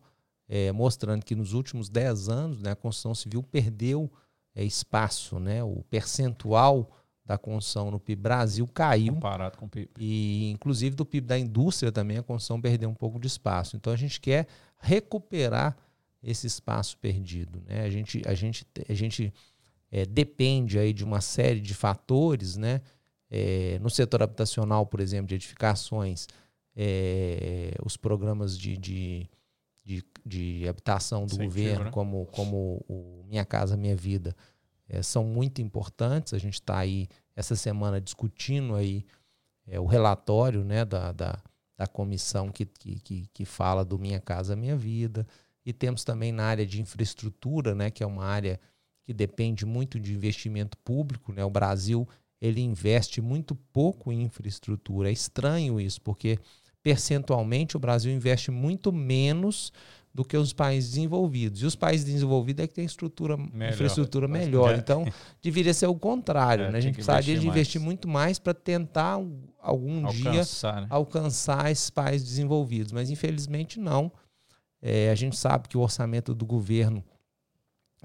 é, 0.49 0.73
mostrando 0.73 1.25
que 1.25 1.35
nos 1.35 1.53
últimos 1.53 1.89
10 1.89 2.29
anos 2.29 2.63
né, 2.63 2.71
a 2.71 2.77
construção 2.77 3.15
civil 3.15 3.43
perdeu 3.43 4.11
é, 4.55 4.65
espaço, 4.65 5.39
né, 5.39 5.63
o 5.63 5.83
percentual 5.91 6.91
da 7.27 7.37
construção 7.37 7.91
no 7.91 7.99
PIB 7.99 8.23
Brasil 8.23 8.67
caiu. 8.69 9.15
Comparado 9.15 9.59
com 9.59 9.67
o 9.67 9.69
PIB. 9.69 9.91
E, 9.99 10.51
inclusive, 10.53 10.95
do 10.95 11.05
PIB 11.05 11.27
da 11.27 11.39
indústria 11.39 11.91
também, 11.91 12.19
a 12.19 12.23
construção 12.23 12.61
perdeu 12.61 12.89
um 12.89 12.95
pouco 12.95 13.19
de 13.19 13.27
espaço. 13.27 13.77
Então, 13.77 13.93
a 13.93 13.97
gente 13.97 14.21
quer 14.21 14.47
recuperar 14.79 15.77
esse 16.23 16.47
espaço 16.47 16.97
perdido. 16.99 17.61
Né? 17.67 17.83
A 17.83 17.91
gente, 17.91 18.23
a 18.25 18.35
gente, 18.35 18.65
a 18.89 18.95
gente 18.95 19.35
é, 19.91 20.07
depende 20.07 20.79
aí 20.79 20.93
de 20.93 21.05
uma 21.05 21.21
série 21.21 21.61
de 21.61 21.75
fatores. 21.75 22.57
Né? 22.57 22.81
É, 23.29 23.79
no 23.81 23.91
setor 23.91 24.23
habitacional, 24.23 24.87
por 24.87 25.01
exemplo, 25.01 25.27
de 25.27 25.35
edificações, 25.35 26.29
é, 26.77 27.73
os 27.85 27.97
programas 27.97 28.57
de, 28.57 28.77
de, 28.77 29.29
de, 29.85 30.05
de 30.25 30.69
habitação 30.69 31.27
do 31.27 31.37
governo, 31.37 31.87
né? 31.87 31.91
como, 31.91 32.27
como 32.27 32.85
Minha 33.29 33.45
Casa 33.45 33.77
Minha 33.77 33.97
Vida, 33.97 34.37
é, 34.89 35.03
são 35.03 35.25
muito 35.25 35.61
importantes. 35.61 36.33
A 36.33 36.39
gente 36.39 36.55
está 36.55 36.79
aí 36.79 37.09
essa 37.35 37.57
semana 37.57 38.01
discutindo 38.01 38.75
aí 38.75 39.05
é, 39.67 39.79
o 39.81 39.87
relatório 39.87 40.65
né, 40.65 40.85
da, 40.85 41.13
da, 41.13 41.39
da 41.77 41.87
comissão 41.87 42.51
que, 42.51 42.67
que, 42.67 43.27
que 43.33 43.45
fala 43.45 43.85
do 43.85 43.99
Minha 43.99 44.21
Casa 44.21 44.57
Minha 44.57 44.77
Vida. 44.77 45.27
E 45.65 45.73
temos 45.73 46.05
também 46.05 46.31
na 46.31 46.45
área 46.45 46.65
de 46.65 46.81
infraestrutura, 46.81 47.75
né, 47.75 47.91
que 47.91 48.03
é 48.03 48.07
uma 48.07 48.25
área 48.25 48.61
que 49.03 49.13
depende 49.13 49.67
muito 49.67 49.99
de 49.99 50.15
investimento 50.15 50.79
público. 50.79 51.33
Né? 51.33 51.45
O 51.45 51.51
Brasil 51.51 52.09
ele 52.41 52.61
investe 52.61 53.21
muito 53.21 53.55
pouco 53.55 54.13
em 54.13 54.23
infraestrutura. 54.23 55.09
É 55.09 55.13
estranho 55.13 55.81
isso, 55.81 56.01
porque 56.03 56.39
percentualmente 56.83 57.77
o 57.77 57.81
Brasil 57.81 58.13
investe 58.13 58.51
muito 58.51 58.93
menos 58.93 59.73
do 60.17 60.25
que 60.25 60.35
os 60.35 60.55
países 60.55 60.93
desenvolvidos. 60.93 61.61
E 61.61 61.67
os 61.67 61.77
países 61.77 62.07
desenvolvidos 62.07 62.65
é 62.65 62.67
que 62.67 62.73
têm 62.73 62.87
estrutura, 62.87 63.37
melhor. 63.37 63.75
infraestrutura 63.75 64.27
melhor. 64.27 64.75
Então, 64.75 65.05
deveria 65.43 65.75
ser 65.75 65.89
o 65.89 65.95
contrário. 65.95 66.65
É, 66.65 66.73
né? 66.73 66.79
A 66.79 66.81
gente 66.81 66.95
precisaria 66.95 67.35
investir 67.35 67.41
de 67.41 67.47
investir 67.47 67.81
muito 67.81 68.09
mais 68.09 68.39
para 68.39 68.55
tentar 68.55 69.21
algum 69.61 70.07
alcançar, 70.07 70.73
dia 70.73 70.81
né? 70.81 70.87
alcançar 70.89 71.71
esses 71.71 71.91
países 71.91 72.27
desenvolvidos. 72.27 72.93
Mas, 72.93 73.11
infelizmente, 73.11 73.79
não. 73.79 74.11
É, 74.81 75.11
a 75.11 75.15
gente 75.15 75.37
sabe 75.37 75.69
que 75.69 75.77
o 75.77 75.83
orçamento 75.83 76.35
do 76.35 76.47
governo 76.47 77.05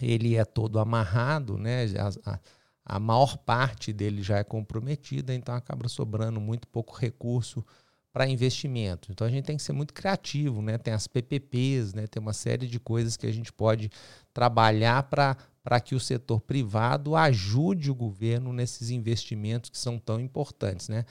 ele 0.02 0.36
é 0.36 0.44
todo 0.44 0.80
amarrado, 0.80 1.58
né? 1.58 1.86
A, 1.98 2.34
a, 2.34 2.40
a 2.84 3.00
maior 3.00 3.38
parte 3.38 3.94
dele 3.94 4.22
já 4.22 4.38
é 4.38 4.44
comprometida, 4.44 5.34
então 5.34 5.56
acaba 5.56 5.88
sobrando 5.88 6.42
muito 6.42 6.68
pouco 6.68 6.94
recurso 6.94 7.66
para 8.12 8.28
investimento. 8.28 9.12
Então 9.12 9.26
a 9.26 9.30
gente 9.30 9.46
tem 9.46 9.56
que 9.58 9.64
ser 9.64 9.74
muito 9.74 9.94
criativo, 9.94 10.62
né? 10.62 10.78
Tem 10.78 10.94
as 10.94 11.08
PPPs, 11.08 11.94
né? 11.94 12.08
Tem 12.08 12.22
uma 12.22 12.34
série 12.34 12.68
de 12.68 12.80
coisas 12.80 13.16
que 13.16 13.26
a 13.26 13.32
gente 13.32 13.54
pode 13.54 13.90
trabalhar 14.34 15.04
para 15.04 15.80
que 15.80 15.96
o 15.96 16.00
setor 16.00 16.42
privado 16.42 17.16
ajude 17.16 17.90
o 17.90 17.96
governo 17.96 18.52
nesses 18.52 18.90
investimentos 18.90 19.70
que 19.70 19.78
são 19.78 19.98
tão 19.98 20.20
importantes, 20.20 20.90
né? 20.90 21.06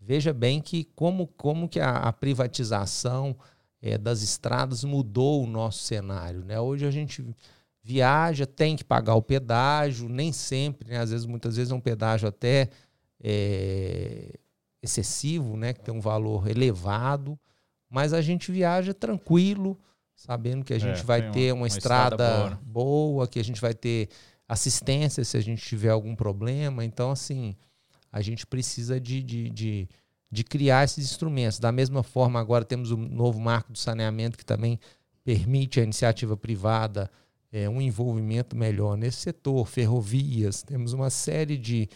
Veja 0.00 0.32
bem 0.32 0.60
que 0.60 0.84
como, 0.94 1.26
como 1.26 1.68
que 1.68 1.80
a, 1.80 1.96
a 1.96 2.12
privatização 2.12 3.36
é, 3.82 3.98
das 3.98 4.22
estradas 4.22 4.84
mudou 4.84 5.42
o 5.42 5.46
nosso 5.46 5.82
cenário, 5.82 6.44
né? 6.44 6.60
Hoje 6.60 6.86
a 6.86 6.90
gente 6.90 7.24
viaja, 7.82 8.46
tem 8.46 8.76
que 8.76 8.84
pagar 8.84 9.14
o 9.14 9.22
pedágio, 9.22 10.08
nem 10.08 10.32
sempre, 10.32 10.88
né? 10.88 10.98
Às 10.98 11.10
vezes, 11.10 11.26
muitas 11.26 11.56
vezes 11.56 11.72
é 11.72 11.74
um 11.74 11.80
pedágio 11.80 12.28
até 12.28 12.70
é, 13.22 14.38
excessivo, 14.84 15.56
né, 15.56 15.72
que 15.72 15.80
tem 15.80 15.94
um 15.94 16.00
valor 16.00 16.48
elevado, 16.48 17.38
mas 17.88 18.12
a 18.12 18.20
gente 18.20 18.52
viaja 18.52 18.92
tranquilo, 18.92 19.78
sabendo 20.14 20.64
que 20.64 20.74
a 20.74 20.78
gente 20.78 21.00
é, 21.00 21.02
vai 21.02 21.30
ter 21.30 21.52
uma, 21.52 21.62
uma 21.62 21.66
estrada, 21.66 22.14
estrada 22.14 22.38
boa, 22.38 22.50
né? 22.50 22.58
boa, 22.62 23.28
que 23.28 23.38
a 23.38 23.44
gente 23.44 23.60
vai 23.60 23.74
ter 23.74 24.08
assistência 24.48 25.24
se 25.24 25.36
a 25.36 25.40
gente 25.40 25.62
tiver 25.62 25.90
algum 25.90 26.14
problema. 26.14 26.84
Então, 26.84 27.10
assim, 27.10 27.56
a 28.12 28.20
gente 28.20 28.46
precisa 28.46 29.00
de, 29.00 29.22
de, 29.22 29.50
de, 29.50 29.88
de 30.30 30.44
criar 30.44 30.84
esses 30.84 31.04
instrumentos. 31.04 31.58
Da 31.58 31.72
mesma 31.72 32.02
forma, 32.02 32.40
agora 32.40 32.64
temos 32.64 32.90
o 32.90 32.96
novo 32.96 33.40
marco 33.40 33.72
do 33.72 33.78
saneamento 33.78 34.38
que 34.38 34.44
também 34.44 34.78
permite 35.24 35.80
a 35.80 35.82
iniciativa 35.82 36.36
privada 36.36 37.10
é, 37.54 37.68
um 37.68 37.80
envolvimento 37.80 38.56
melhor 38.56 38.96
nesse 38.96 39.18
setor, 39.18 39.64
ferrovias, 39.68 40.64
temos 40.64 40.92
uma 40.92 41.08
série 41.08 41.56
de, 41.56 41.88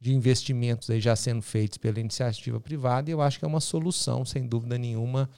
de 0.00 0.14
investimentos 0.14 0.88
aí 0.90 1.00
já 1.00 1.16
sendo 1.16 1.42
feitos 1.42 1.78
pela 1.78 1.98
iniciativa 1.98 2.60
privada, 2.60 3.10
e 3.10 3.12
eu 3.12 3.20
acho 3.20 3.38
que 3.38 3.44
é 3.44 3.48
uma 3.48 3.60
solução, 3.60 4.24
sem 4.24 4.46
dúvida 4.46 4.78
nenhuma, 4.78 5.28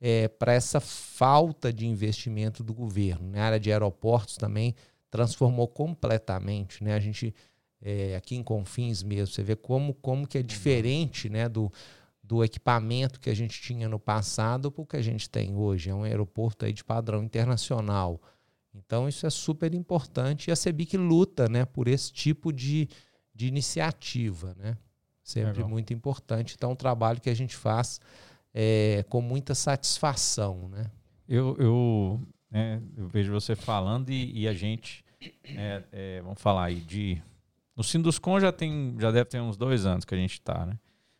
é, 0.00 0.28
para 0.28 0.52
essa 0.52 0.80
falta 0.80 1.72
de 1.72 1.86
investimento 1.86 2.62
do 2.62 2.72
governo. 2.72 3.30
Na 3.30 3.44
área 3.44 3.60
de 3.60 3.72
aeroportos 3.72 4.36
também 4.36 4.74
transformou 5.10 5.66
completamente. 5.66 6.84
Né? 6.84 6.94
A 6.94 7.00
gente, 7.00 7.34
é, 7.80 8.14
aqui 8.16 8.36
em 8.36 8.42
Confins 8.42 9.02
mesmo, 9.02 9.34
você 9.34 9.42
vê 9.42 9.56
como, 9.56 9.94
como 9.94 10.26
que 10.26 10.38
é 10.38 10.42
diferente 10.42 11.28
né, 11.28 11.48
do, 11.48 11.72
do 12.22 12.44
equipamento 12.44 13.18
que 13.18 13.30
a 13.30 13.34
gente 13.34 13.60
tinha 13.60 13.88
no 13.88 13.98
passado 13.98 14.70
para 14.70 14.82
o 14.82 14.86
que 14.86 14.96
a 14.96 15.02
gente 15.02 15.28
tem 15.30 15.56
hoje. 15.56 15.90
É 15.90 15.94
um 15.94 16.04
aeroporto 16.04 16.64
aí 16.64 16.72
de 16.72 16.84
padrão 16.84 17.24
internacional. 17.24 18.20
Então 18.74 19.08
isso 19.08 19.26
é 19.26 19.30
super 19.30 19.72
importante 19.72 20.48
e 20.48 20.52
a 20.52 20.56
CEBIC 20.56 20.96
luta 20.96 21.48
né, 21.48 21.64
por 21.64 21.88
esse 21.88 22.12
tipo 22.12 22.52
de, 22.52 22.88
de 23.36 23.46
iniciativa, 23.46 24.56
né? 24.58 24.76
Sempre 25.22 25.54
Legal. 25.54 25.68
muito 25.68 25.92
importante. 25.92 26.54
Então, 26.56 26.72
um 26.72 26.76
trabalho 26.76 27.20
que 27.20 27.28
a 27.28 27.34
gente 27.34 27.54
faz 27.54 28.00
é, 28.54 29.04
com 29.08 29.20
muita 29.20 29.54
satisfação, 29.54 30.68
né? 30.70 30.86
Eu, 31.28 31.56
eu, 31.58 32.20
é, 32.52 32.80
eu 32.96 33.08
vejo 33.08 33.32
você 33.32 33.54
falando 33.54 34.10
e, 34.10 34.40
e 34.40 34.48
a 34.48 34.54
gente, 34.54 35.04
é, 35.44 35.82
é, 35.92 36.22
vamos 36.22 36.40
falar 36.40 36.66
aí 36.66 36.76
de... 36.76 37.20
No 37.76 37.84
Sinduscom 37.84 38.40
já 38.40 38.50
tem, 38.50 38.96
já 38.98 39.10
deve 39.10 39.26
ter 39.26 39.40
uns 39.40 39.56
dois 39.56 39.84
anos 39.84 40.04
que 40.04 40.14
a 40.14 40.18
gente 40.18 40.32
está, 40.32 40.64
né? 40.64 40.78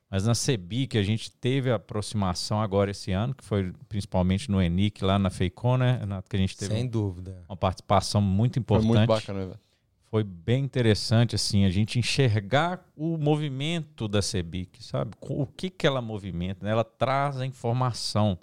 Mas 0.09 0.25
na 0.25 0.35
CEBI, 0.35 0.87
que 0.87 0.97
a 0.97 1.03
gente 1.03 1.31
teve 1.33 1.71
a 1.71 1.75
aproximação 1.75 2.63
agora 2.63 2.93
esse 2.93 3.11
ano, 3.11 3.35
que 3.35 3.45
foi 3.45 3.73
principalmente 3.89 4.51
no 4.51 4.63
ENIC, 4.63 5.05
lá 5.05 5.19
na 5.19 5.31
FEICON, 5.31 5.77
né? 5.77 6.01
Que 6.29 6.37
a 6.37 6.39
gente 6.39 6.57
teve 6.57 6.73
Sem 6.73 6.87
dúvida. 6.87 7.43
uma 7.49 7.57
participação 7.57 8.23
muito 8.23 8.57
importante. 8.59 8.87
Foi 8.87 8.97
muito 8.97 9.09
bacana, 9.09 9.47
velho 9.47 9.66
foi 10.11 10.23
bem 10.23 10.65
interessante 10.65 11.35
assim 11.35 11.65
a 11.65 11.71
gente 11.71 11.99
enxergar 11.99 12.85
o 12.97 13.17
movimento 13.17 14.07
da 14.07 14.23
CEBIC, 14.23 14.83
sabe? 14.83 15.13
O 15.21 15.47
que 15.47 15.69
que 15.69 15.87
ela 15.87 16.01
movimenta, 16.01 16.65
né? 16.65 16.73
Ela 16.73 16.85
traz 16.85 17.41
a 17.41 17.47
informação. 17.47 18.39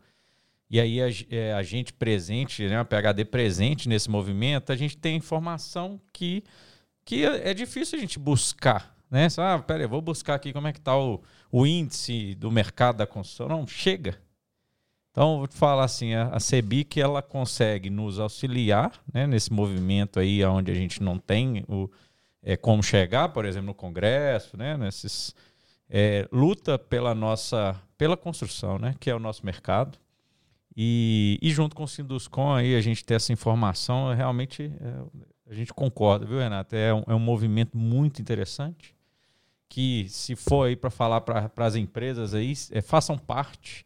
E 0.70 0.80
aí 0.80 1.02
a, 1.02 1.08
é, 1.30 1.54
a 1.54 1.64
gente 1.64 1.94
presente, 1.94 2.68
né, 2.68 2.80
a 2.80 2.86
PHD 2.86 3.26
presente 3.26 3.88
nesse 3.88 4.10
movimento, 4.10 4.72
a 4.72 4.76
gente 4.76 4.98
tem 4.98 5.16
informação 5.16 6.02
que, 6.12 6.44
que 7.06 7.26
é, 7.26 7.50
é 7.52 7.54
difícil 7.54 7.98
a 7.98 8.02
gente 8.02 8.20
buscar, 8.20 8.96
né? 9.10 9.28
Ah, 9.38 9.60
peraí, 9.60 9.88
vou 9.88 10.02
buscar 10.02 10.36
aqui 10.36 10.52
como 10.52 10.68
é 10.68 10.74
que 10.74 10.80
está 10.80 10.98
o, 10.98 11.22
o 11.52 11.66
índice 11.66 12.36
do 12.36 12.52
mercado 12.52 12.98
da 12.98 13.08
construção. 13.08 13.48
Não, 13.48 13.68
chega. 13.68 14.20
Então, 15.14 15.38
vou 15.38 15.48
te 15.48 15.56
falar 15.56 15.84
assim, 15.84 16.16
a, 16.16 16.30
a 16.30 16.40
CEBIC, 16.40 17.00
ela 17.00 17.22
consegue 17.22 17.88
nos 17.88 18.20
auxiliar 18.20 19.00
né, 19.14 19.28
nesse 19.28 19.54
movimento 19.54 20.20
aí 20.20 20.44
onde 20.44 20.72
a 20.72 20.74
gente 20.74 21.04
não 21.04 21.20
tem 21.20 21.64
o, 21.70 21.88
é, 22.42 22.58
como 22.58 22.82
chegar, 22.82 23.30
por 23.30 23.46
exemplo, 23.46 23.68
no 23.68 23.74
Congresso, 23.76 24.58
né, 24.58 24.76
nesses, 24.76 25.36
é, 25.88 26.28
luta 26.32 26.80
pela 26.80 27.14
nossa, 27.14 27.80
pela 27.96 28.18
construção, 28.18 28.80
né, 28.80 28.96
que 29.00 29.08
é 29.08 29.14
o 29.14 29.20
nosso 29.20 29.46
mercado. 29.46 30.00
E, 30.76 31.38
e 31.44 31.52
junto 31.52 31.76
com 31.76 31.84
o 31.84 31.88
Sinduscom 31.88 32.52
aí 32.52 32.76
a 32.76 32.82
gente 32.82 33.06
ter 33.06 33.14
essa 33.14 33.32
informação, 33.32 34.12
realmente 34.16 34.64
é, 34.64 35.52
a 35.52 35.54
gente 35.54 35.72
concorda, 35.76 36.26
viu, 36.26 36.40
Renato? 36.40 36.76
É 36.76 36.92
um, 36.92 37.04
é 37.06 37.14
um 37.14 37.20
movimento 37.20 37.78
muito 37.78 38.20
interessante 38.20 38.96
que 39.70 40.08
se 40.10 40.36
for 40.36 40.76
para 40.76 40.90
falar 40.90 41.22
para 41.22 41.52
as 41.58 41.76
empresas 41.76 42.34
aí, 42.34 42.54
é, 42.72 42.82
façam 42.82 43.16
parte 43.16 43.86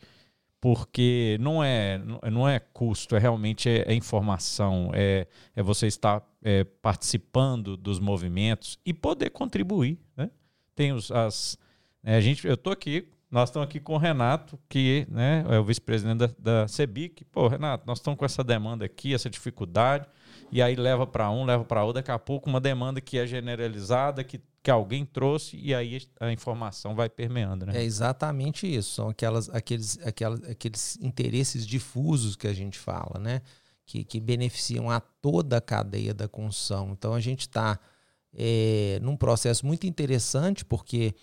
porque 0.59 1.37
não 1.39 1.63
é, 1.63 2.01
não 2.31 2.47
é 2.47 2.59
custo, 2.59 3.15
é 3.15 3.19
realmente 3.19 3.69
é, 3.69 3.91
é 3.91 3.93
informação, 3.93 4.91
é, 4.93 5.27
é 5.55 5.61
você 5.61 5.87
estar 5.87 6.23
é, 6.41 6.63
participando 6.63 7.77
dos 7.77 7.99
movimentos 7.99 8.79
e 8.85 8.93
poder 8.93 9.29
contribuir. 9.29 9.99
Né? 10.15 10.29
Tem 10.75 10.91
os, 10.91 11.11
as. 11.11 11.57
Né, 12.01 12.17
a 12.17 12.21
gente, 12.21 12.47
eu 12.47 12.55
estou 12.55 12.73
aqui, 12.73 13.07
nós 13.29 13.49
estamos 13.49 13.67
aqui 13.67 13.79
com 13.79 13.93
o 13.93 13.97
Renato, 13.97 14.57
que 14.67 15.05
né, 15.09 15.45
é 15.49 15.59
o 15.59 15.63
vice-presidente 15.63 16.19
da, 16.19 16.29
da 16.39 16.67
CEBIC. 16.67 17.25
Pô, 17.25 17.47
Renato, 17.47 17.85
nós 17.85 17.99
estamos 17.99 18.17
com 18.17 18.25
essa 18.25 18.43
demanda 18.43 18.85
aqui, 18.85 19.13
essa 19.13 19.29
dificuldade, 19.29 20.07
e 20.51 20.61
aí 20.61 20.75
leva 20.75 21.05
para 21.05 21.29
um, 21.29 21.45
leva 21.45 21.63
para 21.65 21.83
outro, 21.83 22.01
daqui 22.01 22.11
a 22.11 22.17
pouco 22.17 22.49
uma 22.49 22.61
demanda 22.61 22.99
que 22.99 23.17
é 23.17 23.27
generalizada, 23.27 24.23
que 24.23 24.39
que 24.67 24.71
alguém 24.71 25.05
trouxe 25.05 25.55
e 25.55 25.73
aí 25.73 26.01
a 26.19 26.29
informação 26.29 26.93
vai 26.93 27.07
permeando, 27.07 27.65
né? 27.65 27.77
É 27.77 27.83
exatamente 27.85 28.67
isso. 28.67 28.95
São 28.95 29.07
aquelas, 29.07 29.49
aqueles, 29.49 29.97
aquelas, 30.05 30.43
aqueles 30.43 30.97
interesses 30.97 31.65
difusos 31.65 32.35
que 32.35 32.45
a 32.45 32.53
gente 32.53 32.77
fala, 32.77 33.17
né? 33.17 33.41
que, 33.85 34.03
que 34.03 34.19
beneficiam 34.19 34.91
a 34.91 34.99
toda 34.99 35.55
a 35.55 35.61
cadeia 35.61 36.13
da 36.13 36.27
construção. 36.27 36.89
Então 36.91 37.13
a 37.13 37.21
gente 37.21 37.43
está 37.43 37.79
é, 38.33 38.99
num 39.01 39.15
processo 39.15 39.65
muito 39.65 39.87
interessante, 39.87 40.65
porque 40.65 41.15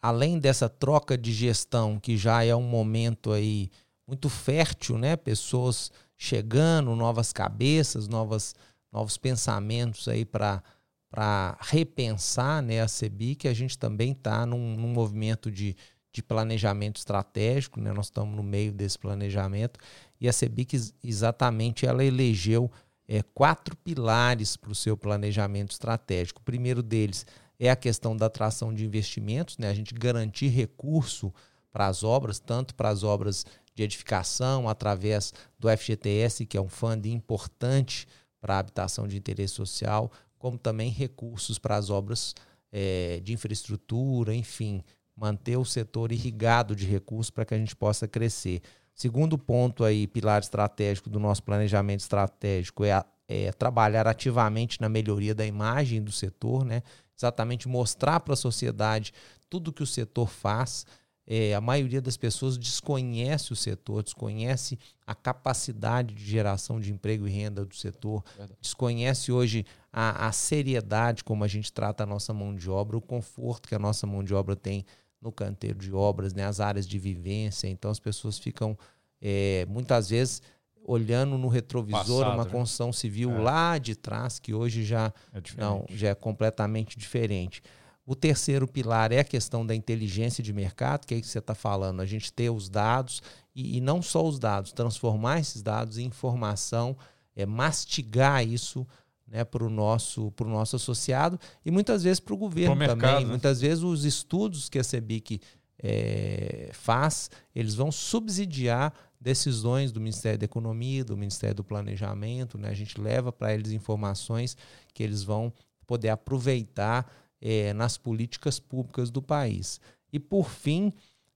além 0.00 0.38
dessa 0.38 0.66
troca 0.66 1.18
de 1.18 1.34
gestão, 1.34 2.00
que 2.00 2.16
já 2.16 2.42
é 2.42 2.56
um 2.56 2.62
momento 2.62 3.30
aí 3.30 3.68
muito 4.08 4.30
fértil, 4.30 4.96
né? 4.96 5.16
Pessoas 5.16 5.92
chegando, 6.16 6.96
novas 6.96 7.30
cabeças, 7.30 8.08
novas, 8.08 8.54
novos 8.90 9.18
pensamentos 9.18 10.08
aí 10.08 10.24
para 10.24 10.62
para 11.10 11.58
repensar 11.60 12.62
né, 12.62 12.80
a 12.80 12.88
CEBIC, 12.88 13.48
a 13.48 13.52
gente 13.52 13.76
também 13.76 14.12
está 14.12 14.46
num, 14.46 14.76
num, 14.76 14.88
movimento 14.88 15.50
de, 15.50 15.76
de 16.12 16.22
planejamento 16.22 16.98
estratégico, 16.98 17.80
né? 17.80 17.92
nós 17.92 18.06
estamos 18.06 18.36
no 18.36 18.42
meio 18.42 18.72
desse 18.72 18.98
planejamento, 18.98 19.80
e 20.20 20.28
a 20.28 20.32
CEBIC 20.32 20.92
exatamente 21.02 21.84
ela 21.84 22.04
elegeu 22.04 22.70
é, 23.08 23.22
quatro 23.34 23.76
pilares 23.76 24.56
para 24.56 24.70
o 24.70 24.74
seu 24.74 24.96
planejamento 24.96 25.72
estratégico. 25.72 26.40
O 26.40 26.44
primeiro 26.44 26.80
deles 26.80 27.26
é 27.58 27.68
a 27.68 27.76
questão 27.76 28.16
da 28.16 28.26
atração 28.26 28.72
de 28.72 28.84
investimentos, 28.86 29.58
né? 29.58 29.68
a 29.68 29.74
gente 29.74 29.92
garantir 29.92 30.48
recurso 30.48 31.34
para 31.72 31.88
as 31.88 32.04
obras, 32.04 32.38
tanto 32.38 32.74
para 32.74 32.88
as 32.88 33.02
obras 33.02 33.44
de 33.74 33.82
edificação, 33.82 34.68
através 34.68 35.32
do 35.58 35.68
FGTS, 35.68 36.46
que 36.46 36.56
é 36.56 36.60
um 36.60 36.68
fundo 36.68 37.06
importante 37.06 38.06
para 38.40 38.54
a 38.54 38.58
habitação 38.58 39.06
de 39.06 39.16
interesse 39.16 39.54
social, 39.54 40.10
como 40.40 40.58
também 40.58 40.90
recursos 40.90 41.58
para 41.58 41.76
as 41.76 41.90
obras 41.90 42.34
é, 42.72 43.20
de 43.22 43.32
infraestrutura, 43.34 44.34
enfim, 44.34 44.82
manter 45.14 45.58
o 45.58 45.64
setor 45.66 46.10
irrigado 46.10 46.74
de 46.74 46.86
recursos 46.86 47.30
para 47.30 47.44
que 47.44 47.54
a 47.54 47.58
gente 47.58 47.76
possa 47.76 48.08
crescer. 48.08 48.62
Segundo 48.94 49.38
ponto 49.38 49.84
aí, 49.84 50.06
pilar 50.06 50.40
estratégico 50.40 51.10
do 51.10 51.20
nosso 51.20 51.42
planejamento 51.42 52.00
estratégico 52.00 52.84
é, 52.84 53.04
é 53.28 53.52
trabalhar 53.52 54.06
ativamente 54.06 54.80
na 54.80 54.88
melhoria 54.88 55.34
da 55.34 55.44
imagem 55.44 56.02
do 56.02 56.10
setor, 56.10 56.64
né? 56.64 56.82
Exatamente 57.16 57.68
mostrar 57.68 58.20
para 58.20 58.32
a 58.32 58.36
sociedade 58.36 59.12
tudo 59.50 59.72
que 59.74 59.82
o 59.82 59.86
setor 59.86 60.28
faz. 60.30 60.86
É, 61.32 61.54
a 61.54 61.60
maioria 61.60 62.02
das 62.02 62.16
pessoas 62.16 62.58
desconhece 62.58 63.52
o 63.52 63.56
setor, 63.56 64.02
desconhece 64.02 64.76
a 65.06 65.14
capacidade 65.14 66.12
de 66.12 66.24
geração 66.24 66.80
de 66.80 66.92
emprego 66.92 67.28
e 67.28 67.30
renda 67.30 67.64
do 67.64 67.76
setor, 67.76 68.24
Verdade. 68.36 68.58
desconhece 68.60 69.30
hoje 69.30 69.64
a, 69.92 70.26
a 70.26 70.32
seriedade 70.32 71.22
como 71.22 71.44
a 71.44 71.46
gente 71.46 71.72
trata 71.72 72.02
a 72.02 72.06
nossa 72.06 72.34
mão 72.34 72.52
de 72.52 72.68
obra, 72.68 72.96
o 72.96 73.00
conforto 73.00 73.68
que 73.68 73.76
a 73.76 73.78
nossa 73.78 74.08
mão 74.08 74.24
de 74.24 74.34
obra 74.34 74.56
tem 74.56 74.84
no 75.22 75.30
canteiro 75.30 75.78
de 75.78 75.92
obras, 75.92 76.34
né, 76.34 76.44
as 76.44 76.58
áreas 76.58 76.84
de 76.84 76.98
vivência. 76.98 77.68
Então 77.68 77.92
as 77.92 78.00
pessoas 78.00 78.36
ficam 78.36 78.76
é, 79.22 79.64
muitas 79.68 80.10
vezes 80.10 80.42
olhando 80.84 81.38
no 81.38 81.46
retrovisor 81.46 82.24
Passado, 82.24 82.34
uma 82.34 82.44
né? 82.44 82.50
construção 82.50 82.92
civil 82.92 83.30
é. 83.30 83.38
lá 83.38 83.78
de 83.78 83.94
trás 83.94 84.40
que 84.40 84.52
hoje 84.52 84.82
já 84.82 85.12
é 85.32 85.40
não 85.56 85.84
já 85.90 86.08
é 86.08 86.14
completamente 86.16 86.98
diferente. 86.98 87.62
O 88.06 88.14
terceiro 88.14 88.66
pilar 88.66 89.12
é 89.12 89.20
a 89.20 89.24
questão 89.24 89.64
da 89.64 89.74
inteligência 89.74 90.42
de 90.42 90.52
mercado, 90.52 91.06
que 91.06 91.14
é 91.14 91.18
isso 91.18 91.28
que 91.28 91.32
você 91.32 91.38
está 91.38 91.54
falando, 91.54 92.00
a 92.00 92.06
gente 92.06 92.32
ter 92.32 92.50
os 92.50 92.68
dados 92.68 93.22
e, 93.54 93.76
e, 93.76 93.80
não 93.80 94.02
só 94.02 94.26
os 94.26 94.38
dados, 94.38 94.72
transformar 94.72 95.38
esses 95.38 95.62
dados 95.62 95.98
em 95.98 96.06
informação, 96.06 96.96
é, 97.36 97.46
mastigar 97.46 98.46
isso 98.46 98.86
né, 99.26 99.44
para 99.44 99.64
o 99.64 99.70
nosso, 99.70 100.32
nosso 100.40 100.76
associado 100.76 101.38
e 101.64 101.70
muitas 101.70 102.02
vezes 102.02 102.18
para 102.18 102.34
o 102.34 102.36
governo 102.36 102.74
mercado, 102.74 103.00
também. 103.00 103.24
Né? 103.24 103.30
Muitas 103.30 103.60
vezes 103.60 103.84
os 103.84 104.04
estudos 104.04 104.68
que 104.68 104.78
a 104.78 104.84
CEBIC 104.84 105.40
é, 105.82 106.70
faz, 106.72 107.30
eles 107.54 107.74
vão 107.74 107.92
subsidiar 107.92 108.92
decisões 109.20 109.92
do 109.92 110.00
Ministério 110.00 110.38
da 110.38 110.44
Economia, 110.44 111.04
do 111.04 111.16
Ministério 111.16 111.56
do 111.56 111.64
Planejamento. 111.64 112.58
Né? 112.58 112.68
A 112.68 112.74
gente 112.74 113.00
leva 113.00 113.30
para 113.30 113.54
eles 113.54 113.70
informações 113.70 114.56
que 114.92 115.02
eles 115.02 115.22
vão 115.22 115.52
poder 115.86 116.08
aproveitar 116.08 117.10
é, 117.40 117.72
nas 117.72 117.96
políticas 117.96 118.58
públicas 118.58 119.10
do 119.10 119.22
país. 119.22 119.80
E, 120.12 120.18
por 120.18 120.50
fim, 120.50 120.92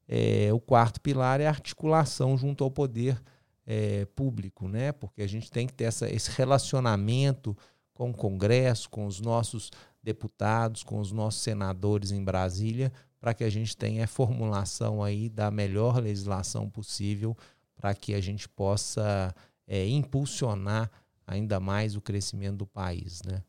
é, 0.09 0.53
o 0.53 0.61
quarto 0.61 1.01
pilar 1.01 1.41
é 1.41 1.47
a 1.47 1.51
articulação 1.51 2.37
junto 2.37 2.63
ao 2.63 2.71
poder 2.71 3.21
é, 3.67 4.05
público, 4.15 4.69
né? 4.69 4.93
porque 4.93 5.23
a 5.23 5.27
gente 5.27 5.51
tem 5.51 5.67
que 5.67 5.73
ter 5.73 5.85
essa, 5.85 6.09
esse 6.11 6.31
relacionamento 6.33 7.57
com 7.95 8.11
o 8.11 8.15
Congresso, 8.15 8.91
com 8.91 9.07
os 9.07 9.21
nossos 9.21 9.71
deputados, 10.03 10.83
com 10.83 10.99
os 10.99 11.13
nossos 11.13 11.43
senadores 11.43 12.11
em 12.11 12.23
Brasília, 12.23 12.93
para 13.19 13.33
que 13.33 13.45
a 13.45 13.49
gente 13.49 13.75
tenha 13.75 14.05
a 14.05 14.09
formulação 14.09 15.03
aí 15.03 15.31
da 15.31 15.51
melhor 15.51 15.99
legislação 15.99 16.69
possível 16.69 17.35
para 17.75 17.95
que 17.95 18.15
a 18.15 18.21
gente 18.21 18.49
possa 18.49 19.35
é, 19.67 19.87
impulsionar 19.89 20.91
ainda 21.27 21.59
mais 21.59 21.97
o 21.97 22.01
crescimento 22.01 22.59
do 22.59 22.67
país, 22.67 23.23
né? 23.23 23.43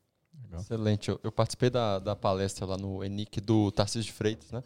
Legal. 0.56 0.62
Excelente. 0.62 1.10
Eu, 1.10 1.20
eu, 1.24 1.32
participei 1.32 1.70
da, 1.70 2.00
da 2.00 2.16
palestra 2.16 2.66
lá 2.66 2.78
no 2.78 3.04
ENIC 3.04 3.42
do 3.42 3.72
Tarcísio 3.72 4.04
de 4.04 4.14
Freitas, 4.14 4.52
né? 4.52 4.64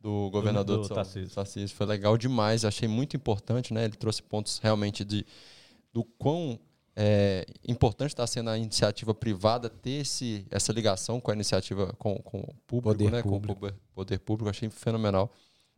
Do 0.00 0.30
governador 0.30 0.78
do, 0.78 0.88
do 0.88 0.94
Tarcísio. 0.94 1.34
Tarcísio. 1.34 1.76
Foi 1.76 1.86
legal 1.86 2.16
demais, 2.16 2.64
achei 2.64 2.88
muito 2.88 3.16
importante, 3.16 3.72
né? 3.72 3.84
Ele 3.84 3.96
trouxe 3.96 4.22
pontos 4.22 4.58
realmente 4.58 5.04
de 5.04 5.26
do 5.92 6.04
quão 6.04 6.58
é, 6.94 7.46
importante 7.66 8.10
está 8.10 8.26
sendo 8.26 8.50
a 8.50 8.56
iniciativa 8.56 9.14
privada 9.14 9.68
ter 9.68 10.02
esse, 10.02 10.46
essa 10.50 10.72
ligação 10.72 11.20
com 11.20 11.30
a 11.30 11.34
iniciativa 11.34 11.92
com, 11.98 12.16
com 12.18 12.38
o 12.38 12.54
público, 12.66 12.96
poder 12.96 13.10
né? 13.10 13.22
Público. 13.22 13.60
com 13.60 13.66
o 13.66 13.72
poder 13.94 14.18
público, 14.18 14.48
achei 14.48 14.68
fenomenal. 14.70 15.30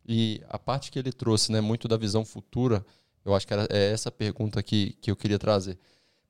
E 0.07 0.41
a 0.49 0.59
parte 0.59 0.91
que 0.91 0.99
ele 0.99 1.13
trouxe, 1.13 1.53
né, 1.53 1.61
muito 1.61 1.87
da 1.87 1.97
visão 1.97 2.25
futura, 2.25 2.85
eu 3.25 3.35
acho 3.35 3.47
que 3.47 3.53
era, 3.53 3.67
é 3.71 3.93
essa 3.93 4.11
pergunta 4.11 4.63
que, 4.63 4.97
que 5.01 5.11
eu 5.11 5.17
queria 5.17 5.39
trazer. 5.39 5.79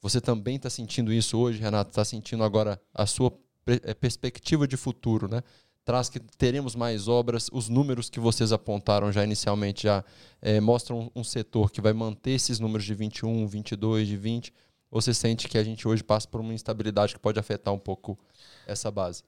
Você 0.00 0.20
também 0.20 0.56
está 0.56 0.70
sentindo 0.70 1.12
isso 1.12 1.36
hoje, 1.38 1.60
Renato? 1.60 1.90
Está 1.90 2.04
sentindo 2.04 2.44
agora 2.44 2.80
a 2.94 3.06
sua 3.06 3.32
é, 3.66 3.94
perspectiva 3.94 4.66
de 4.66 4.76
futuro, 4.76 5.28
né? 5.28 5.42
Traz 5.84 6.08
que 6.08 6.20
teremos 6.20 6.74
mais 6.74 7.08
obras, 7.08 7.48
os 7.52 7.68
números 7.68 8.10
que 8.10 8.20
vocês 8.20 8.52
apontaram 8.52 9.10
já 9.10 9.24
inicialmente 9.24 9.84
já 9.84 10.04
é, 10.40 10.60
mostram 10.60 11.10
um 11.16 11.24
setor 11.24 11.70
que 11.70 11.80
vai 11.80 11.92
manter 11.94 12.32
esses 12.32 12.60
números 12.60 12.84
de 12.84 12.94
21, 12.94 13.46
22, 13.46 14.06
de 14.06 14.16
20, 14.16 14.52
ou 14.90 15.00
você 15.00 15.14
sente 15.14 15.48
que 15.48 15.56
a 15.56 15.64
gente 15.64 15.88
hoje 15.88 16.04
passa 16.04 16.28
por 16.28 16.40
uma 16.40 16.52
instabilidade 16.52 17.14
que 17.14 17.20
pode 17.20 17.38
afetar 17.38 17.72
um 17.72 17.78
pouco 17.78 18.18
essa 18.66 18.90
base? 18.90 19.22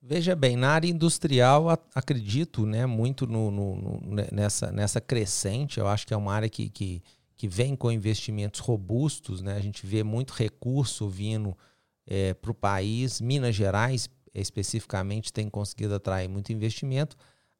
Veja 0.00 0.36
bem, 0.36 0.56
na 0.56 0.70
área 0.70 0.88
industrial, 0.88 1.68
acredito 1.92 2.64
né, 2.64 2.86
muito 2.86 3.26
no, 3.26 3.50
no, 3.50 3.76
no, 3.76 4.00
nessa, 4.32 4.70
nessa 4.70 5.00
crescente. 5.00 5.80
Eu 5.80 5.88
acho 5.88 6.06
que 6.06 6.14
é 6.14 6.16
uma 6.16 6.32
área 6.32 6.48
que, 6.48 6.70
que, 6.70 7.02
que 7.38 7.46
vem 7.46 7.76
com 7.76 7.90
investimentos 7.90 8.58
robustos. 8.58 9.40
Né? 9.40 9.54
A 9.54 9.60
gente 9.60 9.86
vê 9.86 10.02
muito 10.02 10.32
recurso 10.32 11.08
vindo 11.08 11.56
é, 12.04 12.34
para 12.34 12.50
o 12.50 12.54
país. 12.54 13.20
Minas 13.20 13.54
Gerais, 13.54 14.10
especificamente, 14.34 15.32
tem 15.32 15.48
conseguido 15.48 15.94
atrair 15.94 16.28
muito 16.28 16.52
investimento. 16.52 17.16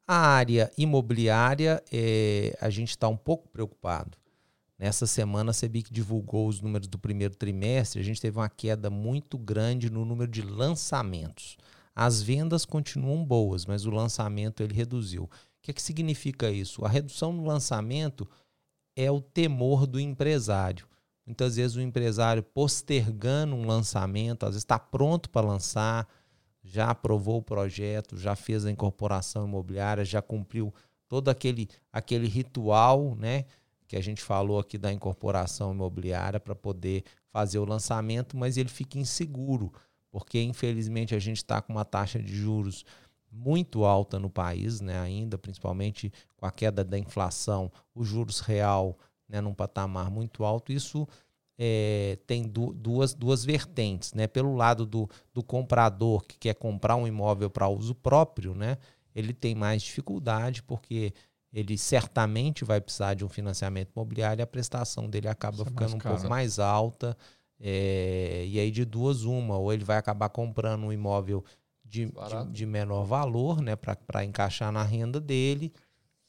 A 0.06 0.16
área 0.16 0.70
imobiliária, 0.76 1.82
é, 1.92 2.58
a 2.60 2.68
gente 2.68 2.90
está 2.90 3.08
um 3.08 3.16
pouco 3.16 3.48
preocupado. 3.48 4.18
Nessa 4.76 5.06
semana, 5.06 5.50
a 5.50 5.54
CEBIC 5.54 5.92
divulgou 5.92 6.48
os 6.48 6.60
números 6.60 6.88
do 6.88 6.98
primeiro 6.98 7.36
trimestre. 7.36 8.00
A 8.00 8.04
gente 8.04 8.20
teve 8.20 8.36
uma 8.36 8.48
queda 8.48 8.90
muito 8.90 9.38
grande 9.38 9.90
no 9.90 10.04
número 10.04 10.30
de 10.30 10.42
lançamentos. 10.42 11.56
As 11.94 12.20
vendas 12.20 12.64
continuam 12.64 13.24
boas, 13.24 13.64
mas 13.64 13.84
o 13.84 13.90
lançamento 13.90 14.60
ele 14.60 14.74
reduziu. 14.74 15.24
O 15.24 15.30
que, 15.62 15.70
é 15.70 15.74
que 15.74 15.82
significa 15.82 16.50
isso? 16.50 16.84
A 16.84 16.88
redução 16.88 17.32
no 17.32 17.44
lançamento 17.44 18.28
é 18.98 19.12
o 19.12 19.20
temor 19.20 19.86
do 19.86 20.00
empresário. 20.00 20.84
Muitas 21.24 21.54
vezes 21.54 21.76
o 21.76 21.80
empresário 21.80 22.42
postergando 22.42 23.54
um 23.54 23.64
lançamento, 23.64 24.42
às 24.42 24.50
vezes 24.50 24.64
está 24.64 24.76
pronto 24.76 25.30
para 25.30 25.46
lançar, 25.46 26.08
já 26.64 26.90
aprovou 26.90 27.38
o 27.38 27.42
projeto, 27.42 28.16
já 28.16 28.34
fez 28.34 28.66
a 28.66 28.72
incorporação 28.72 29.46
imobiliária, 29.46 30.04
já 30.04 30.20
cumpriu 30.20 30.74
todo 31.06 31.28
aquele, 31.28 31.68
aquele 31.92 32.26
ritual, 32.26 33.14
né? 33.14 33.44
que 33.86 33.96
a 33.96 34.02
gente 34.02 34.20
falou 34.20 34.58
aqui 34.58 34.76
da 34.76 34.92
incorporação 34.92 35.72
imobiliária 35.72 36.40
para 36.40 36.54
poder 36.56 37.04
fazer 37.30 37.58
o 37.58 37.64
lançamento, 37.64 38.36
mas 38.36 38.56
ele 38.56 38.68
fica 38.68 38.98
inseguro, 38.98 39.72
porque 40.10 40.42
infelizmente 40.42 41.14
a 41.14 41.20
gente 41.20 41.38
está 41.38 41.62
com 41.62 41.72
uma 41.72 41.84
taxa 41.84 42.18
de 42.18 42.34
juros 42.34 42.84
muito 43.30 43.84
alta 43.84 44.18
no 44.18 44.30
país, 44.30 44.80
né, 44.80 44.98
ainda, 44.98 45.36
principalmente 45.38 46.12
com 46.36 46.46
a 46.46 46.50
queda 46.50 46.82
da 46.82 46.98
inflação, 46.98 47.70
o 47.94 48.04
juros 48.04 48.40
real 48.40 48.98
né, 49.28 49.40
num 49.40 49.54
patamar 49.54 50.10
muito 50.10 50.44
alto, 50.44 50.72
isso 50.72 51.06
é, 51.58 52.18
tem 52.26 52.44
du 52.44 52.72
duas, 52.72 53.12
duas 53.12 53.44
vertentes. 53.44 54.14
Né? 54.14 54.26
Pelo 54.26 54.54
lado 54.54 54.86
do, 54.86 55.08
do 55.34 55.42
comprador 55.42 56.22
que 56.24 56.38
quer 56.38 56.54
comprar 56.54 56.96
um 56.96 57.06
imóvel 57.06 57.50
para 57.50 57.68
uso 57.68 57.94
próprio, 57.94 58.54
né, 58.54 58.78
ele 59.14 59.34
tem 59.34 59.54
mais 59.54 59.82
dificuldade, 59.82 60.62
porque 60.62 61.12
ele 61.52 61.76
certamente 61.76 62.64
vai 62.64 62.80
precisar 62.80 63.14
de 63.14 63.24
um 63.24 63.28
financiamento 63.28 63.90
imobiliário 63.94 64.40
e 64.40 64.42
a 64.42 64.46
prestação 64.46 65.08
dele 65.08 65.28
acaba 65.28 65.62
é 65.62 65.64
ficando 65.64 65.96
um 65.96 65.98
pouco 65.98 66.28
mais 66.28 66.58
alta. 66.58 67.16
É, 67.60 68.44
e 68.46 68.60
aí, 68.60 68.70
de 68.70 68.84
duas, 68.84 69.24
uma, 69.24 69.56
ou 69.56 69.72
ele 69.72 69.84
vai 69.84 69.96
acabar 69.96 70.28
comprando 70.28 70.84
um 70.84 70.92
imóvel 70.92 71.44
de, 71.88 72.06
de, 72.06 72.52
de, 72.52 72.66
menor 72.66 73.04
valor, 73.04 73.60
né, 73.60 73.74
para 73.76 74.24
encaixar 74.24 74.70
na 74.70 74.82
renda 74.82 75.20
dele. 75.20 75.72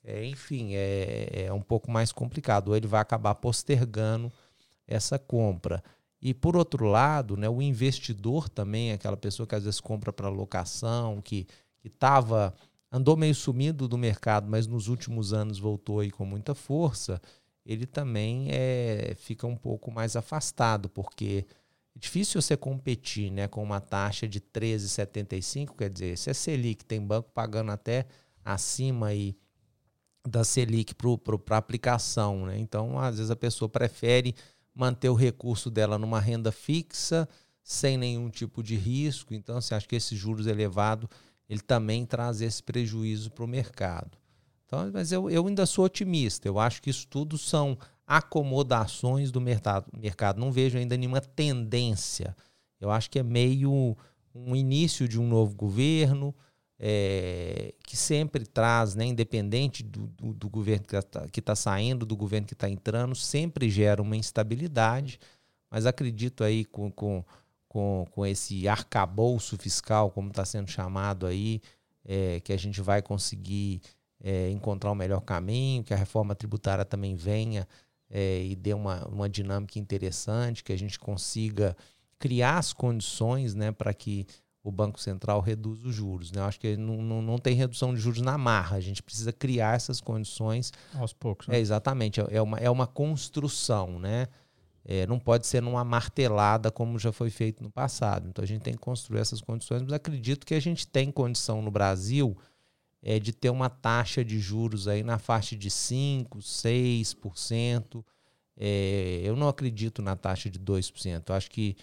É, 0.03 0.26
enfim, 0.26 0.74
é, 0.74 1.45
é 1.45 1.53
um 1.53 1.62
pouco 1.62 1.91
mais 1.91 2.12
complicado. 2.12 2.70
Ou 2.70 2.78
ele 2.78 2.88
vai 2.88 3.01
acabar 3.01 3.36
postergando 3.36 4.32
essa 4.88 5.20
compra. 5.20 5.84
E 6.22 6.34
por 6.34 6.55
outro 6.55 6.86
lado, 6.86 7.38
né, 7.38 7.49
o 7.49 7.62
investidor 7.62 8.49
também, 8.49 8.91
aquela 8.91 9.18
pessoa 9.18 9.47
que 9.47 9.55
às 9.55 9.64
vezes 9.64 9.80
compra 9.80 10.12
para 10.12 10.30
locação, 10.30 11.22
que 11.22 11.47
estava 11.84 12.53
andou 12.91 13.16
meio 13.16 13.36
sumido 13.36 13.88
do 13.88 13.97
mercado, 13.97 14.49
mas 14.49 14.68
nos 14.68 14.88
últimos 14.88 15.32
anos 15.32 15.60
voltou 15.60 15.99
aí 15.99 16.10
com 16.10 16.26
muita 16.26 16.55
força, 16.55 17.22
ele 17.66 17.86
também 17.86 18.47
é, 18.49 19.14
fica 19.16 19.45
um 19.45 19.55
pouco 19.55 19.91
mais 19.91 20.16
afastado, 20.16 20.89
porque 20.89 21.45
difícil 22.00 22.41
você 22.41 22.56
competir 22.56 23.30
né, 23.30 23.47
com 23.47 23.62
uma 23.62 23.82
taxa 23.82 24.28
de 24.28 24.39
13,75, 24.39 25.76
quer 25.78 25.89
dizer, 25.89 26.18
se 26.18 26.30
é 26.30 26.34
Selic, 26.34 26.86
tem 26.86 27.02
banco 27.02 27.30
pagando 27.34 27.72
até 27.72 28.06
acima 28.43 29.08
aí 29.08 29.36
da 30.28 30.43
Selic 30.43 30.95
para 30.95 31.58
aplicação. 31.58 32.45
Né? 32.45 32.58
Então, 32.58 32.97
às 32.97 33.18
vezes 33.18 33.30
a 33.30 33.36
pessoa 33.36 33.68
prefere 33.68 34.34
manter 34.74 35.10
o 35.10 35.14
recurso 35.14 35.70
dela 35.70 35.97
numa 35.97 36.20
renda 36.20 36.52
fixa, 36.52 37.28
sem 37.62 37.97
nenhum 37.97 38.30
tipo 38.30 38.64
de 38.64 38.76
risco. 38.76 39.34
Então, 39.34 39.60
você 39.60 39.76
acha 39.76 39.88
que 39.88 39.95
esses 39.95 40.18
juros 40.18 40.47
elevados 40.47 41.10
ele 41.50 41.62
também 41.62 42.06
traz 42.06 42.41
esse 42.41 42.62
prejuízo 42.62 43.32
para 43.32 43.43
o 43.43 43.47
mercado. 43.47 44.18
Então, 44.66 44.89
mas 44.93 45.12
eu, 45.12 45.30
eu 45.30 45.47
ainda 45.47 45.66
sou 45.66 45.84
otimista. 45.84 46.47
Eu 46.47 46.60
acho 46.60 46.82
que 46.82 46.91
isso 46.91 47.08
tudo 47.08 47.38
são 47.39 47.76
acomodações 48.10 49.32
do 49.32 49.39
mercado. 49.39 50.39
Não 50.39 50.51
vejo 50.51 50.78
ainda 50.78 50.97
nenhuma 50.97 51.22
tendência. 51.22 52.36
Eu 52.82 52.89
acho 52.89 53.10
que 53.10 53.20
é 53.20 53.24
meio 53.24 53.95
um 54.34 54.55
início 54.55 55.07
de 55.07 55.20
um 55.20 55.28
novo 55.28 55.55
governo 55.55 56.34
é, 56.80 57.74
que 57.86 57.95
sempre 57.95 58.45
traz, 58.45 58.95
né, 58.95 59.05
independente 59.05 59.84
do, 59.84 60.07
do, 60.07 60.34
do 60.34 60.49
governo 60.49 60.86
que 60.86 60.95
está 60.95 61.28
tá 61.43 61.55
saindo, 61.55 62.05
do 62.05 62.18
governo 62.18 62.47
que 62.47 62.53
está 62.53 62.70
entrando, 62.70 63.14
sempre 63.14 63.70
gera 63.70 64.01
uma 64.01 64.16
instabilidade. 64.16 65.20
Mas 65.70 65.86
acredito 65.86 66.43
aí 66.43 66.66
com, 66.66 66.89
com 66.91 67.24
com, 67.70 68.07
com 68.10 68.26
esse 68.26 68.68
arcabouço 68.68 69.55
fiscal, 69.55 70.10
como 70.10 70.30
está 70.30 70.43
sendo 70.43 70.68
chamado 70.68 71.28
aí, 71.28 71.62
é, 72.03 72.39
que 72.39 72.51
a 72.51 72.57
gente 72.57 72.82
vai 72.82 72.99
conseguir 72.99 73.80
é, 74.20 74.49
encontrar 74.49 74.91
o 74.91 74.95
melhor 74.95 75.22
caminho, 75.22 75.84
que 75.84 75.93
a 75.93 75.97
reforma 75.97 76.34
tributária 76.34 76.84
também 76.84 77.16
venha 77.16 77.68
é, 78.10 78.43
e 78.43 78.55
dê 78.55 78.74
uma, 78.74 79.05
uma 79.07 79.30
dinâmica 79.30 79.78
interessante, 79.78 80.64
que 80.64 80.74
a 80.74 80.78
gente 80.78 80.99
consiga 80.99 81.76
criar 82.18 82.57
as 82.57 82.74
condições 82.74 83.55
né, 83.55 83.72
para 83.72 83.93
que 83.93 84.26
o 84.64 84.72
Banco 84.72 84.99
Central 84.99 85.39
reduza 85.39 85.88
os 85.88 85.95
juros. 85.95 86.32
Né? 86.32 86.41
Eu 86.41 86.45
acho 86.45 86.60
que 86.60 86.76
não, 86.76 87.01
não, 87.01 87.22
não 87.22 87.38
tem 87.38 87.55
redução 87.55 87.93
de 87.93 87.99
juros 87.99 88.22
na 88.22 88.38
marra, 88.38 88.78
a 88.78 88.82
gente 88.82 89.01
precisa 89.01 89.32
criar 89.32 89.76
essas 89.76 90.01
condições. 90.01 90.72
Aos 90.93 91.14
poucos. 91.14 91.47
Né? 91.47 91.57
É, 91.57 91.60
exatamente, 91.60 92.20
é 92.30 92.41
uma, 92.41 92.57
é 92.57 92.70
uma 92.70 92.88
construção, 92.88 93.99
né? 93.99 94.28
É, 94.86 95.05
não 95.05 95.20
pode 95.20 95.45
ser 95.45 95.62
numa 95.62 95.84
martelada 95.84 96.72
como 96.72 96.97
já 96.97 97.12
foi 97.12 97.30
feito 97.30 97.62
no 97.62 97.70
passado. 97.70 98.28
Então 98.28 98.41
a 98.41 98.47
gente 98.47 98.62
tem 98.62 98.74
que 98.74 98.80
construir 98.80 99.20
essas 99.20 99.39
condições, 99.39 99.84
mas 99.84 99.93
acredito 99.93 100.47
que 100.47 100.55
a 100.55 100.60
gente 100.60 100.88
tem 100.88 101.12
condição 101.12 101.62
no 101.62 101.70
Brasil 101.70 102.36
é, 103.02 103.20
de 103.20 103.32
ter 103.32 103.50
uma 103.50 103.70
taxa 103.70 104.24
de 104.24 104.39
juros 104.39 104.88
aí 104.88 105.04
na 105.04 105.18
faixa 105.18 105.56
de 105.56 105.70
5%, 105.70 106.39
6%. 106.39 108.04
É, 108.58 109.22
eu 109.24 109.36
não 109.36 109.47
acredito 109.47 110.02
na 110.02 110.16
taxa 110.16 110.50
de 110.50 110.60
2%. 110.60 111.24
Eu 111.28 111.36
acho 111.36 111.50
que 111.50 111.78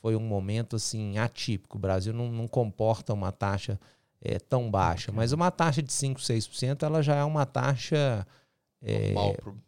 foi 0.00 0.16
um 0.16 0.20
momento 0.20 0.76
assim 0.76 1.18
atípico. 1.18 1.76
O 1.76 1.80
Brasil 1.80 2.12
não, 2.12 2.30
não 2.30 2.46
comporta 2.46 3.12
uma 3.12 3.32
taxa 3.32 3.78
é, 4.20 4.38
tão 4.38 4.70
baixa, 4.70 5.10
mas 5.10 5.32
uma 5.32 5.50
taxa 5.50 5.82
de 5.82 5.92
5%, 5.92 6.18
6% 6.18 6.82
ela 6.84 7.02
já 7.02 7.16
é 7.16 7.24
uma 7.24 7.44
taxa 7.44 8.24
é, 8.80 9.12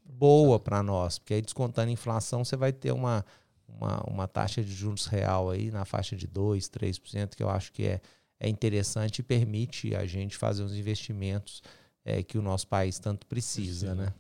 boa 0.05 0.61
para 0.61 0.83
nós, 0.83 1.19
porque 1.19 1.35
aí 1.35 1.43
descontando 1.43 1.89
a 1.89 1.93
inflação 1.93 2.45
você 2.45 2.57
vai 2.57 2.73
ter 2.73 2.93
uma, 2.93 3.25
uma, 3.69 4.01
uma 4.05 4.29
taxa 4.29 4.63
de 4.63 4.73
juros 4.73 5.07
real 5.07 5.51
aí 5.51 5.73
na 5.73 5.85
faixa 5.85 6.15
de 6.15 6.29
2%, 6.29 6.71
3%, 6.71 7.35
que 7.35 7.43
eu 7.43 7.51
acho 7.51 7.73
que 7.73 7.85
é, 7.85 8.01
é 8.45 8.49
interessante 8.49 9.21
e 9.21 9.23
permite 9.23 9.95
a 9.97 10.05
gente 10.05 10.37
fazer 10.37 10.63
os 10.63 10.77
investimentos 10.77 11.63
é, 12.05 12.23
que 12.23 12.37
o 12.37 12.43
nosso 12.43 12.69
país 12.69 12.99
tanto 12.99 13.27
precisa, 13.27 13.95
né? 13.95 14.13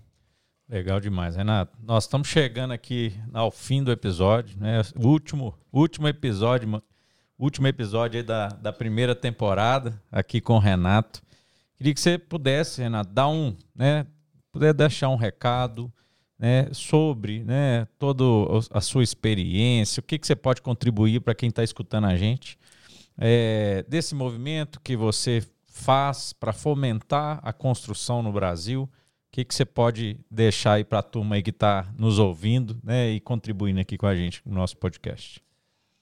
Legal 0.66 0.98
demais, 0.98 1.36
Renato. 1.36 1.76
Nós 1.82 2.04
estamos 2.04 2.26
chegando 2.28 2.72
aqui 2.72 3.12
ao 3.34 3.50
fim 3.50 3.84
do 3.84 3.92
episódio, 3.92 4.58
né? 4.58 4.80
O 4.96 5.08
último, 5.08 5.54
último 5.70 6.08
episódio, 6.08 6.82
último 7.38 7.66
episódio 7.66 8.24
da, 8.24 8.48
da 8.48 8.72
primeira 8.72 9.14
temporada 9.14 10.00
aqui 10.10 10.40
com 10.40 10.54
o 10.54 10.58
Renato. 10.58 11.22
Queria 11.76 11.92
que 11.92 12.00
você 12.00 12.16
pudesse, 12.16 12.80
Renato, 12.80 13.12
dar 13.12 13.28
um, 13.28 13.54
né, 13.74 14.06
puder 14.50 14.72
deixar 14.72 15.10
um 15.10 15.16
recado 15.16 15.92
né, 16.38 16.68
sobre 16.72 17.44
né, 17.44 17.86
toda 17.98 18.24
a 18.70 18.80
sua 18.80 19.02
experiência, 19.02 20.00
o 20.00 20.02
que, 20.02 20.18
que 20.18 20.26
você 20.26 20.34
pode 20.34 20.62
contribuir 20.62 21.20
para 21.20 21.34
quem 21.34 21.50
está 21.50 21.62
escutando 21.62 22.06
a 22.06 22.16
gente, 22.16 22.58
é, 23.18 23.84
desse 23.88 24.14
movimento 24.14 24.80
que 24.80 24.96
você 24.96 25.42
faz 25.66 26.32
para 26.32 26.52
fomentar 26.52 27.40
a 27.42 27.52
construção 27.52 28.22
no 28.22 28.32
Brasil. 28.32 28.82
O 28.84 28.88
que, 29.32 29.44
que 29.44 29.54
você 29.54 29.64
pode 29.64 30.18
deixar 30.30 30.74
aí 30.74 30.84
para 30.84 31.00
a 31.00 31.02
turma 31.02 31.40
que 31.42 31.50
está 31.50 31.92
nos 31.98 32.20
ouvindo 32.20 32.78
né, 32.82 33.10
e 33.10 33.20
contribuindo 33.20 33.80
aqui 33.80 33.98
com 33.98 34.06
a 34.06 34.14
gente 34.14 34.40
no 34.46 34.54
nosso 34.54 34.76
podcast? 34.76 35.42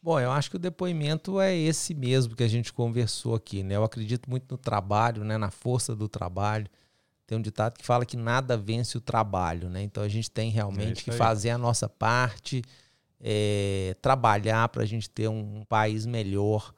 Bom, 0.02 0.20
eu 0.20 0.30
acho 0.30 0.50
que 0.50 0.56
o 0.56 0.58
depoimento 0.58 1.40
é 1.40 1.56
esse 1.56 1.94
mesmo 1.94 2.36
que 2.36 2.42
a 2.42 2.48
gente 2.48 2.72
conversou 2.72 3.34
aqui. 3.34 3.62
Né? 3.62 3.76
Eu 3.76 3.84
acredito 3.84 4.28
muito 4.28 4.50
no 4.50 4.58
trabalho, 4.58 5.24
né, 5.24 5.38
na 5.38 5.50
força 5.50 5.96
do 5.96 6.08
trabalho. 6.08 6.66
Tem 7.26 7.38
um 7.38 7.40
ditado 7.40 7.78
que 7.78 7.86
fala 7.86 8.04
que 8.04 8.16
nada 8.16 8.56
vence 8.56 8.98
o 8.98 9.00
trabalho, 9.00 9.70
né? 9.70 9.80
Então 9.82 10.02
a 10.02 10.08
gente 10.08 10.30
tem 10.30 10.50
realmente 10.50 11.00
é 11.00 11.04
que 11.04 11.12
fazer 11.12 11.50
a 11.50 11.56
nossa 11.56 11.88
parte, 11.88 12.62
é, 13.18 13.96
trabalhar 14.02 14.68
para 14.68 14.82
a 14.82 14.86
gente 14.86 15.08
ter 15.08 15.28
um, 15.28 15.60
um 15.60 15.64
país 15.64 16.04
melhor 16.04 16.74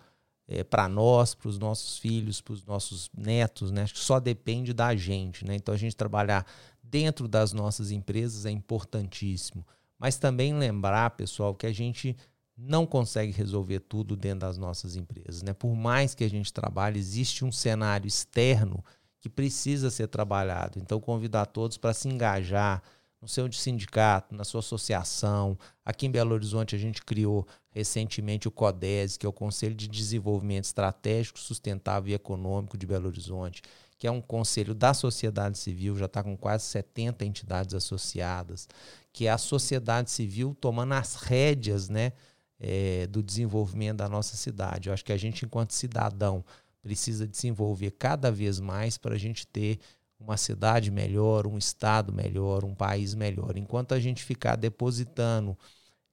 é, 0.46 0.62
para 0.62 0.88
nós, 0.88 1.34
para 1.34 1.48
os 1.48 1.58
nossos 1.58 1.98
filhos, 1.98 2.40
para 2.40 2.52
os 2.52 2.64
nossos 2.64 3.10
netos, 3.16 3.70
né? 3.70 3.82
Acho 3.82 3.94
que 3.94 4.00
só 4.00 4.20
depende 4.20 4.72
da 4.72 4.94
gente, 4.94 5.44
né? 5.44 5.54
Então 5.54 5.74
a 5.74 5.78
gente 5.78 5.96
trabalhar 5.96 6.46
dentro 6.82 7.26
das 7.26 7.52
nossas 7.52 7.90
empresas 7.90 8.44
é 8.44 8.50
importantíssimo. 8.50 9.66
Mas 9.98 10.18
também 10.18 10.54
lembrar, 10.54 11.10
pessoal, 11.10 11.54
que 11.54 11.66
a 11.66 11.72
gente 11.72 12.16
não 12.56 12.86
consegue 12.86 13.32
resolver 13.32 13.80
tudo 13.80 14.16
dentro 14.16 14.40
das 14.40 14.58
nossas 14.58 14.96
empresas, 14.96 15.42
né? 15.42 15.52
Por 15.52 15.74
mais 15.74 16.14
que 16.14 16.24
a 16.24 16.30
gente 16.30 16.52
trabalhe, 16.52 16.98
existe 16.98 17.44
um 17.44 17.50
cenário 17.50 18.06
externo 18.06 18.84
que 19.20 19.28
precisa 19.28 19.90
ser 19.90 20.08
trabalhado. 20.08 20.78
Então, 20.78 21.00
convidar 21.00 21.46
todos 21.46 21.78
para 21.78 21.94
se 21.94 22.08
engajar 22.08 22.82
no 23.24 23.28
seu 23.28 23.50
sindicato, 23.50 24.34
na 24.34 24.44
sua 24.44 24.60
associação. 24.60 25.58
Aqui 25.82 26.06
em 26.06 26.10
Belo 26.10 26.34
Horizonte, 26.34 26.76
a 26.76 26.78
gente 26.78 27.02
criou 27.02 27.46
recentemente 27.70 28.46
o 28.46 28.50
CODES, 28.50 29.16
que 29.16 29.24
é 29.24 29.28
o 29.28 29.32
Conselho 29.32 29.74
de 29.74 29.88
Desenvolvimento 29.88 30.66
Estratégico, 30.66 31.38
Sustentável 31.38 32.12
e 32.12 32.14
Econômico 32.14 32.76
de 32.76 32.86
Belo 32.86 33.08
Horizonte, 33.08 33.62
que 33.98 34.06
é 34.06 34.10
um 34.10 34.20
conselho 34.20 34.74
da 34.74 34.92
sociedade 34.92 35.56
civil, 35.56 35.96
já 35.96 36.04
está 36.04 36.22
com 36.22 36.36
quase 36.36 36.64
70 36.64 37.24
entidades 37.24 37.74
associadas, 37.74 38.68
que 39.10 39.26
é 39.26 39.30
a 39.30 39.38
sociedade 39.38 40.10
civil 40.10 40.54
tomando 40.60 40.92
as 40.92 41.14
rédeas 41.14 41.88
né, 41.88 42.12
é, 42.60 43.06
do 43.06 43.22
desenvolvimento 43.22 43.96
da 43.96 44.08
nossa 44.08 44.36
cidade. 44.36 44.90
Eu 44.90 44.92
acho 44.92 45.04
que 45.04 45.12
a 45.12 45.16
gente, 45.16 45.46
enquanto 45.46 45.72
cidadão, 45.72 46.44
precisa 46.82 47.26
desenvolver 47.26 47.92
cada 47.92 48.30
vez 48.30 48.60
mais 48.60 48.98
para 48.98 49.14
a 49.14 49.18
gente 49.18 49.46
ter 49.46 49.78
uma 50.24 50.36
cidade 50.36 50.90
melhor, 50.90 51.46
um 51.46 51.58
estado 51.58 52.12
melhor, 52.12 52.64
um 52.64 52.74
país 52.74 53.14
melhor. 53.14 53.56
Enquanto 53.56 53.92
a 53.92 54.00
gente 54.00 54.24
ficar 54.24 54.56
depositando 54.56 55.56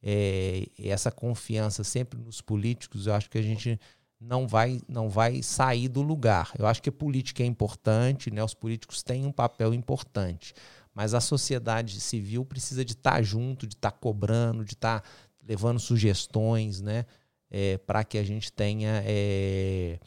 é, 0.03 0.67
essa 0.77 1.11
confiança 1.11 1.83
sempre 1.83 2.19
nos 2.19 2.41
políticos, 2.41 3.07
eu 3.07 3.13
acho 3.13 3.29
que 3.29 3.37
a 3.37 3.41
gente 3.41 3.79
não 4.19 4.47
vai, 4.47 4.81
não 4.87 5.09
vai 5.09 5.41
sair 5.41 5.87
do 5.87 6.01
lugar. 6.01 6.51
Eu 6.59 6.67
acho 6.67 6.81
que 6.81 6.89
a 6.89 6.93
política 6.93 7.41
é 7.41 7.45
importante, 7.45 8.29
né? 8.29 8.43
os 8.43 8.53
políticos 8.53 9.01
têm 9.01 9.25
um 9.25 9.31
papel 9.31 9.73
importante, 9.73 10.53
mas 10.93 11.13
a 11.13 11.21
sociedade 11.21 11.99
civil 11.99 12.45
precisa 12.45 12.83
de 12.83 12.91
estar 12.91 13.23
junto, 13.23 13.65
de 13.65 13.75
estar 13.75 13.91
cobrando, 13.91 14.65
de 14.65 14.73
estar 14.73 15.03
levando 15.47 15.79
sugestões 15.79 16.81
né? 16.81 17.05
É, 17.49 17.77
para 17.79 18.03
que 18.03 18.17
a 18.17 18.23
gente 18.23 18.51
tenha. 18.51 19.01
É, 19.05 19.99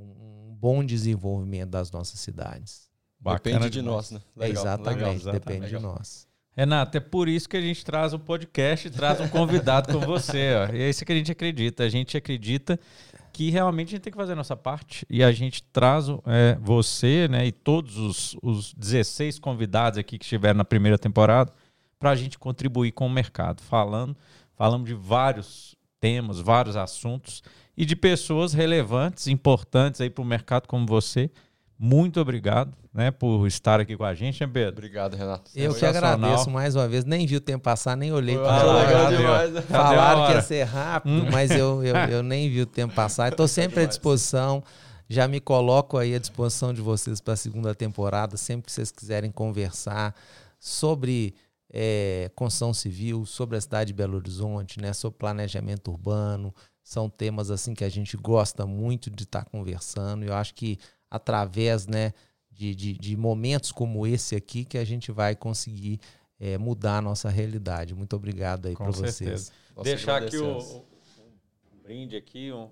um 0.00 0.54
bom 0.54 0.84
desenvolvimento 0.84 1.70
das 1.70 1.90
nossas 1.90 2.20
cidades. 2.20 2.89
Bacana 3.20 3.58
depende 3.58 3.70
de 3.70 3.82
nós, 3.82 4.10
né? 4.10 4.20
Legal, 4.34 4.62
exatamente, 4.62 4.96
legal, 4.96 5.12
exatamente, 5.12 5.40
depende 5.40 5.66
legal. 5.66 5.80
de 5.80 5.86
nós. 5.86 6.30
Renato, 6.56 6.96
é 6.96 7.00
por 7.00 7.28
isso 7.28 7.48
que 7.48 7.56
a 7.56 7.60
gente 7.60 7.84
traz 7.84 8.12
o 8.12 8.16
um 8.16 8.18
podcast 8.18 8.88
e 8.88 8.90
traz 8.90 9.20
um 9.20 9.28
convidado 9.28 9.92
com 9.92 10.00
você. 10.00 10.54
Ó. 10.54 10.74
E 10.74 10.82
é 10.82 10.90
isso 10.90 11.04
que 11.04 11.12
a 11.12 11.14
gente 11.14 11.30
acredita. 11.30 11.84
A 11.84 11.88
gente 11.88 12.16
acredita 12.16 12.78
que 13.32 13.50
realmente 13.50 13.88
a 13.88 13.90
gente 13.92 14.02
tem 14.02 14.10
que 14.10 14.16
fazer 14.16 14.32
a 14.32 14.36
nossa 14.36 14.56
parte 14.56 15.06
e 15.08 15.22
a 15.22 15.30
gente 15.30 15.62
traz 15.62 16.06
é, 16.26 16.58
você 16.60 17.28
né, 17.28 17.46
e 17.46 17.52
todos 17.52 17.96
os, 17.96 18.36
os 18.42 18.74
16 18.74 19.38
convidados 19.38 19.98
aqui 19.98 20.18
que 20.18 20.24
estiveram 20.24 20.58
na 20.58 20.64
primeira 20.64 20.98
temporada 20.98 21.52
para 21.98 22.10
a 22.10 22.16
gente 22.16 22.38
contribuir 22.38 22.92
com 22.92 23.06
o 23.06 23.10
mercado. 23.10 23.62
Falando, 23.62 24.16
falamos 24.54 24.88
de 24.88 24.94
vários 24.94 25.76
temas, 26.00 26.40
vários 26.40 26.76
assuntos 26.76 27.42
e 27.76 27.86
de 27.86 27.94
pessoas 27.94 28.52
relevantes, 28.52 29.28
importantes 29.28 30.00
aí 30.00 30.10
para 30.10 30.22
o 30.22 30.26
mercado 30.26 30.66
como 30.66 30.86
você, 30.86 31.30
muito 31.82 32.20
obrigado, 32.20 32.76
né, 32.92 33.10
por 33.10 33.46
estar 33.46 33.80
aqui 33.80 33.96
com 33.96 34.04
a 34.04 34.14
gente, 34.14 34.38
né, 34.38 34.50
Pedro? 34.52 34.72
Obrigado, 34.72 35.16
Renato. 35.16 35.50
Eu 35.56 35.74
que 35.74 35.86
agradeço 35.86 36.50
mais 36.50 36.76
uma 36.76 36.86
vez. 36.86 37.06
Nem 37.06 37.26
vi 37.26 37.36
o 37.36 37.40
tempo 37.40 37.64
passar, 37.64 37.96
nem 37.96 38.12
olhei 38.12 38.36
para 38.36 39.06
ah, 39.08 39.10
demais. 39.10 39.50
Né? 39.50 39.62
Falaram 39.62 40.26
que 40.26 40.32
ia 40.32 40.42
ser 40.42 40.64
rápido, 40.64 41.14
hum. 41.14 41.30
mas 41.32 41.50
eu, 41.50 41.82
eu, 41.82 41.96
eu, 41.96 42.22
nem 42.22 42.50
vi 42.50 42.60
o 42.60 42.66
tempo 42.66 42.94
passar. 42.94 43.30
Estou 43.30 43.48
sempre 43.48 43.82
à 43.82 43.86
disposição. 43.86 44.62
Já 45.08 45.26
me 45.26 45.40
coloco 45.40 45.96
aí 45.96 46.14
à 46.14 46.18
disposição 46.18 46.74
de 46.74 46.82
vocês 46.82 47.18
para 47.18 47.32
a 47.32 47.36
segunda 47.36 47.74
temporada, 47.74 48.36
sempre 48.36 48.66
que 48.66 48.72
vocês 48.72 48.92
quiserem 48.92 49.30
conversar 49.30 50.14
sobre 50.58 51.34
é, 51.72 52.30
construção 52.34 52.74
civil, 52.74 53.24
sobre 53.24 53.56
a 53.56 53.60
cidade 53.60 53.88
de 53.88 53.94
Belo 53.94 54.18
Horizonte, 54.18 54.78
né, 54.78 54.92
sobre 54.92 55.18
planejamento 55.18 55.90
urbano. 55.90 56.54
São 56.84 57.08
temas 57.08 57.50
assim 57.50 57.72
que 57.72 57.84
a 57.84 57.88
gente 57.88 58.18
gosta 58.18 58.66
muito 58.66 59.10
de 59.10 59.22
estar 59.22 59.44
tá 59.44 59.50
conversando. 59.50 60.24
Eu 60.24 60.34
acho 60.34 60.54
que 60.54 60.78
através 61.10 61.86
né, 61.86 62.12
de, 62.50 62.74
de, 62.74 62.92
de, 62.92 63.16
momentos 63.16 63.72
como 63.72 64.06
esse 64.06 64.36
aqui 64.36 64.64
que 64.64 64.78
a 64.78 64.84
gente 64.84 65.10
vai 65.10 65.34
conseguir 65.34 65.98
é, 66.38 66.56
mudar 66.56 66.98
a 66.98 67.02
nossa 67.02 67.28
realidade. 67.28 67.94
Muito 67.94 68.14
obrigado 68.14 68.66
aí 68.66 68.76
para 68.76 68.90
vocês. 68.90 69.50
Deixar 69.82 70.22
aqui 70.22 70.36
o, 70.36 70.58
o, 70.58 70.86
brinde 71.82 72.16
aqui, 72.16 72.52
um, 72.52 72.68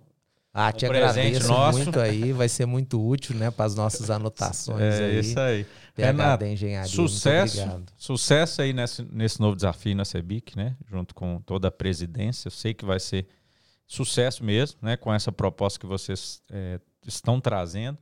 ah, 0.52 0.72
te 0.72 0.86
um 0.86 0.90
agradeço 0.90 1.48
nosso. 1.48 1.78
muito 1.78 2.00
aí, 2.00 2.32
vai 2.32 2.48
ser 2.48 2.66
muito 2.66 3.00
útil, 3.00 3.36
né, 3.36 3.50
para 3.50 3.64
as 3.64 3.74
nossas 3.74 4.10
anotações 4.10 4.80
é, 4.80 5.04
aí. 5.04 5.20
isso 5.20 5.38
aí. 5.38 5.66
PhD 5.94 6.52
Engenharia. 6.52 6.90
Sucesso, 6.90 7.82
sucesso 7.96 8.62
aí 8.62 8.72
nesse, 8.72 9.02
nesse 9.02 9.40
novo 9.40 9.56
desafio 9.56 9.94
na 9.94 10.04
CEBIC, 10.04 10.56
né, 10.56 10.76
junto 10.90 11.14
com 11.14 11.40
toda 11.40 11.68
a 11.68 11.70
presidência. 11.70 12.48
Eu 12.48 12.52
sei 12.52 12.74
que 12.74 12.84
vai 12.84 12.98
ser 12.98 13.26
sucesso 13.86 14.42
mesmo, 14.44 14.78
né, 14.82 14.96
com 14.96 15.12
essa 15.12 15.30
proposta 15.30 15.78
que 15.78 15.86
vocês 15.86 16.42
é, 16.50 16.80
estão 17.06 17.40
trazendo 17.40 17.98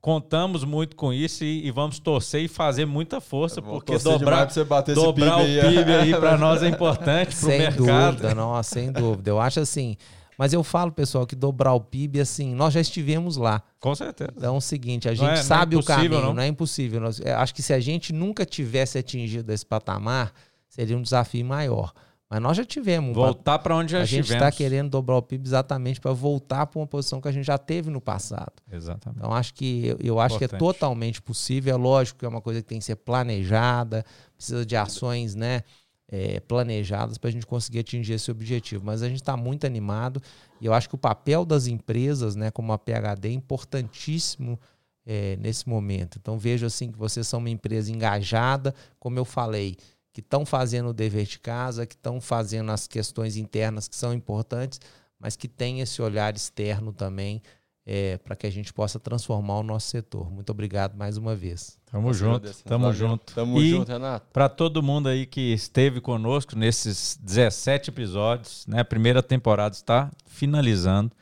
contamos 0.00 0.64
muito 0.64 0.96
com 0.96 1.12
isso 1.12 1.44
e, 1.44 1.66
e, 1.66 1.70
vamos 1.70 1.98
torcer 1.98 2.42
e 2.42 2.48
fazer 2.48 2.86
muita 2.86 3.20
força, 3.20 3.60
porque 3.60 3.98
dobrar, 3.98 4.46
dobrar 4.94 5.38
PIB 5.38 5.58
o 5.58 5.68
PIB 5.68 5.92
aí 5.92 6.10
para 6.14 6.38
nós 6.38 6.62
é 6.62 6.68
importante 6.68 7.36
para 7.36 7.46
o 7.46 7.48
mercado. 7.48 7.84
Sem 7.84 7.86
dúvida, 7.86 8.34
não, 8.34 8.62
sem 8.62 8.92
dúvida. 8.92 9.30
Eu 9.30 9.40
acho 9.40 9.60
assim, 9.60 9.96
mas 10.38 10.52
eu 10.52 10.62
falo, 10.62 10.92
pessoal, 10.92 11.26
que 11.26 11.34
dobrar 11.34 11.74
o 11.74 11.80
PIB, 11.80 12.20
assim, 12.20 12.54
nós 12.54 12.72
já 12.72 12.80
estivemos 12.80 13.36
lá. 13.36 13.60
Com 13.80 13.92
certeza. 13.92 14.32
Então 14.36 14.54
é 14.54 14.58
o 14.58 14.60
seguinte, 14.60 15.08
a 15.08 15.14
gente 15.14 15.30
é, 15.30 15.42
sabe 15.42 15.74
é 15.74 15.78
o 15.78 15.82
caminho, 15.82 16.22
não, 16.22 16.32
não 16.32 16.42
é 16.42 16.46
impossível. 16.46 17.00
Nós, 17.00 17.20
é, 17.20 17.32
acho 17.32 17.52
que 17.52 17.60
se 17.60 17.72
a 17.72 17.80
gente 17.80 18.12
nunca 18.12 18.46
tivesse 18.46 18.96
atingido 18.98 19.52
esse 19.52 19.66
patamar, 19.66 20.32
seria 20.68 20.96
um 20.96 21.02
desafio 21.02 21.44
maior. 21.44 21.92
Mas 22.30 22.42
nós 22.42 22.56
já 22.56 22.64
tivemos. 22.64 23.14
Voltar 23.14 23.58
para 23.58 23.74
onde 23.74 23.92
já 23.92 24.00
a 24.00 24.04
estivemos. 24.04 24.30
A 24.30 24.34
gente 24.34 24.42
está 24.44 24.52
querendo 24.52 24.90
dobrar 24.90 25.16
o 25.16 25.22
PIB 25.22 25.46
exatamente 25.46 25.98
para 25.98 26.12
voltar 26.12 26.66
para 26.66 26.78
uma 26.78 26.86
posição 26.86 27.20
que 27.20 27.28
a 27.28 27.32
gente 27.32 27.46
já 27.46 27.56
teve 27.56 27.90
no 27.90 28.00
passado. 28.00 28.52
Exatamente. 28.70 29.18
Então 29.18 29.32
acho 29.32 29.54
que 29.54 29.86
eu, 29.86 29.96
eu 30.00 30.20
acho 30.20 30.36
Importante. 30.36 30.50
que 30.50 30.56
é 30.56 30.58
totalmente 30.58 31.22
possível. 31.22 31.74
É 31.74 31.76
lógico 31.76 32.18
que 32.18 32.26
é 32.26 32.28
uma 32.28 32.42
coisa 32.42 32.60
que 32.60 32.68
tem 32.68 32.78
que 32.78 32.84
ser 32.84 32.96
planejada, 32.96 34.04
precisa 34.36 34.66
de 34.66 34.76
ações, 34.76 35.34
né? 35.34 35.62
É, 36.10 36.40
planejadas 36.40 37.18
para 37.18 37.28
a 37.28 37.32
gente 37.32 37.46
conseguir 37.46 37.80
atingir 37.80 38.14
esse 38.14 38.30
objetivo. 38.30 38.84
Mas 38.84 39.02
a 39.02 39.08
gente 39.08 39.20
está 39.20 39.36
muito 39.36 39.66
animado 39.66 40.22
e 40.60 40.66
eu 40.66 40.72
acho 40.72 40.88
que 40.88 40.94
o 40.94 40.98
papel 40.98 41.44
das 41.44 41.66
empresas, 41.66 42.34
né, 42.34 42.50
como 42.50 42.72
a 42.72 42.78
PHD, 42.78 43.28
é 43.28 43.32
importantíssimo 43.32 44.58
é, 45.04 45.36
nesse 45.36 45.68
momento. 45.68 46.18
Então 46.18 46.38
vejo 46.38 46.64
assim 46.64 46.90
que 46.90 46.98
vocês 46.98 47.26
são 47.26 47.40
uma 47.40 47.50
empresa 47.50 47.92
engajada, 47.92 48.74
como 48.98 49.18
eu 49.18 49.24
falei, 49.24 49.76
que 50.18 50.20
estão 50.20 50.44
fazendo 50.44 50.88
o 50.88 50.92
dever 50.92 51.24
de 51.26 51.38
casa, 51.38 51.86
que 51.86 51.94
estão 51.94 52.20
fazendo 52.20 52.72
as 52.72 52.88
questões 52.88 53.36
internas 53.36 53.86
que 53.86 53.94
são 53.94 54.12
importantes, 54.12 54.80
mas 55.16 55.36
que 55.36 55.46
tem 55.46 55.80
esse 55.80 56.02
olhar 56.02 56.34
externo 56.34 56.92
também 56.92 57.40
é, 57.86 58.18
para 58.18 58.34
que 58.34 58.44
a 58.44 58.50
gente 58.50 58.72
possa 58.72 58.98
transformar 58.98 59.60
o 59.60 59.62
nosso 59.62 59.86
setor. 59.86 60.28
Muito 60.28 60.50
obrigado 60.50 60.96
mais 60.96 61.16
uma 61.16 61.36
vez. 61.36 61.78
Tamo 61.86 62.12
junto, 62.12 62.52
tamo 62.64 62.92
junto. 62.92 63.32
Tamo 63.32 63.60
e 63.60 63.70
junto, 63.70 63.92
Renato. 63.92 64.26
Para 64.32 64.48
todo 64.48 64.82
mundo 64.82 65.08
aí 65.08 65.24
que 65.24 65.52
esteve 65.52 66.00
conosco 66.00 66.58
nesses 66.58 67.16
17 67.22 67.90
episódios, 67.90 68.66
né? 68.66 68.80
A 68.80 68.84
primeira 68.84 69.22
temporada 69.22 69.76
está 69.76 70.10
finalizando. 70.26 71.12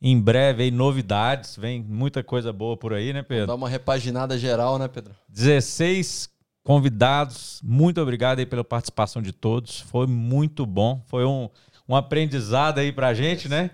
Em 0.00 0.20
breve 0.20 0.62
aí 0.62 0.70
novidades, 0.70 1.56
vem 1.56 1.82
muita 1.82 2.22
coisa 2.22 2.52
boa 2.52 2.76
por 2.76 2.94
aí, 2.94 3.12
né, 3.12 3.22
Pedro? 3.22 3.46
Vamos 3.46 3.60
dar 3.60 3.64
uma 3.66 3.68
repaginada 3.68 4.38
geral, 4.38 4.78
né, 4.78 4.86
Pedro? 4.86 5.12
16 5.28 6.32
convidados. 6.64 7.60
Muito 7.62 8.00
obrigado 8.00 8.38
aí 8.38 8.46
pela 8.46 8.64
participação 8.64 9.22
de 9.22 9.32
todos. 9.32 9.80
Foi 9.80 10.06
muito 10.06 10.64
bom. 10.64 11.00
Foi 11.06 11.24
um, 11.24 11.48
um 11.86 11.94
aprendizado 11.94 12.78
aí 12.78 12.90
pra 12.90 13.12
gente, 13.14 13.48
né? 13.48 13.70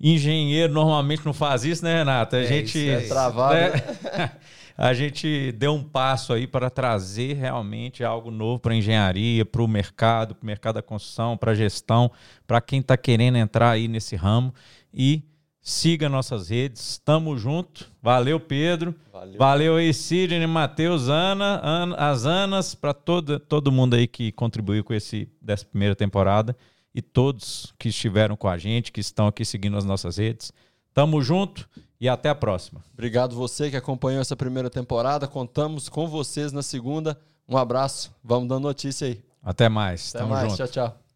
Engenheiro 0.00 0.72
normalmente 0.72 1.26
não 1.26 1.34
faz 1.34 1.64
isso, 1.64 1.84
né, 1.84 1.98
Renato? 1.98 2.36
A 2.36 2.38
é 2.38 2.46
gente. 2.46 2.78
Isso, 2.78 3.04
é 3.04 3.08
travado. 3.08 3.54
Né? 3.54 4.30
a 4.78 4.94
gente 4.94 5.50
deu 5.52 5.74
um 5.74 5.82
passo 5.82 6.32
aí 6.32 6.46
para 6.46 6.70
trazer 6.70 7.34
realmente 7.34 8.04
algo 8.04 8.30
novo 8.30 8.60
para 8.60 8.72
a 8.72 8.76
engenharia, 8.76 9.44
para 9.44 9.60
o 9.60 9.66
mercado, 9.66 10.36
para 10.36 10.44
o 10.44 10.46
mercado 10.46 10.76
da 10.76 10.82
construção, 10.82 11.36
para 11.36 11.50
a 11.50 11.54
gestão, 11.56 12.08
para 12.46 12.60
quem 12.60 12.78
está 12.78 12.96
querendo 12.96 13.36
entrar 13.36 13.70
aí 13.70 13.88
nesse 13.88 14.14
ramo. 14.14 14.54
E 14.94 15.24
Siga 15.68 16.08
nossas 16.08 16.48
redes. 16.48 16.98
Tamo 17.04 17.36
junto. 17.36 17.90
Valeu, 18.00 18.40
Pedro. 18.40 18.94
Valeu, 19.12 19.38
Valeu 19.38 19.76
aí, 19.76 19.92
Sidney, 19.92 20.46
Matheus, 20.46 21.10
Ana, 21.10 21.60
Ana, 21.62 21.94
as 21.94 22.24
Anas, 22.24 22.74
para 22.74 22.94
todo, 22.94 23.38
todo 23.38 23.70
mundo 23.70 23.94
aí 23.94 24.06
que 24.06 24.32
contribuiu 24.32 24.82
com 24.82 24.94
esse 24.94 25.28
dessa 25.42 25.66
primeira 25.66 25.94
temporada 25.94 26.56
e 26.94 27.02
todos 27.02 27.74
que 27.78 27.90
estiveram 27.90 28.34
com 28.34 28.48
a 28.48 28.56
gente, 28.56 28.90
que 28.90 29.00
estão 29.00 29.26
aqui 29.26 29.44
seguindo 29.44 29.76
as 29.76 29.84
nossas 29.84 30.16
redes. 30.16 30.52
Tamo 30.94 31.20
junto 31.20 31.68
e 32.00 32.08
até 32.08 32.30
a 32.30 32.34
próxima. 32.34 32.82
Obrigado 32.94 33.36
você 33.36 33.68
que 33.68 33.76
acompanhou 33.76 34.22
essa 34.22 34.34
primeira 34.34 34.70
temporada. 34.70 35.28
Contamos 35.28 35.90
com 35.90 36.08
vocês 36.08 36.50
na 36.50 36.62
segunda. 36.62 37.20
Um 37.46 37.58
abraço. 37.58 38.10
Vamos 38.24 38.48
dando 38.48 38.62
notícia 38.62 39.06
aí. 39.06 39.22
Até 39.42 39.68
mais. 39.68 40.14
Até 40.14 40.20
Tamo 40.20 40.30
mais. 40.30 40.48
junto. 40.48 40.56
Tchau, 40.56 40.68
tchau. 40.68 41.07